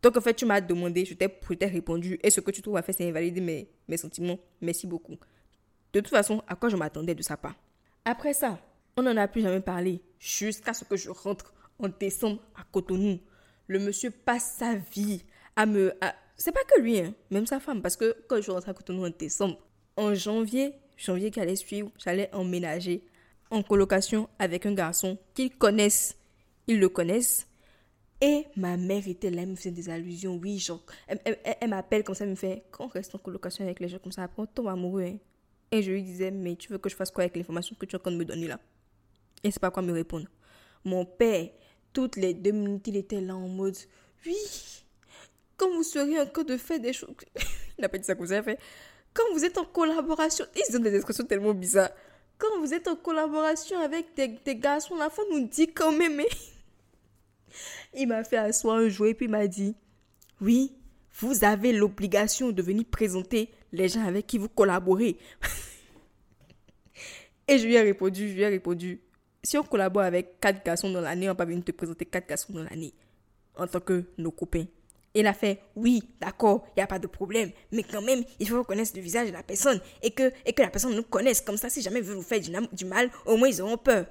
Donc 0.02 0.16
en 0.16 0.20
fait, 0.20 0.34
tu 0.34 0.46
m'as 0.46 0.60
demandé, 0.60 1.04
je 1.04 1.14
t'ai 1.14 1.28
répondu, 1.66 2.20
et 2.22 2.30
ce 2.30 2.40
que 2.40 2.52
tu 2.52 2.62
trouves 2.62 2.76
à 2.76 2.82
faire, 2.82 2.94
c'est 2.96 3.08
invalider 3.08 3.40
mes, 3.40 3.68
mes 3.88 3.96
sentiments. 3.96 4.38
Merci 4.60 4.86
beaucoup. 4.86 5.16
De 5.92 5.98
toute 5.98 6.10
façon, 6.10 6.44
à 6.46 6.54
quoi 6.54 6.68
je 6.68 6.76
m'attendais 6.76 7.16
de 7.16 7.22
sa 7.24 7.36
part? 7.36 7.56
Après 8.04 8.34
ça, 8.34 8.60
on 8.96 9.02
n'en 9.02 9.16
a 9.16 9.26
plus 9.26 9.42
jamais 9.42 9.60
parlé, 9.60 10.00
jusqu'à 10.20 10.74
ce 10.74 10.84
que 10.84 10.96
je 10.96 11.10
rentre 11.10 11.52
en 11.80 11.88
décembre 11.88 12.40
à 12.54 12.62
Cotonou. 12.70 13.18
Le 13.66 13.80
monsieur 13.80 14.12
passe 14.12 14.54
sa 14.58 14.76
vie 14.76 15.24
à 15.56 15.66
me... 15.66 15.92
C'est 16.36 16.52
pas 16.52 16.62
que 16.62 16.80
lui, 16.80 17.00
hein, 17.00 17.12
même 17.32 17.46
sa 17.46 17.58
femme, 17.58 17.82
parce 17.82 17.96
que 17.96 18.16
quand 18.28 18.40
je 18.40 18.52
rentre 18.52 18.68
à 18.68 18.74
Cotonou 18.74 19.06
en 19.06 19.10
décembre, 19.10 19.58
en 19.96 20.14
janvier, 20.14 20.74
janvier 20.96 21.32
qui 21.32 21.40
allait 21.40 21.56
suivre, 21.56 21.90
j'allais 21.98 22.32
emménager 22.32 23.02
en 23.54 23.62
colocation 23.62 24.28
avec 24.38 24.66
un 24.66 24.74
garçon 24.74 25.16
qu'ils 25.32 25.56
connaissent. 25.56 26.16
Ils 26.66 26.80
le 26.80 26.88
connaissent. 26.88 27.46
Et 28.20 28.46
ma 28.56 28.76
mère 28.76 29.06
était 29.06 29.30
là, 29.30 29.42
elle 29.42 29.50
me 29.50 29.54
faisait 29.54 29.70
des 29.70 29.88
allusions. 29.88 30.38
Oui, 30.42 30.58
genre, 30.58 30.82
elle, 31.06 31.68
m'appelle 31.68 32.02
comme 32.04 32.14
ça, 32.14 32.24
elle 32.24 32.30
me 32.30 32.36
fait 32.36 32.64
Quand 32.70 32.84
on 32.84 32.88
reste 32.88 33.14
en 33.14 33.18
colocation 33.18 33.64
avec 33.64 33.80
les 33.80 33.88
gens 33.88 33.98
comme 33.98 34.12
ça, 34.12 34.22
après 34.22 34.42
on 34.42 34.46
tombe 34.46 34.68
amoureux. 34.68 35.02
Hein. 35.02 35.16
Et 35.70 35.82
je 35.82 35.90
lui 35.92 36.02
disais 36.02 36.30
Mais 36.30 36.56
tu 36.56 36.70
veux 36.72 36.78
que 36.78 36.88
je 36.88 36.96
fasse 36.96 37.10
quoi 37.10 37.24
avec 37.24 37.36
l'information 37.36 37.76
que 37.78 37.86
tu 37.86 37.94
es 37.94 37.98
en 37.98 38.02
train 38.02 38.12
de 38.12 38.16
me 38.16 38.24
donner 38.24 38.48
là? 38.48 38.58
Et 39.42 39.50
c'est 39.50 39.60
pas 39.60 39.70
quoi 39.70 39.82
me 39.82 39.92
répondre. 39.92 40.26
Mon 40.84 41.04
père, 41.04 41.48
toutes 41.92 42.16
les 42.16 42.34
deux 42.34 42.52
minutes, 42.52 42.88
il 42.88 42.96
était 42.96 43.20
là 43.20 43.36
en 43.36 43.48
mode 43.48 43.76
Oui, 44.26 44.36
quand 45.56 45.70
vous 45.70 45.82
seriez 45.82 46.20
en 46.20 46.26
train 46.26 46.44
de 46.44 46.56
faire 46.56 46.80
des 46.80 46.92
choses. 46.92 47.14
il 47.78 47.82
n'a 47.82 47.88
pas 47.88 47.98
dit 47.98 48.04
ça 48.04 48.14
comme 48.14 48.26
ça, 48.26 48.42
fait 48.42 48.58
Quand 49.12 49.24
vous 49.32 49.44
êtes 49.44 49.58
en 49.58 49.64
collaboration. 49.64 50.46
Ils 50.56 50.76
ont 50.76 50.80
des 50.80 50.94
expressions 50.94 51.24
tellement 51.24 51.54
bizarres 51.54 51.90
quand 52.44 52.60
vous 52.60 52.74
êtes 52.74 52.88
en 52.88 52.96
collaboration 52.96 53.78
avec 53.78 54.14
des, 54.14 54.56
garçons, 54.56 54.96
la 54.96 55.10
femme 55.10 55.26
nous 55.30 55.46
dit 55.46 55.68
quand 55.68 55.92
même. 55.92 56.22
il 57.94 58.08
m'a 58.08 58.24
fait 58.24 58.36
asseoir 58.36 58.76
un 58.76 58.88
jour 58.88 59.06
et 59.06 59.14
puis 59.14 59.28
m'a 59.28 59.46
dit 59.46 59.74
Oui, 60.40 60.72
vous 61.20 61.44
avez 61.44 61.72
l'obligation 61.72 62.50
de 62.50 62.62
venir 62.62 62.84
présenter 62.90 63.50
les 63.72 63.88
gens 63.88 64.04
avec 64.04 64.26
qui 64.26 64.38
vous 64.38 64.48
collaborez. 64.48 65.16
et 67.48 67.58
je 67.58 67.66
lui 67.66 67.74
ai 67.74 67.82
répondu 67.82 68.28
Je 68.28 68.34
lui 68.34 68.42
ai 68.42 68.48
répondu 68.48 69.00
Si 69.42 69.56
on 69.58 69.62
collabore 69.62 70.02
avec 70.02 70.40
quatre 70.40 70.64
garçons 70.64 70.90
dans 70.90 71.00
l'année, 71.00 71.30
on 71.30 71.34
va 71.34 71.44
venir 71.44 71.64
te 71.64 71.72
présenter 71.72 72.04
quatre 72.04 72.28
garçons 72.28 72.52
dans 72.52 72.64
l'année 72.64 72.94
en 73.56 73.66
tant 73.66 73.80
que 73.80 74.04
nos 74.18 74.32
copains. 74.32 74.66
Il 75.16 75.28
a 75.28 75.32
fait, 75.32 75.60
oui, 75.76 76.02
d'accord, 76.20 76.66
il 76.70 76.80
n'y 76.80 76.82
a 76.82 76.88
pas 76.88 76.98
de 76.98 77.06
problème, 77.06 77.52
mais 77.70 77.84
quand 77.84 78.02
même, 78.02 78.24
il 78.40 78.48
faut 78.48 78.58
reconnaître 78.58 78.90
le 78.96 79.00
visage 79.00 79.28
de 79.28 79.32
la 79.32 79.44
personne 79.44 79.80
et 80.02 80.10
que, 80.10 80.32
et 80.44 80.52
que 80.52 80.60
la 80.60 80.70
personne 80.70 80.94
nous 80.94 81.04
connaisse. 81.04 81.40
Comme 81.40 81.56
ça, 81.56 81.70
si 81.70 81.82
jamais 81.82 82.00
il 82.00 82.04
veut 82.04 82.14
vous 82.14 82.22
faire 82.22 82.40
du, 82.40 82.84
mal, 82.84 83.10
au 83.24 83.36
moins 83.36 83.48
ils 83.48 83.62
auront 83.62 83.76
peur. 83.76 84.06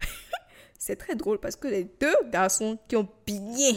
C'est 0.78 0.94
très 0.94 1.16
drôle 1.16 1.40
parce 1.40 1.56
que 1.56 1.66
les 1.66 1.84
deux 1.84 2.14
garçons 2.30 2.78
qui 2.86 2.94
ont 2.94 3.08
bien 3.26 3.72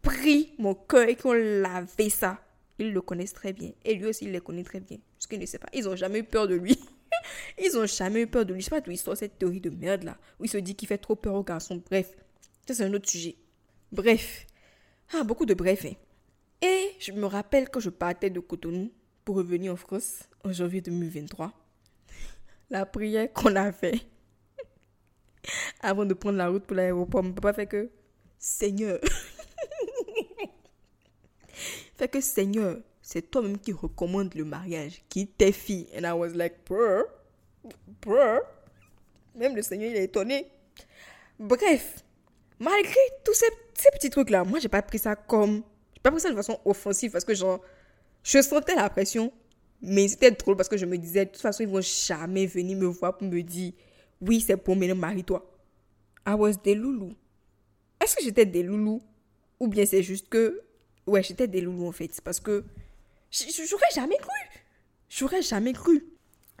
pris 0.00 0.54
mon 0.58 0.74
cœur 0.74 1.08
et 1.08 1.16
qui 1.16 1.26
ont 1.26 1.32
lavé 1.32 2.08
ça, 2.08 2.38
ils 2.78 2.92
le 2.92 3.00
connaissent 3.00 3.34
très 3.34 3.52
bien. 3.52 3.72
Et 3.84 3.94
lui 3.94 4.06
aussi, 4.06 4.26
il 4.26 4.32
les 4.32 4.40
connaît 4.40 4.62
très 4.62 4.78
bien. 4.78 4.98
Parce 5.16 5.26
qu'il 5.26 5.40
ne 5.40 5.46
sait 5.46 5.58
pas. 5.58 5.68
Ils 5.72 5.84
n'ont 5.84 5.96
jamais 5.96 6.20
eu 6.20 6.24
peur 6.24 6.46
de 6.46 6.54
lui. 6.54 6.78
ils 7.58 7.72
n'ont 7.74 7.86
jamais 7.86 8.22
eu 8.22 8.26
peur 8.28 8.46
de 8.46 8.54
lui. 8.54 8.60
Je 8.60 8.66
sais 8.66 8.70
pas 8.70 8.80
d'où 8.80 8.92
il 8.92 8.98
sort 8.98 9.16
cette 9.16 9.38
théorie 9.38 9.60
de 9.60 9.70
merde 9.70 10.04
là. 10.04 10.16
Où 10.38 10.44
il 10.44 10.48
se 10.48 10.58
dit 10.58 10.76
qu'il 10.76 10.86
fait 10.86 10.98
trop 10.98 11.16
peur 11.16 11.34
aux 11.34 11.42
garçons. 11.42 11.82
Bref, 11.90 12.16
ça 12.66 12.74
c'est 12.74 12.84
un 12.84 12.94
autre 12.94 13.10
sujet. 13.10 13.34
Bref. 13.90 14.46
Ah, 15.12 15.24
beaucoup 15.24 15.46
de 15.46 15.54
brefs. 15.54 15.86
Hein. 15.86 15.94
Et 16.60 16.94
je 16.98 17.12
me 17.12 17.26
rappelle 17.26 17.70
que 17.70 17.80
je 17.80 17.90
partais 17.90 18.30
de 18.30 18.40
Cotonou 18.40 18.90
pour 19.24 19.36
revenir 19.36 19.72
en 19.72 19.76
France 19.76 20.24
en 20.44 20.52
janvier 20.52 20.80
2023. 20.80 21.52
La 22.70 22.84
prière 22.84 23.32
qu'on 23.32 23.56
a 23.56 23.72
fait 23.72 24.00
avant 25.80 26.04
de 26.04 26.14
prendre 26.14 26.36
la 26.36 26.48
route 26.48 26.64
pour 26.64 26.76
l'aéroport, 26.76 27.22
mon 27.22 27.32
papa 27.32 27.54
fait 27.54 27.66
que 27.66 27.90
Seigneur, 28.38 29.00
fait 31.96 32.08
que 32.08 32.20
Seigneur, 32.20 32.76
c'est 33.00 33.30
toi-même 33.30 33.58
qui 33.58 33.72
recommande 33.72 34.34
le 34.34 34.44
mariage, 34.44 35.02
qui 35.08 35.26
t'es 35.26 35.52
fille. 35.52 35.88
And 35.96 36.04
I 36.04 36.12
was 36.12 36.34
like, 36.34 36.56
bro. 36.66 37.04
Même 39.34 39.56
le 39.56 39.62
Seigneur, 39.62 39.90
il 39.90 39.96
est 39.96 40.04
étonné. 40.04 40.46
Bref, 41.38 42.04
malgré 42.58 43.00
tous 43.24 43.34
ces, 43.34 43.46
petits 43.92 44.10
trucs-là, 44.10 44.44
moi, 44.44 44.58
j'ai 44.58 44.68
pas 44.68 44.82
pris 44.82 44.98
ça 44.98 45.14
comme. 45.16 45.62
J'ai 45.94 46.00
pas 46.02 46.10
pris 46.10 46.20
ça 46.20 46.30
de 46.30 46.36
façon 46.36 46.58
offensive 46.64 47.12
parce 47.12 47.24
que, 47.24 47.34
genre, 47.34 47.60
je 48.22 48.42
sentais 48.42 48.74
la 48.74 48.90
pression, 48.90 49.32
mais 49.80 50.08
c'était 50.08 50.30
drôle 50.30 50.56
parce 50.56 50.68
que 50.68 50.76
je 50.76 50.86
me 50.86 50.98
disais, 50.98 51.24
de 51.24 51.30
toute 51.30 51.40
façon, 51.40 51.62
ils 51.62 51.68
vont 51.68 51.80
jamais 51.80 52.46
venir 52.46 52.76
me 52.76 52.86
voir 52.86 53.16
pour 53.16 53.28
me 53.28 53.42
dire, 53.42 53.72
oui, 54.20 54.40
c'est 54.40 54.56
pour 54.56 54.76
maintenant, 54.76 54.96
marie-toi. 54.96 55.44
I 56.26 56.32
was 56.32 56.54
des 56.62 56.74
loulous. 56.74 57.14
Est-ce 58.02 58.16
que 58.16 58.22
j'étais 58.22 58.46
des 58.46 58.62
loulous? 58.62 59.02
Ou 59.60 59.68
bien 59.68 59.86
c'est 59.86 60.02
juste 60.02 60.28
que, 60.28 60.62
ouais, 61.06 61.22
j'étais 61.22 61.48
des 61.48 61.60
loulous 61.60 61.88
en 61.88 61.92
fait, 61.92 62.20
parce 62.22 62.40
que 62.40 62.64
j'aurais 63.30 63.90
jamais 63.94 64.16
cru. 64.16 64.60
J'aurais 65.08 65.42
jamais 65.42 65.72
cru. 65.72 66.04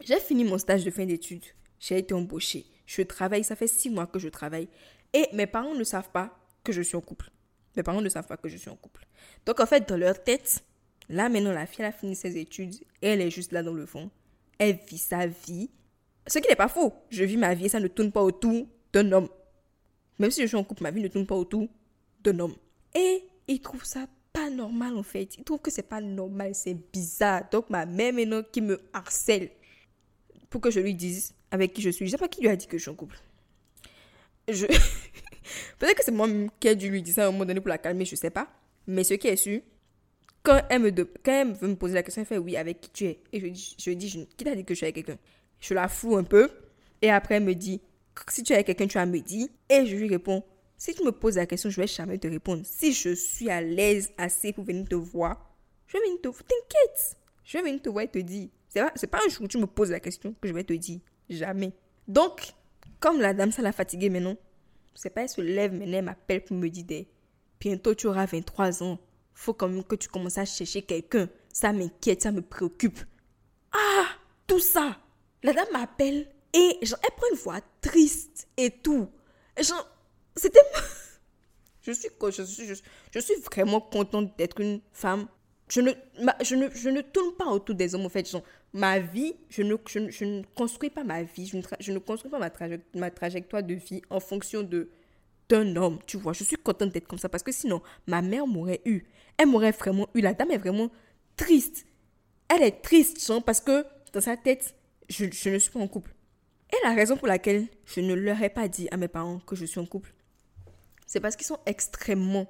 J'ai 0.04 0.20
fini 0.20 0.44
mon 0.44 0.58
stage 0.58 0.84
de 0.84 0.90
fin 0.90 1.04
d'études. 1.04 1.44
J'ai 1.78 1.98
été 1.98 2.14
embauchée. 2.14 2.64
Je 2.86 3.02
travaille, 3.02 3.44
ça 3.44 3.56
fait 3.56 3.66
six 3.66 3.90
mois 3.90 4.06
que 4.06 4.18
je 4.18 4.28
travaille. 4.28 4.68
Et 5.12 5.26
mes 5.32 5.46
parents 5.46 5.74
ne 5.74 5.84
savent 5.84 6.10
pas 6.10 6.37
que 6.68 6.72
je 6.74 6.82
suis 6.82 6.96
en 6.96 7.00
couple. 7.00 7.30
Mes 7.76 7.82
parents 7.82 8.02
ne 8.02 8.08
savent 8.10 8.26
pas 8.26 8.36
que 8.36 8.48
je 8.48 8.58
suis 8.58 8.68
en 8.68 8.76
couple. 8.76 9.06
Donc 9.46 9.58
en 9.58 9.64
fait, 9.64 9.88
dans 9.88 9.96
leur 9.96 10.22
tête, 10.22 10.62
là 11.08 11.30
maintenant, 11.30 11.52
la 11.52 11.64
fille 11.64 11.84
a 11.84 11.92
fini 11.92 12.14
ses 12.14 12.36
études 12.36 12.74
elle 13.00 13.22
est 13.22 13.30
juste 13.30 13.52
là 13.52 13.62
dans 13.62 13.72
le 13.72 13.86
fond. 13.86 14.10
Elle 14.58 14.78
vit 14.86 14.98
sa 14.98 15.26
vie. 15.26 15.70
Ce 16.26 16.38
qui 16.38 16.48
n'est 16.48 16.56
pas 16.56 16.68
faux. 16.68 16.92
Je 17.08 17.24
vis 17.24 17.38
ma 17.38 17.54
vie 17.54 17.66
et 17.66 17.68
ça 17.70 17.80
ne 17.80 17.88
tourne 17.88 18.12
pas 18.12 18.22
autour 18.22 18.66
d'un 18.92 19.12
homme. 19.12 19.28
Même 20.18 20.30
si 20.30 20.42
je 20.42 20.46
suis 20.46 20.56
en 20.56 20.64
couple, 20.64 20.82
ma 20.82 20.90
vie 20.90 21.00
ne 21.00 21.08
tourne 21.08 21.26
pas 21.26 21.36
autour 21.36 21.68
d'un 22.22 22.38
homme. 22.38 22.54
Et 22.94 23.24
ils 23.46 23.60
trouvent 23.60 23.84
ça 23.84 24.06
pas 24.32 24.50
normal 24.50 24.98
en 24.98 25.02
fait. 25.02 25.38
Ils 25.38 25.44
trouvent 25.44 25.60
que 25.60 25.70
c'est 25.70 25.82
pas 25.88 26.02
normal, 26.02 26.54
c'est 26.54 26.74
bizarre. 26.74 27.48
Donc 27.50 27.70
ma 27.70 27.86
mère 27.86 28.12
maintenant 28.12 28.42
qui 28.42 28.60
me 28.60 28.78
harcèle 28.92 29.50
pour 30.50 30.60
que 30.60 30.70
je 30.70 30.80
lui 30.80 30.94
dise 30.94 31.34
avec 31.50 31.72
qui 31.72 31.80
je 31.80 31.88
suis. 31.88 32.04
Je 32.04 32.10
sais 32.10 32.18
pas 32.18 32.28
qui 32.28 32.42
lui 32.42 32.48
a 32.48 32.56
dit 32.56 32.66
que 32.66 32.76
je 32.76 32.82
suis 32.82 32.90
en 32.90 32.94
couple. 32.94 33.18
Je... 34.48 34.66
Peut-être 35.78 35.96
que 35.96 36.04
c'est 36.04 36.12
moi 36.12 36.28
qui 36.60 36.68
ai 36.68 36.76
dû 36.76 36.90
lui 36.90 37.02
dire 37.02 37.14
ça 37.14 37.24
à 37.24 37.28
un 37.28 37.32
moment 37.32 37.44
donné 37.44 37.60
pour 37.60 37.68
la 37.68 37.78
calmer, 37.78 38.04
je 38.04 38.16
sais 38.16 38.30
pas. 38.30 38.48
Mais 38.86 39.04
ce 39.04 39.14
qui 39.14 39.28
est 39.28 39.36
sûr, 39.36 39.60
quand 40.42 40.62
elle 40.70 40.82
me, 40.82 40.90
quand 40.90 41.32
elle 41.32 41.52
veut 41.52 41.68
me 41.68 41.76
poser 41.76 41.94
la 41.94 42.02
question, 42.02 42.22
elle 42.22 42.28
fait 42.28 42.38
oui, 42.38 42.56
avec 42.56 42.80
qui 42.80 42.90
tu 42.90 43.04
es? 43.04 43.20
Et 43.32 43.40
je 43.40 43.46
dis, 43.46 43.76
je 43.78 43.90
dis 43.90 44.28
qui 44.36 44.44
t'a 44.44 44.54
dit 44.54 44.64
que 44.64 44.74
je 44.74 44.78
suis 44.78 44.86
avec 44.86 44.94
quelqu'un? 44.94 45.18
Je 45.60 45.74
la 45.74 45.88
fous 45.88 46.16
un 46.16 46.24
peu. 46.24 46.50
Et 47.02 47.10
après, 47.10 47.36
elle 47.36 47.44
me 47.44 47.54
dit, 47.54 47.80
si 48.28 48.42
tu 48.42 48.52
es 48.52 48.56
avec 48.56 48.66
quelqu'un, 48.66 48.86
tu 48.86 48.98
as 48.98 49.06
me 49.06 49.20
dit. 49.20 49.50
Et 49.68 49.86
je 49.86 49.96
lui 49.96 50.08
réponds, 50.08 50.42
si 50.76 50.94
tu 50.94 51.04
me 51.04 51.12
poses 51.12 51.36
la 51.36 51.46
question, 51.46 51.70
je 51.70 51.80
vais 51.80 51.86
jamais 51.86 52.18
te 52.18 52.28
répondre. 52.28 52.62
Si 52.64 52.92
je 52.92 53.14
suis 53.14 53.50
à 53.50 53.60
l'aise 53.60 54.10
assez 54.16 54.52
pour 54.52 54.64
venir 54.64 54.88
te 54.88 54.94
voir, 54.94 55.54
je 55.86 55.94
vais 55.98 56.04
venir 56.04 56.20
te 56.20 56.28
voir. 56.28 56.42
T'inquiète. 56.44 57.16
Je 57.44 57.58
vais 57.58 57.64
venir 57.64 57.82
te 57.82 57.88
voir 57.88 58.04
et 58.04 58.08
te 58.08 58.18
dire. 58.18 58.48
C'est 58.68 58.80
pas, 58.80 59.18
pas 59.18 59.24
un 59.24 59.28
jour 59.28 59.42
où 59.42 59.48
tu 59.48 59.58
me 59.58 59.66
poses 59.66 59.90
la 59.90 60.00
question 60.00 60.34
que 60.40 60.48
je 60.48 60.52
vais 60.54 60.64
te 60.64 60.72
dire. 60.72 61.00
Jamais. 61.28 61.72
Donc, 62.06 62.54
comme 63.00 63.20
la 63.20 63.34
dame, 63.34 63.52
ça 63.52 63.62
l'a 63.62 63.72
fatiguée 63.72 64.08
maintenant. 64.10 64.36
C'est 65.00 65.10
pas, 65.10 65.22
elle 65.22 65.28
se 65.28 65.40
lève 65.40 65.72
maintenant, 65.72 65.98
elle 65.98 66.04
m'appelle 66.06 66.42
pour 66.42 66.56
me 66.56 66.68
dire 66.68 67.04
bientôt 67.60 67.94
tu 67.94 68.08
auras 68.08 68.26
23 68.26 68.82
ans. 68.82 68.98
Faut 69.32 69.54
quand 69.54 69.68
même 69.68 69.84
que 69.84 69.94
tu 69.94 70.08
commences 70.08 70.38
à 70.38 70.44
chercher 70.44 70.82
quelqu'un. 70.82 71.28
Ça 71.52 71.72
m'inquiète, 71.72 72.22
ça 72.22 72.32
me 72.32 72.42
préoccupe. 72.42 72.98
Ah, 73.70 74.06
tout 74.48 74.58
ça. 74.58 74.98
La 75.44 75.52
dame 75.52 75.68
m'appelle 75.72 76.26
et 76.52 76.84
genre, 76.84 76.98
elle 77.04 77.14
prend 77.14 77.26
une 77.30 77.38
voix 77.38 77.60
triste 77.80 78.48
et 78.56 78.72
tout. 78.72 79.08
Genre, 79.56 79.88
c'était. 80.34 80.58
je, 81.82 81.92
suis, 81.92 82.08
je, 82.20 82.42
suis, 82.42 82.66
je, 83.14 83.20
suis 83.20 83.34
vraiment 83.52 83.80
contente 83.80 84.36
d'être 84.36 84.60
une 84.60 84.80
femme. 84.90 85.28
Je 85.68 85.80
ne, 85.80 85.92
je, 86.42 86.56
ne, 86.56 86.70
je 86.70 86.88
ne 86.88 87.02
tourne 87.02 87.36
pas 87.36 87.46
autour 87.46 87.76
des 87.76 87.94
hommes, 87.94 88.06
en 88.06 88.08
fait. 88.08 88.26
Ma 88.72 88.98
vie, 88.98 89.34
je 89.48 89.62
ne, 89.62 89.74
construis 90.54 90.90
pas 90.90 91.04
ma 91.04 91.22
vie, 91.22 91.46
je 91.46 91.56
ne, 91.92 91.98
construis 91.98 92.30
pas 92.30 92.38
ma, 92.38 92.50
ma 92.94 93.10
trajectoire 93.10 93.62
de 93.62 93.74
vie 93.74 94.02
en 94.10 94.20
fonction 94.20 94.62
de 94.62 94.90
d'un 95.48 95.76
homme, 95.76 95.98
tu 96.06 96.18
vois. 96.18 96.34
Je 96.34 96.44
suis 96.44 96.56
contente 96.56 96.90
d'être 96.90 97.08
comme 97.08 97.18
ça 97.18 97.30
parce 97.30 97.42
que 97.42 97.52
sinon, 97.52 97.80
ma 98.06 98.20
mère 98.20 98.46
m'aurait 98.46 98.82
eu. 98.84 99.04
Elle 99.38 99.46
m'aurait 99.46 99.70
vraiment 99.70 100.06
eu. 100.14 100.20
La 100.20 100.34
dame 100.34 100.50
est 100.50 100.58
vraiment 100.58 100.90
triste. 101.36 101.86
Elle 102.48 102.62
est 102.62 102.82
triste, 102.82 103.24
genre, 103.26 103.42
parce 103.42 103.60
que 103.60 103.86
dans 104.12 104.20
sa 104.20 104.36
tête, 104.36 104.74
je, 105.08 105.24
je 105.32 105.48
ne 105.48 105.58
suis 105.58 105.70
pas 105.70 105.80
en 105.80 105.88
couple. 105.88 106.14
Et 106.70 106.76
la 106.84 106.94
raison 106.94 107.16
pour 107.16 107.28
laquelle 107.28 107.66
je 107.86 108.00
ne 108.00 108.12
leur 108.12 108.42
ai 108.42 108.50
pas 108.50 108.68
dit 108.68 108.88
à 108.90 108.98
mes 108.98 109.08
parents 109.08 109.38
que 109.38 109.56
je 109.56 109.64
suis 109.64 109.80
en 109.80 109.86
couple, 109.86 110.12
c'est 111.06 111.20
parce 111.20 111.34
qu'ils 111.34 111.46
sont 111.46 111.60
extrêmement 111.64 112.46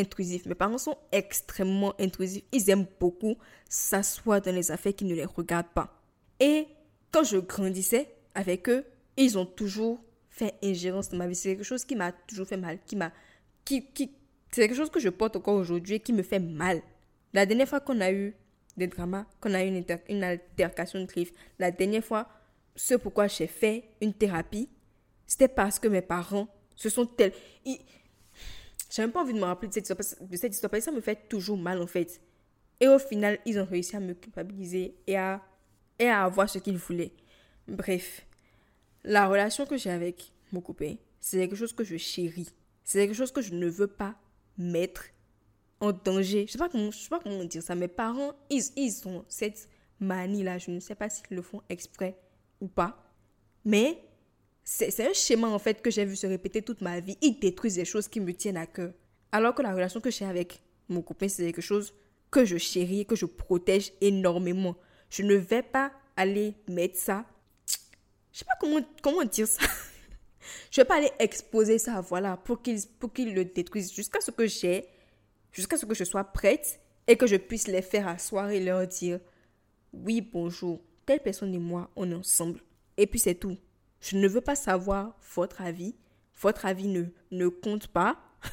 intrusifs. 0.00 0.46
Mes 0.46 0.54
parents 0.54 0.78
sont 0.78 0.96
extrêmement 1.12 1.94
intrusifs. 2.00 2.42
Ils 2.52 2.70
aiment 2.70 2.86
beaucoup 2.98 3.36
s'asseoir 3.68 4.40
dans 4.40 4.54
les 4.54 4.70
affaires 4.70 4.94
qui 4.94 5.04
ne 5.04 5.14
les 5.14 5.24
regardent 5.24 5.74
pas. 5.74 6.02
Et 6.40 6.66
quand 7.12 7.24
je 7.24 7.36
grandissais 7.38 8.08
avec 8.34 8.68
eux, 8.68 8.84
ils 9.16 9.38
ont 9.38 9.46
toujours 9.46 10.00
fait 10.28 10.54
ingérence 10.62 11.10
dans 11.10 11.18
ma 11.18 11.26
vie. 11.26 11.34
C'est 11.34 11.50
quelque 11.50 11.64
chose 11.64 11.84
qui 11.84 11.96
m'a 11.96 12.12
toujours 12.12 12.46
fait 12.46 12.56
mal, 12.56 12.78
qui 12.86 12.96
m'a, 12.96 13.12
qui, 13.64 13.86
qui, 13.92 14.10
c'est 14.50 14.62
quelque 14.62 14.76
chose 14.76 14.90
que 14.90 15.00
je 15.00 15.08
porte 15.08 15.36
encore 15.36 15.56
aujourd'hui 15.56 15.96
et 15.96 16.00
qui 16.00 16.12
me 16.12 16.22
fait 16.22 16.38
mal. 16.38 16.80
La 17.32 17.46
dernière 17.46 17.68
fois 17.68 17.80
qu'on 17.80 18.00
a 18.00 18.10
eu 18.10 18.34
des 18.76 18.86
dramas, 18.86 19.26
qu'on 19.40 19.54
a 19.54 19.64
eu 19.64 19.68
une, 19.68 19.84
une 20.08 20.24
altercation 20.24 21.00
de 21.00 21.08
la 21.58 21.70
dernière 21.70 22.04
fois, 22.04 22.28
ce 22.74 22.94
pourquoi 22.94 23.26
j'ai 23.26 23.46
fait 23.46 23.84
une 24.00 24.14
thérapie, 24.14 24.68
c'était 25.26 25.48
parce 25.48 25.78
que 25.78 25.88
mes 25.88 26.02
parents 26.02 26.48
se 26.74 26.88
sont 26.88 27.06
tels. 27.06 27.32
J'ai 28.90 29.02
même 29.02 29.12
pas 29.12 29.22
envie 29.22 29.32
de 29.32 29.38
me 29.38 29.44
rappeler 29.44 29.68
de 29.68 29.72
cette 29.74 29.88
histoire, 29.88 30.28
de 30.28 30.36
cette 30.36 30.52
histoire 30.52 30.70
parce 30.70 30.84
que 30.84 30.90
ça 30.90 30.96
me 30.96 31.00
fait 31.00 31.28
toujours 31.28 31.56
mal 31.56 31.80
en 31.80 31.86
fait. 31.86 32.20
Et 32.80 32.88
au 32.88 32.98
final, 32.98 33.38
ils 33.46 33.58
ont 33.58 33.64
réussi 33.64 33.96
à 33.96 34.00
me 34.00 34.14
culpabiliser 34.14 34.96
et 35.06 35.16
à, 35.16 35.40
et 35.98 36.08
à 36.08 36.24
avoir 36.24 36.48
ce 36.48 36.58
qu'ils 36.58 36.76
voulaient. 36.76 37.12
Bref, 37.68 38.26
la 39.04 39.28
relation 39.28 39.64
que 39.64 39.76
j'ai 39.76 39.90
avec 39.90 40.32
mon 40.50 40.60
copain, 40.60 40.96
c'est 41.20 41.38
quelque 41.38 41.56
chose 41.56 41.72
que 41.72 41.84
je 41.84 41.96
chéris. 41.96 42.48
C'est 42.82 42.98
quelque 43.06 43.16
chose 43.16 43.30
que 43.30 43.42
je 43.42 43.54
ne 43.54 43.68
veux 43.68 43.86
pas 43.86 44.16
mettre 44.58 45.04
en 45.78 45.92
danger. 45.92 46.46
Je 46.46 46.52
sais 46.52 46.58
sais 46.58 47.08
pas 47.08 47.20
comment 47.20 47.44
dire 47.44 47.62
ça. 47.62 47.74
Mes 47.74 47.88
parents, 47.88 48.32
ils, 48.48 48.64
ils 48.76 49.06
ont 49.06 49.24
cette 49.28 49.68
manie-là. 50.00 50.58
Je 50.58 50.70
ne 50.70 50.80
sais 50.80 50.94
pas 50.94 51.08
s'ils 51.08 51.36
le 51.36 51.42
font 51.42 51.62
exprès 51.68 52.18
ou 52.60 52.66
pas. 52.66 53.02
Mais 53.64 54.02
c'est 54.64 55.00
un 55.00 55.12
schéma 55.12 55.48
en 55.48 55.58
fait 55.58 55.82
que 55.82 55.90
j'ai 55.90 56.04
vu 56.04 56.16
se 56.16 56.26
répéter 56.26 56.62
toute 56.62 56.80
ma 56.80 57.00
vie. 57.00 57.16
Ils 57.20 57.38
détruisent 57.38 57.76
des 57.76 57.84
choses 57.84 58.08
qui 58.08 58.20
me 58.20 58.32
tiennent 58.32 58.56
à 58.56 58.66
cœur. 58.66 58.92
Alors 59.32 59.54
que 59.54 59.62
la 59.62 59.74
relation 59.74 60.00
que 60.00 60.10
j'ai 60.10 60.24
avec 60.24 60.60
mon 60.88 61.02
copain, 61.02 61.28
c'est 61.28 61.44
quelque 61.44 61.60
chose 61.60 61.94
que 62.30 62.44
je 62.44 62.56
chéris, 62.56 63.06
que 63.06 63.16
je 63.16 63.26
protège 63.26 63.92
énormément. 64.00 64.76
Je 65.08 65.22
ne 65.22 65.34
vais 65.34 65.62
pas 65.62 65.92
aller 66.16 66.54
mettre 66.68 66.98
ça. 66.98 67.24
Je 68.32 68.38
sais 68.38 68.44
pas 68.44 68.56
comment, 68.60 68.80
comment 69.02 69.24
dire 69.24 69.48
ça. 69.48 69.62
je 70.70 70.80
vais 70.80 70.84
pas 70.84 70.96
aller 70.96 71.10
exposer 71.18 71.78
ça, 71.78 72.00
voilà, 72.00 72.36
pour 72.36 72.62
qu'ils 72.62 72.86
pour 72.98 73.12
qu'ils 73.12 73.34
le 73.34 73.44
détruisent 73.44 73.92
jusqu'à 73.92 74.20
ce 74.20 74.30
que 74.30 74.46
j'ai, 74.46 74.86
jusqu'à 75.52 75.76
ce 75.76 75.86
que 75.86 75.94
je 75.94 76.04
sois 76.04 76.24
prête 76.24 76.80
et 77.06 77.16
que 77.16 77.26
je 77.26 77.36
puisse 77.36 77.66
les 77.66 77.82
faire 77.82 78.06
asseoir 78.06 78.50
et 78.50 78.60
leur 78.60 78.86
dire 78.86 79.20
oui, 79.92 80.20
bonjour, 80.20 80.80
telle 81.06 81.20
personne 81.20 81.54
et 81.54 81.58
moi, 81.58 81.90
on 81.96 82.10
est 82.10 82.14
ensemble. 82.14 82.60
Et 82.96 83.06
puis 83.06 83.18
c'est 83.18 83.34
tout. 83.34 83.56
Je 84.00 84.16
ne 84.16 84.28
veux 84.28 84.40
pas 84.40 84.54
savoir 84.54 85.16
votre 85.34 85.60
avis. 85.60 85.94
Votre 86.40 86.66
avis 86.66 86.88
ne, 86.88 87.04
ne 87.30 87.48
compte 87.48 87.88
pas. 87.88 88.18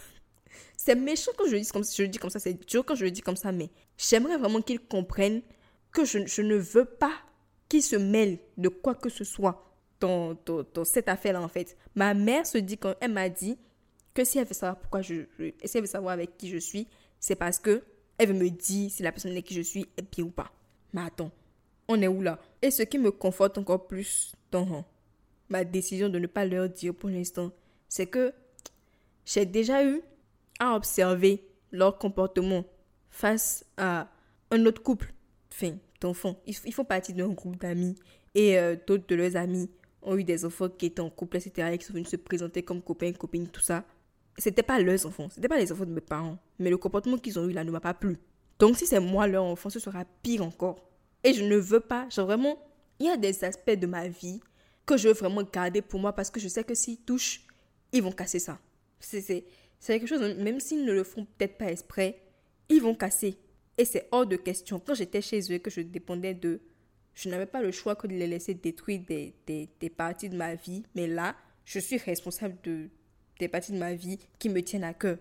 c'est 0.78 0.96
méchant 0.96 1.32
quand 1.38 1.46
je 1.48 1.54
le 1.54 1.62
dis 1.62 1.70
comme 1.70 1.84
ça. 1.84 1.94
Je 1.98 2.08
dis 2.08 2.18
comme 2.18 2.30
ça, 2.30 2.40
c'est 2.40 2.54
dur 2.68 2.86
quand 2.86 2.96
je 2.96 3.06
le 3.06 3.12
dis 3.12 3.22
comme 3.22 3.36
ça, 3.36 3.52
mais 3.52 3.70
j'aimerais 3.98 4.38
vraiment 4.38 4.62
qu'ils 4.62 4.80
comprennent 4.80 5.42
que 5.92 6.06
je, 6.06 6.26
je, 6.26 6.42
ne 6.42 6.56
veux 6.56 6.86
pas 6.86 7.14
qu'ils 7.70 7.84
se 7.84 7.96
mêlent 7.96 8.40
de 8.58 8.70
quoi 8.70 8.94
que 8.94 9.10
ce 9.10 9.24
soit 9.24 9.64
dans, 10.00 10.38
dans, 10.46 10.86
cette 10.86 11.10
affaire-là, 11.10 11.42
en 11.42 11.48
fait. 11.48 11.78
Ma 11.96 12.14
mère 12.14 12.46
se 12.46 12.58
dit, 12.58 12.78
quand 12.78 12.94
elle 13.00 13.14
m'a 13.14 13.30
dit 13.30 13.58
que 14.14 14.24
si 14.24 14.38
elle 14.38 14.48
veut 14.48 14.54
savoir 14.54 14.80
pourquoi 14.80 15.02
je, 15.02 15.24
si 15.64 15.78
elle 15.78 15.82
veut 15.82 15.88
savoir 15.88 16.14
avec 16.14 16.38
qui 16.38 16.50
je 16.50 16.58
suis, 16.58 16.88
c'est 17.20 17.36
parce 17.36 17.60
que 17.60 17.84
elle 18.18 18.30
veut 18.30 18.34
me 18.34 18.50
dire 18.50 18.92
si 18.92 19.04
la 19.04 19.12
personne 19.12 19.32
avec 19.32 19.46
qui 19.46 19.54
je 19.54 19.62
suis 19.62 19.88
est 19.98 20.16
bien 20.16 20.26
ou 20.26 20.32
pas. 20.32 20.52
Mais 20.94 21.02
attends, 21.02 21.32
on 21.88 22.02
est 22.02 22.08
où 22.08 22.22
là? 22.22 22.40
Et 22.62 22.72
ce 22.72 22.84
qui 22.84 22.98
me 22.98 23.12
conforte 23.12 23.58
encore 23.58 23.88
plus 23.88 24.34
dans 24.52 24.86
ma 25.50 25.64
décision 25.64 26.10
de 26.10 26.20
ne 26.20 26.28
pas 26.28 26.46
leur 26.46 26.70
dire 26.70 26.94
pour 26.94 27.10
l'instant, 27.10 27.52
c'est 27.88 28.08
que 28.08 28.34
j'ai 29.26 29.46
déjà 29.46 29.86
eu 29.86 30.02
à 30.60 30.76
observer 30.76 31.44
leur 31.72 31.98
comportement 31.98 32.66
face 33.10 33.66
à 33.78 34.10
un 34.52 34.66
autre 34.66 34.82
couple, 34.82 35.14
enfin, 35.52 35.76
d'enfants. 36.02 36.40
Ils, 36.46 36.74
font 36.74 36.86
partie 36.86 37.14
d'un 37.14 37.30
groupe 37.30 37.58
d'amis 37.58 37.96
et 38.36 38.58
euh, 38.58 38.76
d'autres 38.88 39.08
de 39.08 39.16
leurs 39.16 39.36
amis 39.36 39.70
ont 40.02 40.16
eu 40.16 40.24
des 40.24 40.46
enfants 40.46 40.70
qui 40.70 40.86
étaient 40.88 41.02
en 41.02 41.10
couple, 41.10 41.38
etc., 41.38 41.70
et 41.74 41.78
qui 41.78 41.86
sont 41.86 41.94
venus 41.94 42.08
se 42.08 42.16
présenter 42.16 42.64
comme 42.64 42.82
copains, 42.82 43.12
copines, 43.14 43.48
tout 43.48 43.62
ça. 43.62 43.84
C'était 44.38 44.64
pas 44.64 44.80
leurs 44.80 45.06
enfants, 45.06 45.28
c'était 45.30 45.48
pas 45.48 45.58
les 45.58 45.72
enfants 45.72 45.86
de 45.86 45.92
mes 45.92 46.02
parents, 46.02 46.38
mais 46.60 46.70
le 46.70 46.78
comportement 46.78 47.18
qu'ils 47.18 47.40
ont 47.40 47.50
eu 47.50 47.54
là 47.54 47.64
ne 47.64 47.72
m'a 47.72 47.80
pas 47.80 47.96
plu. 47.96 48.18
Donc 48.60 48.78
si 48.78 48.86
c'est 48.86 49.00
moi 49.00 49.28
leur 49.28 49.44
enfant, 49.44 49.70
ce 49.70 49.80
sera 49.80 50.06
pire 50.22 50.44
encore. 50.44 50.88
Et 51.24 51.34
je 51.34 51.44
ne 51.44 51.58
veux 51.58 51.80
pas, 51.80 52.08
genre 52.10 52.28
vraiment, 52.28 52.58
il 53.00 53.08
y 53.08 53.10
a 53.10 53.18
des 53.18 53.44
aspects 53.44 53.72
de 53.72 53.88
ma 53.88 54.08
vie 54.08 54.40
que 54.88 54.98
je 54.98 55.10
veux 55.10 55.14
vraiment 55.14 55.44
garder 55.44 55.84
pour 55.84 56.00
moi 56.00 56.14
parce 56.14 56.32
que 56.32 56.40
je 56.40 56.48
sais 56.48 56.64
que 56.64 56.74
s'ils 56.74 56.98
touchent, 56.98 57.44
ils 57.92 58.02
vont 58.02 58.12
casser 58.12 58.40
ça. 58.40 58.58
C'est 59.00 59.44
quelque 59.86 60.08
chose, 60.08 60.22
même 60.38 60.60
s'ils 60.60 60.84
ne 60.86 60.94
le 60.94 61.04
font 61.04 61.26
peut-être 61.26 61.58
pas 61.58 61.72
exprès, 61.72 62.20
ils 62.70 62.82
vont 62.82 62.96
casser. 62.96 63.38
Et 63.78 63.86
c'est 63.86 64.08
hors 64.12 64.26
de 64.26 64.38
question. 64.38 64.80
Quand 64.80 64.96
j'étais 64.96 65.22
chez 65.22 65.42
eux, 65.54 65.60
que 65.60 65.70
je 65.70 65.82
dépendais 65.82 66.34
d'eux, 66.34 66.62
je 67.14 67.30
n'avais 67.30 67.46
pas 67.46 67.62
le 67.62 67.72
choix 67.72 67.96
que 67.96 68.08
de 68.08 68.14
les 68.14 68.28
laisser 68.28 68.54
détruire 68.54 69.02
des, 69.08 69.36
des, 69.46 69.70
des, 69.80 69.90
parties 69.90 70.30
de 70.30 70.38
ma 70.38 70.56
vie. 70.56 70.84
Mais 70.96 71.06
là, 71.06 71.36
je 71.66 71.80
suis 71.80 71.98
responsable 71.98 72.58
de, 72.64 72.90
des 73.40 73.48
parties 73.48 73.74
de 73.74 73.78
ma 73.78 73.94
vie 73.94 74.18
qui 74.40 74.50
me 74.50 74.62
tiennent 74.64 74.84
à 74.84 74.94
cœur. 74.94 75.18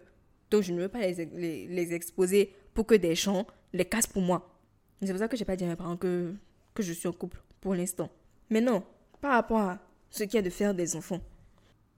Donc, 0.50 0.62
je 0.62 0.72
ne 0.72 0.80
veux 0.80 0.88
pas 0.88 1.00
les, 1.00 1.66
les, 1.66 1.94
exposer 1.94 2.54
pour 2.72 2.86
que 2.86 2.94
des 2.94 3.14
gens 3.14 3.46
les 3.72 3.84
cassent 3.84 4.06
pour 4.06 4.22
moi. 4.22 4.58
C'est 5.02 5.10
pour 5.10 5.18
ça 5.18 5.28
que 5.28 5.36
je 5.36 5.42
n'ai 5.42 5.46
pas 5.46 5.56
dit 5.56 5.64
à 5.64 5.68
mes 5.68 5.76
parents 5.76 5.96
que, 5.96 6.32
que 6.72 6.82
je 6.82 6.92
suis 6.92 7.08
en 7.08 7.12
couple 7.12 7.42
pour 7.60 7.74
l'instant. 7.74 8.10
Mais 8.48 8.60
non, 8.60 8.84
par 9.20 9.32
rapport 9.32 9.58
à 9.58 9.78
ce 10.10 10.24
qu'il 10.24 10.34
y 10.34 10.38
a 10.38 10.42
de 10.42 10.50
faire 10.50 10.74
des 10.74 10.96
enfants, 10.96 11.20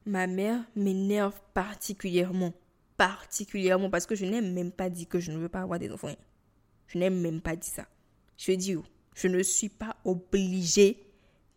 ma 0.06 0.26
mère 0.26 0.64
m'énerve 0.74 1.38
particulièrement. 1.54 2.52
Particulièrement 2.96 3.90
parce 3.90 4.06
que 4.06 4.14
je 4.14 4.24
n'ai 4.24 4.40
même 4.40 4.72
pas 4.72 4.90
dit 4.90 5.06
que 5.06 5.20
je 5.20 5.30
ne 5.30 5.38
veux 5.38 5.48
pas 5.48 5.60
avoir 5.60 5.78
des 5.78 5.92
enfants. 5.92 6.14
Je 6.88 6.98
n'ai 6.98 7.10
même 7.10 7.40
pas 7.40 7.54
dit 7.54 7.68
ça. 7.68 7.86
Je 8.36 8.52
dis, 8.52 8.74
je 9.14 9.28
ne 9.28 9.42
suis 9.42 9.68
pas 9.68 9.96
obligée 10.04 11.06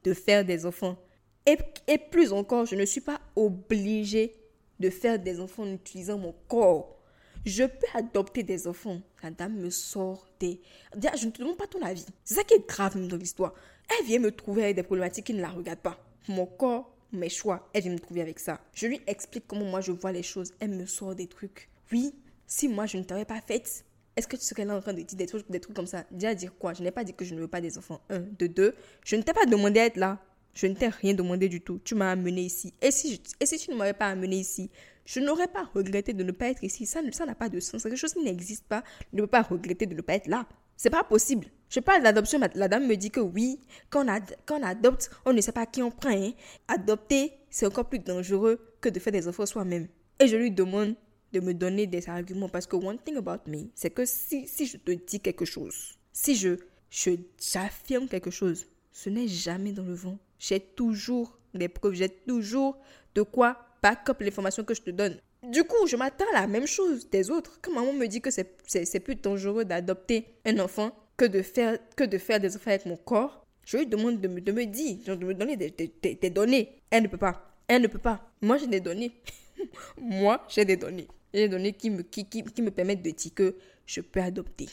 de 0.04 0.14
faire 0.14 0.46
des 0.46 0.66
enfants. 0.66 0.98
Et, 1.46 1.58
et 1.88 1.98
plus 1.98 2.32
encore, 2.32 2.66
je 2.66 2.76
ne 2.76 2.86
suis 2.86 3.02
pas 3.02 3.20
obligée 3.36 4.36
de 4.80 4.90
faire 4.90 5.18
des 5.18 5.40
enfants 5.40 5.64
en 5.64 5.74
utilisant 5.74 6.18
mon 6.18 6.36
corps. 6.48 7.01
Je 7.46 7.64
peux 7.64 7.88
adopter 7.94 8.44
des 8.44 8.68
enfants. 8.68 9.02
La 9.24 9.32
dame 9.32 9.56
me 9.56 9.70
sort 9.70 10.28
des... 10.40 10.62
Je 10.94 11.26
ne 11.26 11.32
te 11.32 11.40
demande 11.40 11.58
pas 11.58 11.68
ton 11.68 11.82
avis. 11.82 12.06
C'est 12.24 12.36
ça 12.36 12.44
qui 12.44 12.54
est 12.54 12.68
grave 12.68 13.08
dans 13.08 13.18
l'histoire. 13.18 13.54
Elle 13.90 14.06
vient 14.06 14.20
me 14.20 14.32
trouver 14.32 14.64
avec 14.64 14.76
des 14.76 14.84
problématiques 14.84 15.26
qui 15.26 15.34
ne 15.34 15.42
la 15.42 15.50
regardent 15.50 15.80
pas. 15.80 15.98
Mon 16.28 16.46
corps, 16.46 16.96
mes 17.12 17.30
choix, 17.30 17.70
elle 17.74 17.84
vient 17.84 17.92
me 17.94 18.00
trouver 18.00 18.22
avec 18.22 18.40
ça. 18.40 18.62
Je 18.74 18.88
lui 18.88 19.02
explique 19.08 19.48
comment 19.48 19.66
moi 19.66 19.82
je 19.82 19.92
vois 19.92 20.12
les 20.12 20.24
choses. 20.24 20.54
Elle 20.60 20.72
me 20.72 20.86
sort 20.86 21.16
des 21.16 21.28
trucs. 21.28 21.70
Oui, 21.92 22.14
si 22.46 22.68
moi 22.68 22.86
je 22.86 22.98
ne 22.98 23.04
t'aurais 23.04 23.26
pas 23.26 23.42
faite, 23.42 23.86
est-ce 24.16 24.28
que 24.28 24.36
tu 24.36 24.44
serais 24.44 24.66
là 24.66 24.76
en 24.76 24.82
train 24.82 24.94
de 24.94 25.02
dire 25.02 25.18
des 25.18 25.26
trucs, 25.26 25.74
comme 25.74 25.88
ça? 25.88 26.06
Déjà 26.12 26.36
dire 26.36 26.54
quoi? 26.58 26.74
Je 26.74 26.84
n'ai 26.84 26.92
pas 26.92 27.04
dit 27.04 27.14
que 27.14 27.26
je 27.26 27.34
ne 27.34 27.40
veux 27.40 27.48
pas 27.48 27.62
des 27.62 27.78
enfants. 27.78 28.02
Un, 28.10 28.20
de 28.20 28.48
deux. 28.48 28.76
Je 29.04 29.16
ne 29.16 29.22
t'ai 29.22 29.34
pas 29.34 29.46
demandé 29.46 29.76
d'être 29.76 29.98
là. 29.98 30.20
Je 30.54 30.68
ne 30.68 30.74
t'ai 30.74 30.90
rien 30.90 31.14
demandé 31.14 31.50
du 31.50 31.62
tout. 31.62 31.80
Tu 31.84 31.96
m'as 31.96 32.12
amené 32.12 32.42
ici. 32.42 32.74
Et 32.82 32.92
si, 32.92 33.22
et 33.40 33.46
si 33.46 33.58
tu 33.58 33.72
ne 33.72 33.76
m'aurais 33.76 33.94
pas 33.94 34.08
amené 34.08 34.38
ici, 34.38 34.70
je 35.06 35.20
n'aurais 35.20 35.48
pas 35.48 35.64
regretté 35.74 36.14
de 36.14 36.24
ne 36.24 36.32
pas 36.32 36.48
être 36.48 36.64
ici. 36.64 36.86
Ça, 36.86 37.02
n'a 37.02 37.36
pas 37.36 37.50
de 37.50 37.60
sens. 37.60 37.84
Quelque 37.84 37.96
chose 37.96 38.14
qui 38.14 38.24
n'existe 38.24 38.66
pas. 38.66 38.84
Je 39.12 39.18
ne 39.18 39.22
peux 39.22 39.28
pas 39.28 39.42
regretter 39.42 39.86
de 39.86 39.96
ne 39.96 40.02
pas 40.02 40.14
être 40.14 40.28
là. 40.28 40.46
C'est 40.76 40.90
pas 40.90 41.04
possible. 41.04 41.48
Je 41.70 41.80
parle 41.80 42.04
d'adoption. 42.04 42.40
La 42.56 42.68
dame 42.68 42.88
me 42.88 42.96
dit 42.96 43.12
que 43.12 43.20
oui, 43.20 43.60
quand 43.90 44.06
on, 44.06 44.64
adopte, 44.64 45.10
on 45.26 45.34
ne 45.34 45.42
sait 45.42 45.52
pas 45.52 45.66
qui 45.66 45.82
on 45.82 45.92
prend. 45.92 46.10
Hein. 46.10 46.32
Adopter, 46.68 47.34
c'est 47.50 47.66
encore 47.66 47.88
plus 47.88 48.00
dangereux 48.00 48.60
que 48.82 48.90
de 48.90 49.00
faire 49.00 49.14
des 49.14 49.28
enfants 49.28 49.46
soi-même. 49.46 49.88
Et 50.20 50.28
je 50.28 50.38
lui 50.38 50.52
demande 50.52 50.96
de 51.34 51.40
me 51.40 51.54
donner 51.54 51.88
des 51.88 52.10
arguments 52.10 52.50
parce 52.50 52.68
que 52.68 52.76
one 52.76 52.98
thing 53.00 53.16
about 53.18 53.50
me, 53.50 53.70
c'est 53.74 53.90
que 53.90 54.06
si, 54.06 54.48
si 54.48 54.66
je 54.66 54.78
te 54.78 54.92
dis 54.92 55.20
quelque 55.20 55.46
chose, 55.46 55.98
si 56.12 56.36
je 56.36 56.58
j'affirme 56.92 58.08
quelque 58.08 58.32
chose, 58.32 58.68
ce 58.92 59.10
n'est 59.10 59.28
jamais 59.28 59.72
dans 59.72 59.84
le 59.84 59.94
vent. 59.94 60.20
J'ai 60.42 60.60
toujours 60.60 61.38
des 61.54 61.70
preuves, 61.70 61.94
j'ai 61.94 62.10
toujours 62.10 62.76
de 63.14 63.22
quoi 63.22 63.60
back 63.84 64.10
up 64.10 64.22
l'information 64.22 64.64
que 64.64 64.74
je 64.74 64.82
te 64.82 64.90
donne. 64.90 65.20
Du 65.44 65.64
coup, 65.64 65.86
je 65.86 65.96
m'attends 65.96 66.26
à 66.34 66.42
la 66.42 66.48
même 66.48 66.66
chose 66.66 67.08
des 67.12 67.30
autres. 67.30 67.60
Quand 67.62 67.72
maman 67.72 67.94
me 67.94 68.08
dit 68.08 68.22
que 68.22 68.32
c'est 68.32 69.00
plus 69.00 69.16
dangereux 69.16 69.66
d'adopter 69.66 70.26
un 70.46 70.58
enfant 70.58 70.96
que 71.16 71.26
de, 71.26 71.44
faire, 71.44 71.78
que 71.96 72.04
de 72.04 72.18
faire 72.18 72.40
des 72.40 72.56
enfants 72.56 72.72
avec 72.72 72.88
mon 72.88 72.98
corps, 72.98 73.46
je 73.66 73.78
lui 73.78 73.86
demande 73.86 74.20
de 74.20 74.28
me, 74.28 74.42
de 74.42 74.52
me 74.52 74.66
dire, 74.66 75.16
de 75.16 75.24
me 75.24 75.36
donner 75.36 75.58
des, 75.58 75.70
des, 75.70 76.16
des, 76.16 76.30
données. 76.32 76.82
Elle 76.90 77.04
ne 77.04 77.08
peut 77.08 77.18
pas. 77.18 77.56
Elle 77.68 77.84
ne 77.84 77.88
peut 77.88 78.00
pas. 78.00 78.34
Moi, 78.42 78.58
j'ai 78.58 78.68
des 78.68 78.80
données. 78.80 79.12
Moi, 80.02 80.44
j'ai 80.50 80.66
des 80.66 80.76
données. 80.76 81.08
J'ai 81.36 81.42
des 81.42 81.50
données 81.50 81.74
qui 81.74 81.92
me, 81.92 82.02
qui, 82.02 82.26
qui, 82.26 82.44
qui 82.44 82.64
me 82.64 82.72
permettent 82.72 83.04
de 83.04 83.12
dire 83.12 83.34
que 83.36 83.56
je 83.86 84.02
peux 84.02 84.22
adopter. 84.22 84.70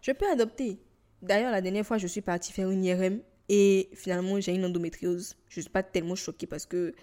Je 0.00 0.10
peux 0.10 0.26
adopter. 0.28 0.78
D'ailleurs, 1.22 1.52
la 1.52 1.60
dernière 1.60 1.86
fois, 1.86 1.98
je 1.98 2.08
suis 2.08 2.22
partie 2.22 2.52
faire 2.52 2.68
une 2.70 2.84
IRM 2.84 3.20
et 3.54 3.90
finalement, 3.92 4.40
j'ai 4.40 4.54
une 4.54 4.64
endométriose. 4.64 5.36
Je 5.50 5.60
ne 5.60 5.62
suis 5.62 5.70
pas 5.70 5.82
tellement 5.82 6.14
choquée 6.14 6.46
parce 6.46 6.64
que 6.64 6.94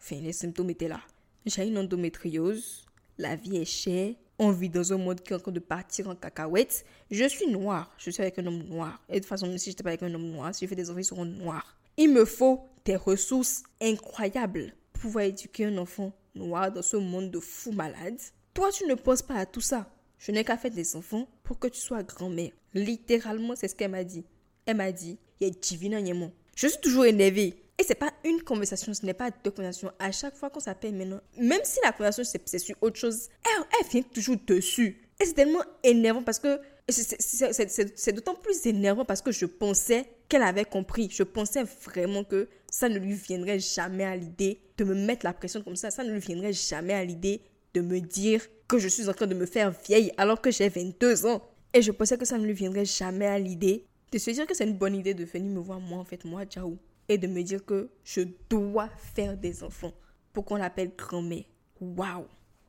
Enfin, 0.00 0.16
les 0.16 0.32
symptômes 0.32 0.70
étaient 0.70 0.88
là. 0.88 1.00
J'ai 1.44 1.66
une 1.66 1.78
endométriose, 1.78 2.84
la 3.18 3.36
vie 3.36 3.56
est 3.56 3.64
chère, 3.64 4.14
on 4.38 4.50
vit 4.50 4.68
dans 4.68 4.92
un 4.92 4.98
monde 4.98 5.20
qui 5.20 5.32
est 5.32 5.36
en 5.36 5.40
train 5.40 5.52
de 5.52 5.60
partir 5.60 6.08
en 6.08 6.14
cacahuète. 6.14 6.84
Je 7.10 7.26
suis 7.28 7.46
noire, 7.46 7.90
je 7.98 8.10
suis 8.10 8.22
avec 8.22 8.38
un 8.38 8.46
homme 8.46 8.62
noir. 8.64 9.02
Et 9.08 9.14
de 9.14 9.18
toute 9.20 9.28
façon, 9.28 9.46
si 9.56 9.66
je 9.66 9.70
n'étais 9.70 9.82
pas 9.82 9.90
avec 9.90 10.02
un 10.02 10.12
homme 10.12 10.30
noir, 10.30 10.54
si 10.54 10.64
je 10.64 10.68
fais 10.68 10.76
des 10.76 10.90
enfants, 10.90 10.98
ils 10.98 11.04
seront 11.04 11.24
noirs. 11.24 11.78
Il 11.96 12.12
me 12.12 12.24
faut 12.24 12.60
des 12.84 12.96
ressources 12.96 13.62
incroyables 13.80 14.74
pour 14.92 15.02
pouvoir 15.02 15.24
éduquer 15.24 15.66
un 15.66 15.78
enfant 15.78 16.12
noir 16.34 16.70
dans 16.70 16.82
ce 16.82 16.96
monde 16.96 17.30
de 17.30 17.40
fous 17.40 17.72
malades. 17.72 18.20
Toi, 18.52 18.70
tu 18.70 18.86
ne 18.86 18.94
penses 18.94 19.22
pas 19.22 19.36
à 19.36 19.46
tout 19.46 19.60
ça. 19.60 19.90
Je 20.18 20.32
n'ai 20.32 20.44
qu'à 20.44 20.56
faire 20.56 20.70
des 20.70 20.96
enfants 20.96 21.28
pour 21.42 21.58
que 21.58 21.68
tu 21.68 21.80
sois 21.80 22.02
grand-mère. 22.02 22.52
Littéralement, 22.74 23.54
c'est 23.56 23.68
ce 23.68 23.74
qu'elle 23.74 23.90
m'a 23.90 24.04
dit. 24.04 24.24
Elle 24.66 24.76
m'a 24.76 24.92
dit, 24.92 25.18
il 25.40 25.48
y 25.48 25.50
a 25.50 25.54
divin 25.54 26.30
Je 26.54 26.66
suis 26.66 26.80
toujours 26.80 27.06
énervée. 27.06 27.62
Et 27.78 27.82
c'est 27.82 27.94
pas 27.94 28.12
une 28.24 28.42
conversation, 28.42 28.94
ce 28.94 29.04
n'est 29.04 29.12
pas 29.12 29.30
deux 29.44 29.50
conversations. 29.50 29.92
À 29.98 30.10
chaque 30.10 30.34
fois 30.34 30.48
qu'on 30.48 30.60
s'appelle 30.60 30.94
maintenant, 30.94 31.20
même 31.36 31.60
si 31.62 31.78
la 31.84 31.92
conversation 31.92 32.40
c'est 32.44 32.58
sur 32.58 32.74
autre 32.80 32.98
chose, 32.98 33.28
elle, 33.44 33.64
elle 33.78 33.86
vient 33.88 34.02
toujours 34.02 34.36
dessus. 34.46 35.02
Et 35.20 35.26
c'est 35.26 35.34
tellement 35.34 35.62
énervant 35.82 36.22
parce 36.22 36.38
que 36.38 36.58
c'est 36.88 38.12
d'autant 38.12 38.34
plus 38.34 38.64
énervant 38.66 39.04
parce 39.04 39.20
que 39.20 39.32
je 39.32 39.44
pensais 39.44 40.06
qu'elle 40.28 40.42
avait 40.42 40.64
compris. 40.64 41.08
Je 41.10 41.22
pensais 41.22 41.64
vraiment 41.84 42.24
que 42.24 42.48
ça 42.70 42.88
ne 42.88 42.98
lui 42.98 43.14
viendrait 43.14 43.58
jamais 43.58 44.04
à 44.04 44.16
l'idée 44.16 44.60
de 44.78 44.84
me 44.84 44.94
mettre 44.94 45.26
la 45.26 45.32
pression 45.32 45.62
comme 45.62 45.76
ça. 45.76 45.90
Ça 45.90 46.04
ne 46.04 46.12
lui 46.12 46.20
viendrait 46.20 46.52
jamais 46.52 46.94
à 46.94 47.04
l'idée 47.04 47.42
de 47.74 47.80
me 47.80 48.00
dire 48.00 48.42
que 48.68 48.78
je 48.78 48.88
suis 48.88 49.08
en 49.08 49.12
train 49.12 49.26
de 49.26 49.34
me 49.34 49.46
faire 49.46 49.74
vieille 49.86 50.12
alors 50.16 50.40
que 50.40 50.50
j'ai 50.50 50.68
22 50.68 51.26
ans. 51.26 51.42
Et 51.74 51.82
je 51.82 51.92
pensais 51.92 52.16
que 52.16 52.24
ça 52.24 52.38
ne 52.38 52.46
lui 52.46 52.54
viendrait 52.54 52.84
jamais 52.84 53.26
à 53.26 53.38
l'idée 53.38 53.86
de 54.12 54.18
se 54.18 54.30
dire 54.30 54.46
que 54.46 54.54
c'est 54.54 54.64
une 54.64 54.76
bonne 54.76 54.94
idée 54.94 55.14
de 55.14 55.24
venir 55.24 55.52
me 55.52 55.60
voir 55.60 55.80
moi 55.80 55.98
en 55.98 56.04
fait, 56.04 56.24
moi, 56.24 56.44
Ciao 56.44 56.78
et 57.08 57.18
de 57.18 57.26
me 57.26 57.42
dire 57.42 57.64
que 57.64 57.88
je 58.04 58.22
dois 58.50 58.88
faire 59.14 59.36
des 59.36 59.62
enfants 59.62 59.92
pour 60.32 60.44
qu'on 60.44 60.56
l'appelle 60.56 60.92
grand-mère. 60.96 61.44
Waouh! 61.80 62.26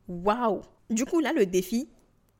Waouh! 0.07 0.61
Du 0.89 1.05
coup, 1.05 1.19
là, 1.19 1.33
le 1.33 1.45
défi, 1.45 1.89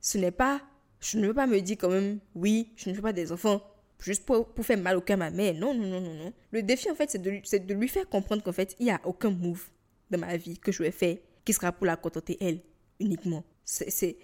ce 0.00 0.18
n'est 0.18 0.30
pas, 0.30 0.60
je 1.00 1.18
ne 1.18 1.26
veux 1.26 1.34
pas 1.34 1.46
me 1.46 1.60
dire 1.60 1.76
quand 1.78 1.90
même, 1.90 2.20
oui, 2.34 2.72
je 2.76 2.88
ne 2.90 2.94
veux 2.94 3.02
pas 3.02 3.12
des 3.12 3.32
enfants 3.32 3.62
juste 3.98 4.24
pour, 4.24 4.46
pour 4.48 4.64
faire 4.64 4.78
mal 4.78 4.96
au 4.96 5.00
cœur 5.00 5.18
ma 5.18 5.30
mère. 5.30 5.54
Non, 5.54 5.74
non, 5.74 5.86
non, 5.86 6.00
non, 6.00 6.14
non. 6.14 6.32
Le 6.52 6.62
défi, 6.62 6.90
en 6.90 6.94
fait, 6.94 7.10
c'est 7.10 7.18
de, 7.18 7.58
de 7.58 7.74
lui 7.74 7.88
faire 7.88 8.08
comprendre 8.08 8.42
qu'en 8.42 8.52
fait, 8.52 8.76
il 8.78 8.84
n'y 8.84 8.92
a 8.92 9.00
aucun 9.04 9.30
move 9.30 9.68
dans 10.10 10.18
ma 10.18 10.36
vie 10.36 10.58
que 10.58 10.72
je 10.72 10.82
vais 10.82 10.90
faire 10.90 11.16
qui 11.44 11.52
sera 11.52 11.72
pour 11.72 11.86
la 11.86 11.96
contenter 11.96 12.36
elle 12.40 12.60
uniquement. 13.00 13.44
C'est 13.64 14.16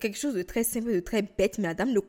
quelque 0.00 0.18
chose 0.18 0.34
de 0.34 0.42
très 0.42 0.64
simple, 0.64 0.92
de 0.92 1.00
très 1.00 1.22
bête, 1.22 1.58
mais 1.58 1.68
madame 1.68 1.92
ne, 1.92 2.00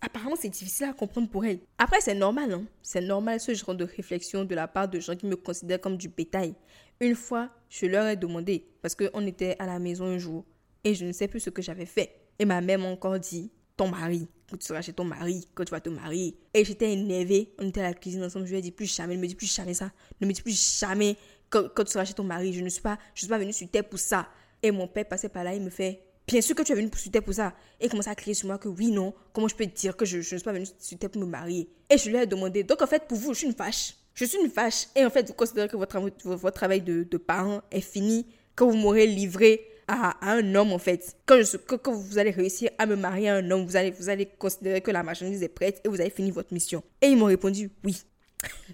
apparemment, 0.00 0.36
c'est 0.36 0.48
difficile 0.48 0.86
à 0.86 0.92
comprendre 0.92 1.28
pour 1.28 1.44
elle. 1.44 1.60
Après, 1.78 2.00
c'est 2.00 2.14
normal, 2.14 2.52
hein? 2.52 2.64
C'est 2.82 3.00
normal 3.00 3.40
ce 3.40 3.54
genre 3.54 3.74
de 3.74 3.84
réflexion 3.84 4.44
de 4.44 4.54
la 4.54 4.68
part 4.68 4.88
de 4.88 5.00
gens 5.00 5.16
qui 5.16 5.26
me 5.26 5.36
considèrent 5.36 5.80
comme 5.80 5.96
du 5.96 6.08
bétail. 6.08 6.54
Une 7.00 7.14
fois, 7.14 7.50
je 7.68 7.86
leur 7.86 8.06
ai 8.06 8.16
demandé, 8.16 8.66
parce 8.82 8.94
qu'on 8.94 9.26
était 9.26 9.56
à 9.58 9.66
la 9.66 9.78
maison 9.78 10.04
un 10.04 10.18
jour, 10.18 10.44
et 10.84 10.94
je 10.94 11.04
ne 11.04 11.12
sais 11.12 11.28
plus 11.28 11.40
ce 11.40 11.50
que 11.50 11.62
j'avais 11.62 11.86
fait. 11.86 12.14
Et 12.38 12.44
ma 12.44 12.60
mère 12.60 12.78
m'a 12.78 12.88
encore 12.88 13.18
dit, 13.18 13.50
ton 13.76 13.88
mari, 13.88 14.28
quand 14.50 14.56
tu 14.56 14.66
seras 14.66 14.82
chez 14.82 14.92
ton 14.92 15.04
mari, 15.04 15.48
quand 15.54 15.64
tu 15.64 15.70
vas 15.70 15.80
te 15.80 15.88
marier. 15.88 16.36
Et 16.52 16.64
j'étais 16.64 16.92
énervée, 16.92 17.54
on 17.58 17.68
était 17.68 17.80
à 17.80 17.84
la 17.84 17.94
cuisine 17.94 18.22
ensemble, 18.22 18.46
je 18.46 18.52
lui 18.52 18.58
ai 18.58 18.62
dit 18.62 18.70
plus 18.70 18.94
jamais, 18.94 19.16
ne 19.16 19.22
me 19.22 19.26
dis 19.26 19.34
plus 19.34 19.52
jamais 19.52 19.74
ça, 19.74 19.90
ne 20.20 20.26
me 20.26 20.32
dis 20.32 20.42
plus 20.42 20.78
jamais 20.78 21.16
quand, 21.50 21.84
tu 21.84 21.92
seras 21.92 22.04
chez 22.04 22.14
ton 22.14 22.24
mari, 22.24 22.52
je 22.52 22.60
ne 22.60 22.68
suis 22.68 22.82
pas, 22.82 22.98
je 23.14 23.20
suis 23.20 23.28
pas 23.28 23.38
venue 23.38 23.52
sur 23.52 23.68
terre 23.70 23.88
pour 23.88 23.98
ça. 23.98 24.28
Et 24.62 24.70
mon 24.70 24.88
père 24.88 25.06
passait 25.06 25.28
par 25.28 25.44
là, 25.44 25.54
il 25.54 25.62
me 25.62 25.70
fait, 25.70 26.03
Bien 26.26 26.40
sûr 26.40 26.56
que 26.56 26.62
tu 26.62 26.72
es 26.72 26.74
venu 26.74 26.90
sur 26.96 27.10
terre 27.10 27.22
pour 27.22 27.34
ça. 27.34 27.52
Et 27.80 27.88
commence 27.88 28.08
à 28.08 28.14
crier 28.14 28.34
sur 28.34 28.46
moi 28.46 28.58
que 28.58 28.68
oui, 28.68 28.90
non, 28.90 29.14
comment 29.32 29.48
je 29.48 29.54
peux 29.54 29.66
te 29.66 29.76
dire 29.76 29.96
que 29.96 30.04
je, 30.04 30.18
ne 30.18 30.22
suis 30.22 30.38
pas 30.40 30.52
venu 30.52 30.66
sur 30.78 30.98
terre 30.98 31.10
pour 31.10 31.20
me 31.20 31.26
marier? 31.26 31.68
Et 31.90 31.98
je 31.98 32.08
lui 32.08 32.16
ai 32.16 32.26
demandé, 32.26 32.62
donc 32.62 32.80
en 32.82 32.86
fait, 32.86 33.06
pour 33.06 33.18
vous, 33.18 33.34
je 33.34 33.38
suis 33.38 33.46
une 33.46 33.52
vache. 33.52 33.94
Je 34.14 34.24
suis 34.24 34.38
une 34.38 34.48
vache. 34.48 34.86
Et 34.96 35.04
en 35.04 35.10
fait, 35.10 35.26
vous 35.26 35.34
considérez 35.34 35.68
que 35.68 35.76
votre, 35.76 35.98
votre 36.24 36.50
travail 36.54 36.80
de, 36.80 37.02
de 37.02 37.16
parent 37.18 37.62
est 37.70 37.80
fini, 37.80 38.26
que 38.56 38.64
vous 38.64 38.74
m'aurez 38.74 39.06
livré 39.06 39.66
à, 39.88 40.16
un 40.22 40.54
homme, 40.54 40.72
en 40.72 40.78
fait. 40.78 41.16
Quand, 41.26 41.42
je, 41.42 41.56
quand, 41.56 41.92
vous 41.92 42.18
allez 42.18 42.30
réussir 42.30 42.70
à 42.78 42.86
me 42.86 42.96
marier 42.96 43.28
à 43.28 43.36
un 43.36 43.50
homme, 43.50 43.66
vous 43.66 43.76
allez, 43.76 43.90
vous 43.90 44.08
allez 44.08 44.26
considérer 44.26 44.80
que 44.80 44.90
la 44.90 45.02
marchandise 45.02 45.42
est 45.42 45.48
prête 45.48 45.80
et 45.84 45.88
vous 45.88 46.00
avez 46.00 46.10
fini 46.10 46.30
votre 46.30 46.54
mission. 46.54 46.82
Et 47.02 47.08
ils 47.08 47.16
m'ont 47.16 47.26
répondu 47.26 47.70
oui. 47.84 48.02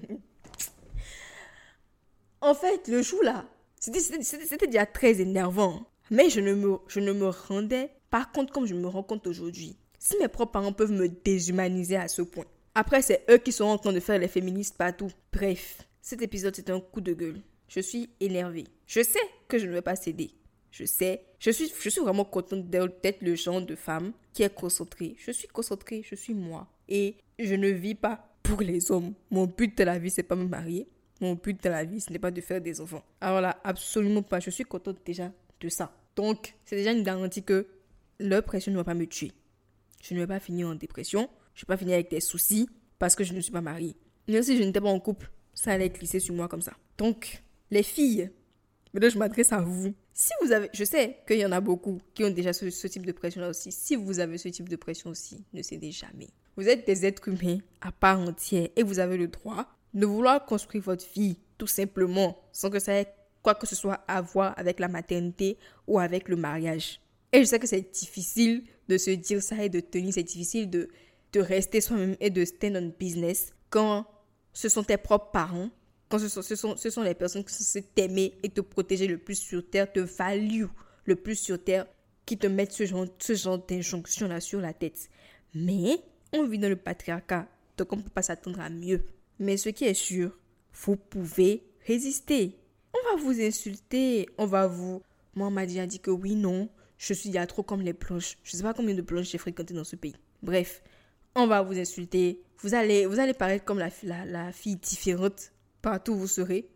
en 2.41 2.55
fait, 2.55 2.89
le 2.89 3.03
jour 3.03 3.23
là, 3.23 3.45
c'était 3.79 4.67
déjà 4.67 4.87
très 4.87 5.21
énervant. 5.21 5.87
Mais 6.11 6.31
je 6.31 6.41
ne, 6.41 6.55
me, 6.55 6.79
je 6.89 7.01
ne 7.01 7.13
me 7.13 7.29
rendais 7.29 7.91
pas 8.11 8.25
compte 8.25 8.51
comme 8.51 8.67
je 8.67 8.75
me 8.75 8.87
rends 8.87 9.03
compte 9.03 9.27
aujourd'hui. 9.27 9.77
Si 9.99 10.17
mes 10.19 10.29
propres 10.29 10.53
parents 10.53 10.73
peuvent 10.73 10.93
me 10.93 11.09
déshumaniser 11.09 11.97
à 11.97 12.09
ce 12.09 12.23
point. 12.23 12.45
Après, 12.75 13.03
c'est 13.03 13.25
eux 13.31 13.39
qui 13.39 13.53
sont 13.53 13.65
en 13.65 13.79
train 13.79 13.93
de 13.93 14.01
faire 14.01 14.19
les 14.19 14.29
féministes 14.29 14.77
partout. 14.77 15.11
Bref, 15.33 15.87
cet 16.01 16.23
épisode, 16.23 16.57
c'est 16.57 16.71
un 16.71 16.81
coup 16.81 17.01
de 17.01 17.13
gueule. 17.13 17.41
Je 17.69 17.81
suis 17.81 18.11
énervée. 18.21 18.65
Je 18.87 19.03
sais 19.03 19.21
que 19.49 19.59
je 19.59 19.67
ne 19.67 19.73
vais 19.73 19.83
pas 19.83 19.97
céder. 19.97 20.31
Je 20.71 20.85
sais. 20.85 21.25
Je 21.39 21.51
suis, 21.51 21.73
je 21.81 21.89
suis 21.89 22.01
vraiment 22.01 22.25
contente 22.25 22.69
d'être 22.69 23.23
le 23.23 23.35
genre 23.35 23.63
de 23.63 23.75
femme 23.75 24.13
qui 24.33 24.43
est 24.43 24.55
concentrée. 24.55 25.15
Je 25.19 25.31
suis 25.31 25.49
concentrée, 25.49 26.03
je 26.05 26.15
suis 26.15 26.35
moi. 26.35 26.67
Et 26.89 27.17
je 27.39 27.55
ne 27.55 27.69
vis 27.69 27.95
pas 27.95 28.35
pour 28.43 28.61
les 28.61 28.91
hommes. 28.91 29.15
Mon 29.31 29.47
but 29.47 29.77
de 29.77 29.85
la 29.85 29.99
vie, 29.99 30.11
c'est 30.11 30.23
pas 30.23 30.37
me 30.37 30.47
marier. 30.47 30.89
Mon 31.21 31.35
but 31.35 31.63
de 31.63 31.69
la 31.69 31.85
vie, 31.85 32.01
ce 32.01 32.11
n'est 32.11 32.19
pas 32.19 32.31
de 32.31 32.41
faire 32.41 32.61
des 32.61 32.81
enfants. 32.81 33.05
Alors 33.21 33.41
là, 33.41 33.61
absolument 33.65 34.23
pas. 34.23 34.41
Je 34.41 34.51
suis 34.51 34.65
contente 34.65 34.99
déjà 35.05 35.31
ça. 35.69 35.95
Donc, 36.17 36.55
c'est 36.65 36.77
déjà 36.77 36.93
une 36.93 37.03
garantie 37.03 37.43
que 37.43 37.67
leur 38.19 38.43
pression 38.43 38.73
ne 38.73 38.77
va 38.77 38.85
pas 38.85 38.95
me 38.95 39.07
tuer. 39.07 39.33
Je 40.03 40.15
ne 40.15 40.21
vais 40.21 40.27
pas 40.27 40.41
finir 40.41 40.69
en 40.69 40.75
dépression. 40.75 41.29
Je 41.55 41.61
ne 41.61 41.67
vais 41.67 41.75
pas 41.75 41.77
finir 41.77 41.95
avec 41.95 42.11
des 42.11 42.21
soucis 42.21 42.69
parce 42.99 43.15
que 43.15 43.25
je 43.25 43.33
ne 43.33 43.41
suis 43.41 43.53
pas 43.53 43.61
mariée. 43.61 43.97
Même 44.29 44.43
si 44.43 44.57
je 44.57 44.63
n'étais 44.63 44.81
pas 44.81 44.89
en 44.89 45.01
couple, 45.01 45.31
ça 45.55 45.73
allait 45.73 45.91
glisser 45.91 46.21
sur 46.21 46.35
moi 46.35 46.49
comme 46.49 46.63
ça. 46.63 46.73
Donc, 46.99 47.43
les 47.71 47.83
filles, 47.83 48.31
maintenant 48.93 49.11
je 49.11 49.19
m'adresse 49.19 49.53
à 49.53 49.61
vous. 49.61 49.95
Si 50.15 50.33
vous 50.43 50.53
avez, 50.53 50.69
je 50.73 50.85
sais 50.85 51.19
qu'il 51.27 51.39
y 51.39 51.47
en 51.47 51.53
a 51.53 51.61
beaucoup 51.61 52.01
qui 52.15 52.25
ont 52.25 52.31
déjà 52.31 52.53
ce, 52.53 52.69
ce 52.71 52.87
type 52.87 53.07
de 53.07 53.13
pression-là 53.13 53.49
aussi. 53.49 53.73
Si 53.73 53.97
vous 53.97 54.21
avez 54.21 54.39
ce 54.39 54.49
type 54.49 54.69
de 54.69 54.77
pression 54.77 55.11
aussi, 55.11 55.45
ne 55.53 55.63
cédez 55.63 55.91
jamais. 55.91 56.29
Vous 56.57 56.69
êtes 56.69 56.87
des 56.87 57.07
êtres 57.07 57.29
humains 57.29 57.59
à 57.81 57.93
part 57.93 58.21
entière 58.21 58.69
et 58.77 58.83
vous 58.83 58.99
avez 58.99 59.17
le 59.17 59.29
droit 59.29 59.67
de 59.95 60.07
vouloir 60.07 60.45
construire 60.45 60.85
votre 60.85 61.07
vie 61.15 61.39
tout 61.59 61.67
simplement 61.67 62.39
sans 62.53 62.71
que 62.71 62.79
ça 62.79 62.95
ait 62.95 63.15
quoi 63.43 63.55
que 63.55 63.67
ce 63.67 63.75
soit 63.75 64.05
à 64.09 64.21
voir 64.21 64.55
avec 64.57 64.81
la 64.81 64.89
maternité 64.89 65.59
ou 65.87 65.99
avec 65.99 66.29
le 66.29 66.37
mariage. 66.37 67.01
Et 67.33 67.41
je 67.41 67.45
sais 67.45 67.59
que 67.59 67.67
c'est 67.67 67.93
difficile 67.93 68.65
de 68.89 68.99
se 68.99 69.11
dire 69.11 69.43
ça 69.43 69.63
et 69.65 69.69
de 69.69 69.81
tenir, 69.81 70.13
c'est 70.13 70.23
difficile 70.23 70.69
de, 70.69 70.89
de 71.33 71.41
rester 71.41 71.81
soi-même 71.81 72.17
et 72.21 72.31
de 72.31 72.45
stand 72.45 72.77
on 72.77 72.93
business 72.99 73.55
quand 73.71 74.07
ce 74.53 74.69
sont 74.69 74.85
tes 74.85 74.99
propres 74.99 75.31
parents, 75.31 75.71
quand 76.09 76.19
ce 76.19 76.29
sont, 76.29 76.43
ce 76.43 76.55
sont, 76.55 76.77
ce 76.77 76.91
sont 76.91 77.03
les 77.03 77.15
personnes 77.15 77.45
qui 77.45 77.55
sont 77.55 77.81
t'aimer 77.95 78.35
et 78.43 78.51
te 78.51 78.61
protéger 78.61 79.07
le 79.07 79.17
plus 79.17 79.37
sur 79.37 79.69
terre, 79.69 79.91
te 79.91 80.01
value 80.01 80.67
le 81.05 81.17
plus 81.17 81.37
sur 81.37 81.63
terre, 81.63 81.87
qui 82.27 82.37
te 82.37 82.47
mettent 82.47 82.73
ce 82.73 82.85
genre, 82.85 83.07
ce 83.19 83.35
genre 83.35 83.59
d'injonction-là 83.59 84.41
sur 84.41 84.61
la 84.61 84.75
tête. 84.75 85.09
Mais 85.55 85.99
on 86.33 86.47
vit 86.47 86.59
dans 86.59 86.69
le 86.69 86.77
patriarcat, 86.77 87.49
donc 87.79 87.93
on 87.93 87.97
ne 87.97 88.03
peut 88.03 88.11
pas 88.11 88.23
s'attendre 88.23 88.61
à 88.61 88.69
mieux. 88.69 89.05
Mais 89.39 89.57
ce 89.57 89.71
qui 89.71 89.85
est 89.85 89.95
sûr, 89.95 90.39
vous 90.85 90.97
pouvez 90.97 91.65
résister. 91.87 92.59
On 93.03 93.17
va 93.17 93.23
vous 93.23 93.41
insulter, 93.41 94.29
on 94.39 94.47
va 94.47 94.67
vous... 94.67 95.03
Moi, 95.35 95.47
on 95.47 95.51
m'a 95.51 95.67
dit, 95.67 95.85
dit 95.87 95.99
que 95.99 96.11
oui, 96.11 96.35
non, 96.35 96.69
je 96.99 97.15
suis 97.15 97.37
a 97.39 97.47
trop 97.47 97.63
comme 97.63 97.81
les 97.81 97.95
planches. 97.95 98.37
Je 98.45 98.57
sais 98.57 98.63
pas 98.63 98.75
combien 98.75 98.95
de 98.95 99.03
planches 99.03 99.31
j'ai 99.31 99.39
fréquenté 99.39 99.75
dans 99.75 99.85
ce 99.85 99.97
pays. 99.97 100.15
Bref, 100.43 100.83
on 101.35 101.47
va 101.47 101.63
vous 101.63 101.79
insulter. 101.79 102.43
Vous 102.59 102.75
allez, 102.75 103.07
vous 103.07 103.19
allez 103.19 103.33
paraître 103.33 103.65
comme 103.65 103.79
la, 103.79 103.89
la, 104.03 104.25
la 104.25 104.53
fille 104.53 104.77
différente 104.77 105.53
partout 105.81 106.13
où 106.13 106.17
vous 106.17 106.27
serez. 106.27 106.69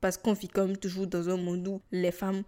Parce 0.00 0.18
qu'on 0.18 0.34
vit 0.34 0.48
comme 0.48 0.76
toujours 0.76 1.06
dans 1.06 1.28
un 1.28 1.36
monde 1.36 1.66
où 1.68 1.80
les 1.90 2.12
femmes, 2.12 2.42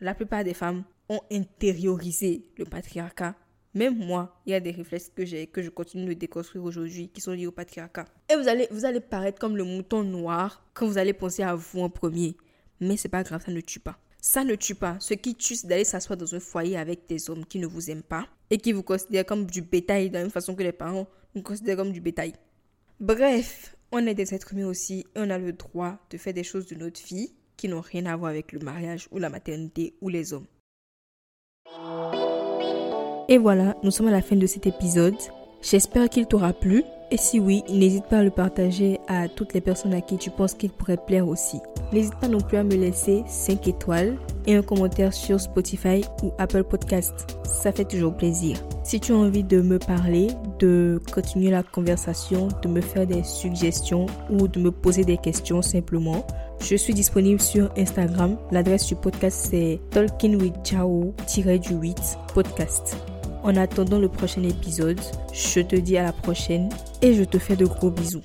la 0.00 0.14
plupart 0.14 0.42
des 0.44 0.54
femmes, 0.54 0.84
ont 1.08 1.20
intériorisé 1.30 2.48
le 2.56 2.64
patriarcat. 2.64 3.34
Même 3.74 3.98
moi, 3.98 4.40
il 4.46 4.52
y 4.52 4.54
a 4.54 4.60
des 4.60 4.70
réflexes 4.70 5.10
que 5.14 5.24
j'ai, 5.24 5.46
que 5.46 5.62
je 5.62 5.70
continue 5.70 6.06
de 6.06 6.18
déconstruire 6.18 6.64
aujourd'hui, 6.64 7.08
qui 7.08 7.20
sont 7.20 7.32
liés 7.32 7.46
au 7.46 7.52
patriarcat. 7.52 8.06
Et 8.28 8.36
vous 8.36 8.48
allez, 8.48 8.66
vous 8.70 8.84
allez 8.84 9.00
paraître 9.00 9.38
comme 9.38 9.56
le 9.56 9.64
mouton 9.64 10.02
noir 10.02 10.64
quand 10.72 10.86
vous 10.86 10.98
allez 10.98 11.12
penser 11.12 11.42
à 11.42 11.54
vous 11.54 11.80
en 11.80 11.90
premier. 11.90 12.36
Mais 12.80 12.96
c'est 12.96 13.08
pas 13.08 13.22
grave, 13.22 13.42
ça 13.44 13.52
ne 13.52 13.60
tue 13.60 13.80
pas. 13.80 13.98
Ça 14.20 14.44
ne 14.44 14.54
tue 14.54 14.74
pas. 14.74 14.96
Ce 15.00 15.14
qui 15.14 15.34
tue, 15.34 15.56
c'est 15.56 15.66
d'aller 15.66 15.84
s'asseoir 15.84 16.16
dans 16.16 16.34
un 16.34 16.40
foyer 16.40 16.76
avec 16.76 17.06
des 17.08 17.30
hommes 17.30 17.46
qui 17.46 17.58
ne 17.58 17.66
vous 17.66 17.90
aiment 17.90 18.02
pas 18.02 18.26
et 18.50 18.58
qui 18.58 18.72
vous 18.72 18.82
considèrent 18.82 19.26
comme 19.26 19.46
du 19.46 19.62
bétail 19.62 20.08
de 20.08 20.14
la 20.14 20.22
même 20.22 20.30
façon 20.30 20.54
que 20.54 20.62
les 20.62 20.72
parents 20.72 21.06
nous 21.34 21.42
considèrent 21.42 21.76
comme 21.76 21.92
du 21.92 22.00
bétail. 22.00 22.34
Bref, 22.98 23.76
on 23.92 24.06
est 24.06 24.14
des 24.14 24.34
êtres 24.34 24.52
humains 24.52 24.66
aussi 24.66 25.00
et 25.00 25.20
on 25.20 25.30
a 25.30 25.38
le 25.38 25.52
droit 25.52 25.98
de 26.10 26.18
faire 26.18 26.34
des 26.34 26.44
choses 26.44 26.66
de 26.66 26.74
notre 26.74 27.02
vie 27.04 27.32
qui 27.56 27.68
n'ont 27.68 27.80
rien 27.80 28.06
à 28.06 28.16
voir 28.16 28.30
avec 28.30 28.52
le 28.52 28.60
mariage 28.60 29.08
ou 29.10 29.18
la 29.18 29.30
maternité 29.30 29.94
ou 30.00 30.08
les 30.08 30.32
hommes. 30.32 30.46
Et 33.28 33.38
voilà, 33.38 33.76
nous 33.82 33.90
sommes 33.90 34.08
à 34.08 34.10
la 34.10 34.22
fin 34.22 34.36
de 34.36 34.46
cet 34.46 34.66
épisode. 34.66 35.16
J'espère 35.62 36.08
qu'il 36.08 36.26
t'aura 36.26 36.52
plu. 36.52 36.82
Et 37.12 37.16
si 37.16 37.40
oui, 37.40 37.64
n'hésite 37.68 38.06
pas 38.06 38.18
à 38.18 38.22
le 38.22 38.30
partager 38.30 39.00
à 39.08 39.28
toutes 39.28 39.52
les 39.52 39.60
personnes 39.60 39.94
à 39.94 40.00
qui 40.00 40.16
tu 40.16 40.30
penses 40.30 40.54
qu'il 40.54 40.70
pourrait 40.70 40.96
plaire 40.96 41.26
aussi. 41.26 41.58
N'hésite 41.92 42.14
pas 42.20 42.28
non 42.28 42.40
plus 42.40 42.56
à 42.56 42.62
me 42.62 42.76
laisser 42.76 43.24
5 43.26 43.66
étoiles 43.66 44.16
et 44.46 44.54
un 44.54 44.62
commentaire 44.62 45.12
sur 45.12 45.40
Spotify 45.40 46.04
ou 46.22 46.32
Apple 46.38 46.62
Podcast. 46.62 47.36
Ça 47.42 47.72
fait 47.72 47.84
toujours 47.84 48.16
plaisir. 48.16 48.56
Si 48.84 49.00
tu 49.00 49.10
as 49.12 49.16
envie 49.16 49.42
de 49.42 49.60
me 49.60 49.80
parler, 49.80 50.28
de 50.60 51.00
continuer 51.12 51.50
la 51.50 51.64
conversation, 51.64 52.46
de 52.62 52.68
me 52.68 52.80
faire 52.80 53.08
des 53.08 53.24
suggestions 53.24 54.06
ou 54.30 54.46
de 54.46 54.60
me 54.60 54.70
poser 54.70 55.02
des 55.02 55.16
questions 55.16 55.62
simplement, 55.62 56.24
je 56.60 56.76
suis 56.76 56.94
disponible 56.94 57.40
sur 57.40 57.72
Instagram. 57.76 58.36
L'adresse 58.52 58.86
du 58.86 58.94
podcast 58.94 59.48
c'est 59.50 59.80
Talking 59.90 60.40
with 60.40 60.54
du 60.62 61.74
8 61.74 61.96
podcast. 62.34 62.96
En 63.42 63.56
attendant 63.56 63.98
le 63.98 64.08
prochain 64.08 64.42
épisode, 64.42 65.00
je 65.32 65.60
te 65.60 65.76
dis 65.76 65.96
à 65.96 66.02
la 66.02 66.12
prochaine 66.12 66.68
et 67.00 67.14
je 67.14 67.24
te 67.24 67.38
fais 67.38 67.56
de 67.56 67.64
gros 67.64 67.90
bisous. 67.90 68.22